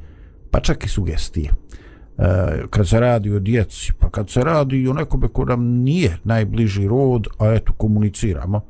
pa 0.51 0.59
čak 0.59 0.85
i 0.85 0.89
sugestije. 0.89 1.49
e, 1.49 1.85
E, 2.18 2.68
kad 2.70 2.88
se 2.88 2.99
radi 2.99 3.32
o 3.32 3.39
djeci, 3.39 3.93
pa 3.99 4.09
kad 4.09 4.30
se 4.30 4.43
radi 4.43 4.88
o 4.88 4.93
nekome 4.93 5.28
ko 5.28 5.45
nam 5.45 5.65
nije 5.65 6.18
najbliži 6.24 6.88
rod, 6.88 7.28
a 7.39 7.53
eto 7.53 7.74
komuniciramo, 7.74 8.61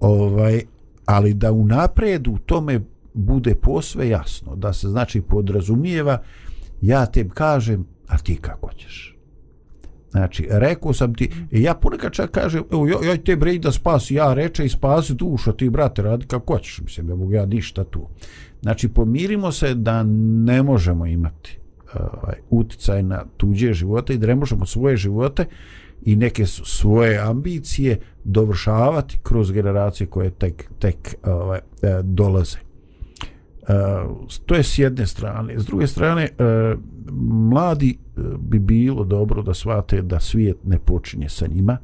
ovaj, 0.00 0.62
ali 1.04 1.34
da 1.34 1.52
u 1.52 1.66
napredu 1.66 2.38
tome 2.46 2.80
bude 3.14 3.54
posve 3.54 4.08
jasno, 4.08 4.56
da 4.56 4.72
se 4.72 4.88
znači 4.88 5.20
podrazumijeva, 5.20 6.22
ja 6.80 7.06
te 7.06 7.28
kažem, 7.28 7.86
a 8.08 8.18
ti 8.18 8.36
kako 8.36 8.72
ćeš. 8.72 9.16
Znači, 10.10 10.46
rekao 10.50 10.92
sam 10.92 11.14
ti, 11.14 11.30
ja 11.50 11.74
ponekad 11.74 12.12
čak 12.12 12.30
kažem, 12.30 12.62
evo, 12.72 12.86
joj, 12.86 13.06
joj 13.06 13.24
te 13.24 13.36
brej 13.36 13.58
da 13.58 13.72
spasi, 13.72 14.14
ja 14.14 14.34
reče 14.34 14.64
i 14.64 14.68
spasi 14.68 15.14
dušu, 15.14 15.50
a 15.50 15.52
ti 15.52 15.70
brate 15.70 16.02
radi 16.02 16.26
kako 16.26 16.58
ćeš, 16.58 16.80
mislim, 16.80 17.06
ne 17.06 17.14
mogu 17.14 17.32
ja 17.32 17.46
ništa 17.46 17.84
tu. 17.84 18.08
Znači, 18.62 18.88
pomirimo 18.88 19.52
se 19.52 19.74
da 19.74 20.02
ne 20.02 20.62
možemo 20.62 21.06
imati 21.06 21.58
ovaj, 21.94 22.34
uticaj 22.50 23.02
na 23.02 23.24
tuđe 23.36 23.72
živote 23.72 24.14
i 24.14 24.18
da 24.18 24.26
ne 24.26 24.34
možemo 24.34 24.66
svoje 24.66 24.96
živote 24.96 25.44
i 26.02 26.16
neke 26.16 26.46
svoje 26.46 27.18
ambicije 27.18 27.98
dovršavati 28.24 29.18
kroz 29.22 29.52
generacije 29.52 30.06
koje 30.06 30.30
tek, 30.30 30.70
tek 30.78 31.16
ovaj, 31.22 31.58
e, 31.58 31.62
dolaze. 32.02 32.58
E, 32.58 33.74
to 34.46 34.54
je 34.54 34.62
s 34.62 34.78
jedne 34.78 35.06
strane. 35.06 35.58
S 35.58 35.66
druge 35.66 35.86
strane, 35.86 36.22
e, 36.22 36.74
mladi 37.50 37.98
bi 38.38 38.58
bilo 38.58 39.04
dobro 39.04 39.42
da 39.42 39.54
shvate 39.54 40.02
da 40.02 40.20
svijet 40.20 40.56
ne 40.64 40.78
počinje 40.78 41.28
sa 41.28 41.46
njima, 41.46 41.78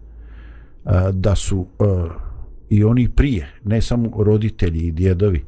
da 1.12 1.34
su 1.34 1.66
i 2.70 2.84
oni 2.84 3.08
prije, 3.08 3.48
ne 3.64 3.82
samo 3.82 4.10
roditelji 4.22 4.80
i 4.80 4.92
djedovi, 4.92 5.44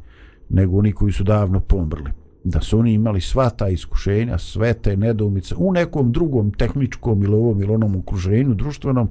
nego 0.48 0.78
oni 0.78 0.92
koji 0.92 1.12
su 1.12 1.24
davno 1.24 1.60
pomrli 1.60 2.10
da 2.44 2.60
su 2.60 2.78
oni 2.78 2.92
imali 2.92 3.20
sva 3.20 3.50
ta 3.50 3.68
iskušenja, 3.68 4.38
sve 4.38 4.74
te 4.74 4.96
nedoumice 4.96 5.54
u 5.58 5.72
nekom 5.72 6.12
drugom 6.12 6.52
tehničkom 6.52 7.22
ili 7.22 7.34
ovom 7.34 7.62
ili 7.62 7.72
onom 7.72 7.96
okruženju 7.96 8.54
društvenom, 8.54 9.08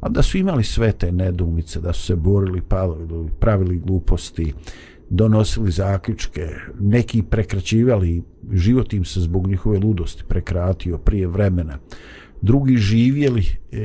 a 0.00 0.08
da 0.08 0.22
su 0.22 0.38
imali 0.38 0.64
sve 0.64 0.92
te 0.92 1.12
nedoumice, 1.12 1.80
da 1.80 1.92
su 1.92 2.06
se 2.06 2.16
borili, 2.16 2.60
palili, 2.60 3.30
pravili 3.40 3.78
gluposti, 3.78 4.52
donosili 5.10 5.70
zaključke, 5.70 6.48
neki 6.80 7.22
prekraćivali, 7.22 8.22
život 8.52 8.92
im 8.92 9.04
se 9.04 9.20
zbog 9.20 9.46
njihove 9.46 9.78
ludosti 9.78 10.24
prekratio 10.28 10.98
prije 10.98 11.26
vremena, 11.26 11.78
drugi 12.42 12.76
živjeli 12.76 13.46
e, 13.72 13.78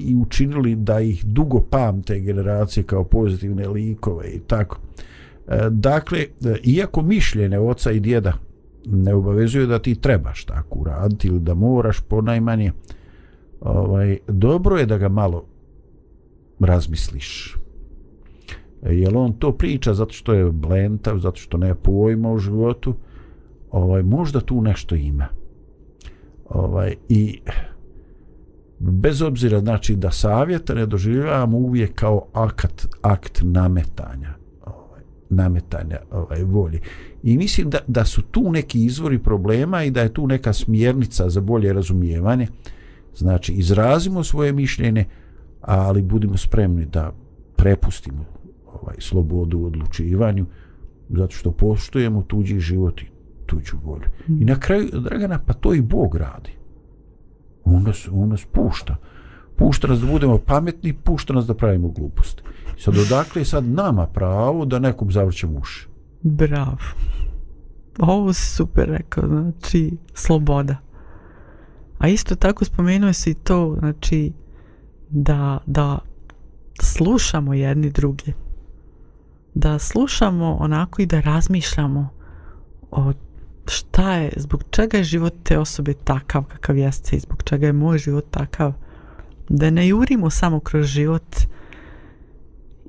i 0.00 0.16
učinili 0.22 0.76
da 0.76 1.00
ih 1.00 1.24
dugo 1.24 1.60
pamte 1.60 2.20
generacije 2.20 2.84
kao 2.84 3.04
pozitivne 3.04 3.68
likove 3.68 4.30
i 4.30 4.38
tako. 4.38 4.78
E, 5.48 5.70
dakle, 5.70 6.18
e, 6.18 6.26
iako 6.62 7.02
mišljene 7.02 7.58
oca 7.58 7.90
i 7.90 8.00
djeda 8.00 8.32
ne 8.86 9.14
obavezuju 9.14 9.66
da 9.66 9.78
ti 9.78 9.94
trebaš 9.94 10.44
tako 10.44 10.78
uraditi 10.78 11.28
ili 11.28 11.40
da 11.40 11.54
moraš 11.54 12.00
ponajmanje, 12.00 12.72
ovaj, 13.60 14.18
dobro 14.28 14.76
je 14.76 14.86
da 14.86 14.98
ga 14.98 15.08
malo 15.08 15.44
razmisliš. 16.60 17.56
E, 18.82 18.94
jel 18.94 19.16
on 19.16 19.32
to 19.32 19.52
priča 19.52 19.94
zato 19.94 20.12
što 20.12 20.34
je 20.34 20.52
blentav, 20.52 21.18
zato 21.18 21.36
što 21.36 21.58
ne 21.58 21.74
pojma 21.74 22.32
u 22.32 22.38
životu, 22.38 22.94
ovaj, 23.70 24.02
možda 24.02 24.40
tu 24.40 24.62
nešto 24.62 24.94
ima. 24.94 25.26
Ovaj, 26.48 26.94
I 27.08 27.40
bez 28.78 29.22
obzira 29.22 29.60
znači 29.60 29.96
da 29.96 30.10
savjeta 30.10 30.74
ne 30.74 30.86
doživljavamo 30.86 31.58
uvijek 31.58 31.94
kao 31.94 32.26
akt, 32.32 32.86
akt 33.02 33.40
nametanja 33.42 34.37
nametanja 35.30 35.98
ovaj, 36.10 36.42
volje. 36.42 36.80
I 37.22 37.38
mislim 37.38 37.70
da, 37.70 37.78
da 37.86 38.04
su 38.04 38.22
tu 38.22 38.52
neki 38.52 38.84
izvori 38.84 39.18
problema 39.18 39.84
i 39.84 39.90
da 39.90 40.00
je 40.00 40.14
tu 40.14 40.26
neka 40.26 40.52
smjernica 40.52 41.30
za 41.30 41.40
bolje 41.40 41.72
razumijevanje. 41.72 42.46
Znači, 43.16 43.52
izrazimo 43.52 44.24
svoje 44.24 44.52
mišljenje, 44.52 45.04
ali 45.60 46.02
budimo 46.02 46.36
spremni 46.36 46.86
da 46.86 47.12
prepustimo 47.56 48.24
ovaj, 48.66 48.96
slobodu 48.98 49.58
u 49.58 49.64
odlučivanju, 49.64 50.46
zato 51.08 51.36
što 51.36 51.50
poštujemo 51.50 52.22
tuđi 52.22 52.60
život 52.60 53.02
i 53.02 53.06
tuđu 53.46 53.76
volju. 53.84 54.08
I 54.28 54.44
na 54.44 54.60
kraju, 54.60 54.88
Dragana, 54.92 55.38
pa 55.46 55.52
to 55.52 55.74
i 55.74 55.80
Bog 55.80 56.16
radi. 56.16 56.50
On 57.64 57.82
nas, 57.82 58.08
on 58.12 58.28
nas 58.28 58.44
pušta. 58.44 58.96
Pušta 59.58 59.88
nas 59.88 60.00
da 60.00 60.06
budemo 60.06 60.38
pametni, 60.38 60.92
pušta 60.92 61.32
nas 61.32 61.46
da 61.46 61.54
pravimo 61.54 61.88
gluposti. 61.88 62.42
Sad 62.78 62.98
odakle 62.98 63.40
je 63.40 63.44
sad 63.44 63.64
nama 63.64 64.06
pravo 64.06 64.64
da 64.64 64.78
nekom 64.78 65.12
zavrćemo 65.12 65.58
uši? 65.58 65.88
Bravo. 66.22 66.76
Ovo 67.98 68.32
si 68.32 68.46
super 68.46 68.88
rekao, 68.88 69.26
znači, 69.26 69.96
sloboda. 70.14 70.76
A 71.98 72.08
isto 72.08 72.34
tako 72.34 72.64
spomenuo 72.64 73.12
si 73.12 73.30
i 73.30 73.34
to, 73.34 73.76
znači, 73.78 74.32
da, 75.10 75.58
da 75.66 75.98
slušamo 76.82 77.54
jedni 77.54 77.90
druge. 77.90 78.32
Da 79.54 79.78
slušamo 79.78 80.56
onako 80.60 81.02
i 81.02 81.06
da 81.06 81.20
razmišljamo 81.20 82.08
o 82.90 83.12
šta 83.66 84.14
je, 84.14 84.32
zbog 84.36 84.62
čega 84.70 84.96
je 84.96 85.04
život 85.04 85.34
te 85.42 85.58
osobe 85.58 85.94
takav 85.94 86.44
kakav 86.44 86.76
jeste 86.76 87.16
i 87.16 87.20
zbog 87.20 87.42
čega 87.42 87.66
je 87.66 87.72
moj 87.72 87.98
život 87.98 88.24
takav. 88.30 88.72
Da 89.48 89.70
ne 89.70 89.88
jurimo 89.88 90.30
samo 90.30 90.60
kroz 90.60 90.86
život 90.86 91.36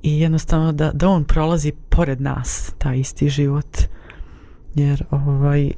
i 0.02 0.20
jednostavno 0.20 0.72
da, 0.72 0.90
da 0.94 1.08
on 1.08 1.24
prolazi 1.24 1.72
pored 1.88 2.20
nas, 2.20 2.72
taj 2.78 2.98
isti 2.98 3.28
život. 3.28 3.78
Jer 4.74 5.04
ovaj, 5.10 5.70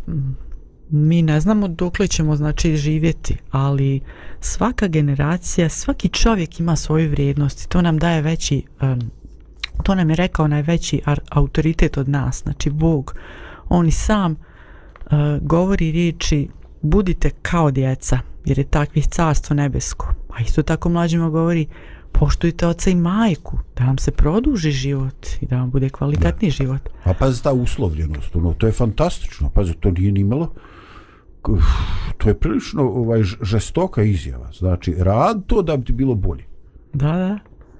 mi 0.91 1.22
ne 1.22 1.41
znamo 1.41 1.68
dokle 1.68 2.07
ćemo 2.07 2.37
znači 2.37 2.76
živjeti, 2.76 3.37
ali 3.51 4.01
svaka 4.41 4.87
generacija, 4.87 5.68
svaki 5.68 6.09
čovjek 6.09 6.61
ima 6.61 6.76
svoju 6.76 7.11
vrijednost 7.11 7.64
i 7.64 7.68
to 7.68 7.83
nam 7.83 7.99
daje 7.99 8.22
veći 8.22 8.62
um, 8.83 9.11
to 9.83 9.95
nam 9.95 10.11
je 10.11 10.16
rekao 10.16 10.49
najveći 10.49 11.01
autoritet 11.30 11.97
od 11.97 12.09
nas, 12.09 12.43
znači 12.43 12.70
Bog. 12.70 13.14
On 13.68 13.89
i 13.89 13.91
sam 13.91 14.33
uh, 14.33 15.11
govori 15.41 15.93
riječi 15.93 16.49
budite 16.83 17.30
kao 17.43 17.70
djeca, 17.70 18.18
jer 18.45 18.59
je 18.59 18.64
takvih 18.64 19.07
carstvo 19.07 19.55
nebesko. 19.55 20.14
A 20.28 20.43
isto 20.43 20.62
tako 20.62 20.88
mlađima 20.88 21.30
govori 21.30 21.66
poštujte 22.12 22.66
oca 22.66 22.90
i 22.90 22.95
majku, 22.95 23.59
da 23.76 23.84
vam 23.84 23.99
se 23.99 24.11
produži 24.11 24.70
život 24.70 25.26
i 25.40 25.47
da 25.47 25.57
vam 25.57 25.70
bude 25.70 25.88
kvalitetni 25.88 26.49
da. 26.49 26.53
život. 26.53 26.88
A 27.05 27.14
pazi 27.14 27.43
ta 27.43 27.53
uslovljenost, 27.53 28.36
ono, 28.36 28.53
to 28.55 28.66
je 28.66 28.72
fantastično, 28.72 29.51
pazi, 29.51 29.74
to 29.80 29.90
nije 29.90 30.12
nimalo, 30.12 30.53
to 32.18 32.28
je 32.28 32.34
prilično 32.34 32.82
ovaj, 32.82 33.22
žestoka 33.22 34.03
izjava, 34.03 34.53
znači, 34.53 34.95
rad 34.99 35.47
to 35.47 35.62
da 35.62 35.76
bi 35.76 35.84
ti 35.84 35.93
bilo 35.93 36.14
bolje. 36.14 36.45
Da, 36.93 37.12
da. 37.12 37.38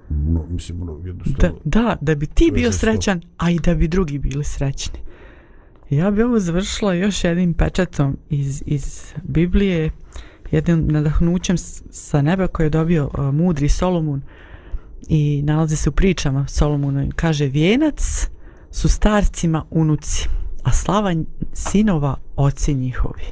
No, 0.09 0.45
mislim, 0.49 0.81
ono, 0.81 0.99
jednostavno... 1.05 1.59
Da, 1.63 1.81
da, 1.81 1.97
da 2.01 2.15
bi 2.15 2.25
ti 2.25 2.51
bio 2.53 2.71
srećan, 2.71 3.21
a 3.37 3.49
i 3.49 3.59
da 3.59 3.75
bi 3.75 3.87
drugi 3.87 4.19
bili 4.19 4.43
srećni. 4.43 4.99
Ja 5.89 6.11
bi 6.11 6.23
ovo 6.23 6.39
završila 6.39 6.93
još 6.93 7.23
jednim 7.23 7.53
pečatom 7.53 8.17
iz, 8.29 8.63
iz 8.65 9.13
Biblije, 9.23 9.91
jednim 10.53 10.87
nadahnućem 10.87 11.57
sa 11.91 12.21
neba 12.21 12.47
koje 12.47 12.65
je 12.65 12.69
dobio 12.69 13.05
uh, 13.05 13.33
mudri 13.33 13.69
Solomon 13.69 14.21
i 15.07 15.41
nalazi 15.45 15.75
se 15.75 15.89
u 15.89 15.91
pričama 15.91 16.47
Solomona 16.47 17.07
kaže 17.15 17.45
vijenac 17.45 18.27
su 18.71 18.89
starcima 18.89 19.65
unuci 19.71 20.29
a 20.63 20.71
slava 20.71 21.13
sinova 21.53 22.15
oci 22.35 22.73
njihovi. 22.73 23.23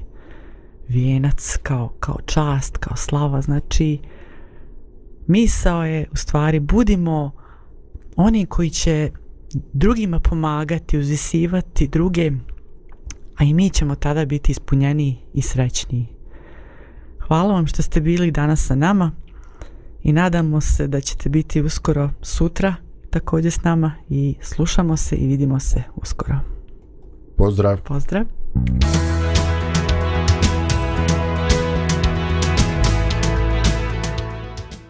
Vijenac 0.87 1.57
kao, 1.63 1.93
kao 1.99 2.17
čast 2.25 2.77
kao 2.77 2.97
slava 2.97 3.41
znači 3.41 3.99
misao 5.27 5.85
je 5.85 6.07
u 6.11 6.15
stvari 6.15 6.59
budimo 6.59 7.31
oni 8.15 8.45
koji 8.45 8.69
će 8.69 9.11
drugima 9.73 10.19
pomagati 10.19 10.97
uzisivati 10.97 11.87
druge 11.87 12.31
a 13.37 13.43
i 13.43 13.53
mi 13.53 13.69
ćemo 13.69 13.95
tada 13.95 14.25
biti 14.25 14.51
ispunjeni 14.51 15.17
i 15.33 15.41
srećniji. 15.41 16.20
Hvala 17.31 17.53
vam 17.53 17.67
što 17.67 17.81
ste 17.81 18.01
bili 18.01 18.31
danas 18.31 18.65
sa 18.65 18.75
nama 18.75 19.11
i 20.03 20.13
nadamo 20.13 20.61
se 20.61 20.87
da 20.87 21.01
ćete 21.01 21.29
biti 21.29 21.61
uskoro 21.61 22.09
sutra 22.21 22.75
također 23.09 23.51
s 23.51 23.63
nama 23.63 23.91
i 24.09 24.35
slušamo 24.41 24.97
se 24.97 25.15
i 25.15 25.27
vidimo 25.27 25.59
se 25.59 25.83
uskoro. 25.95 26.35
Pozdrav. 27.37 27.81
Pozdrav. 27.81 28.25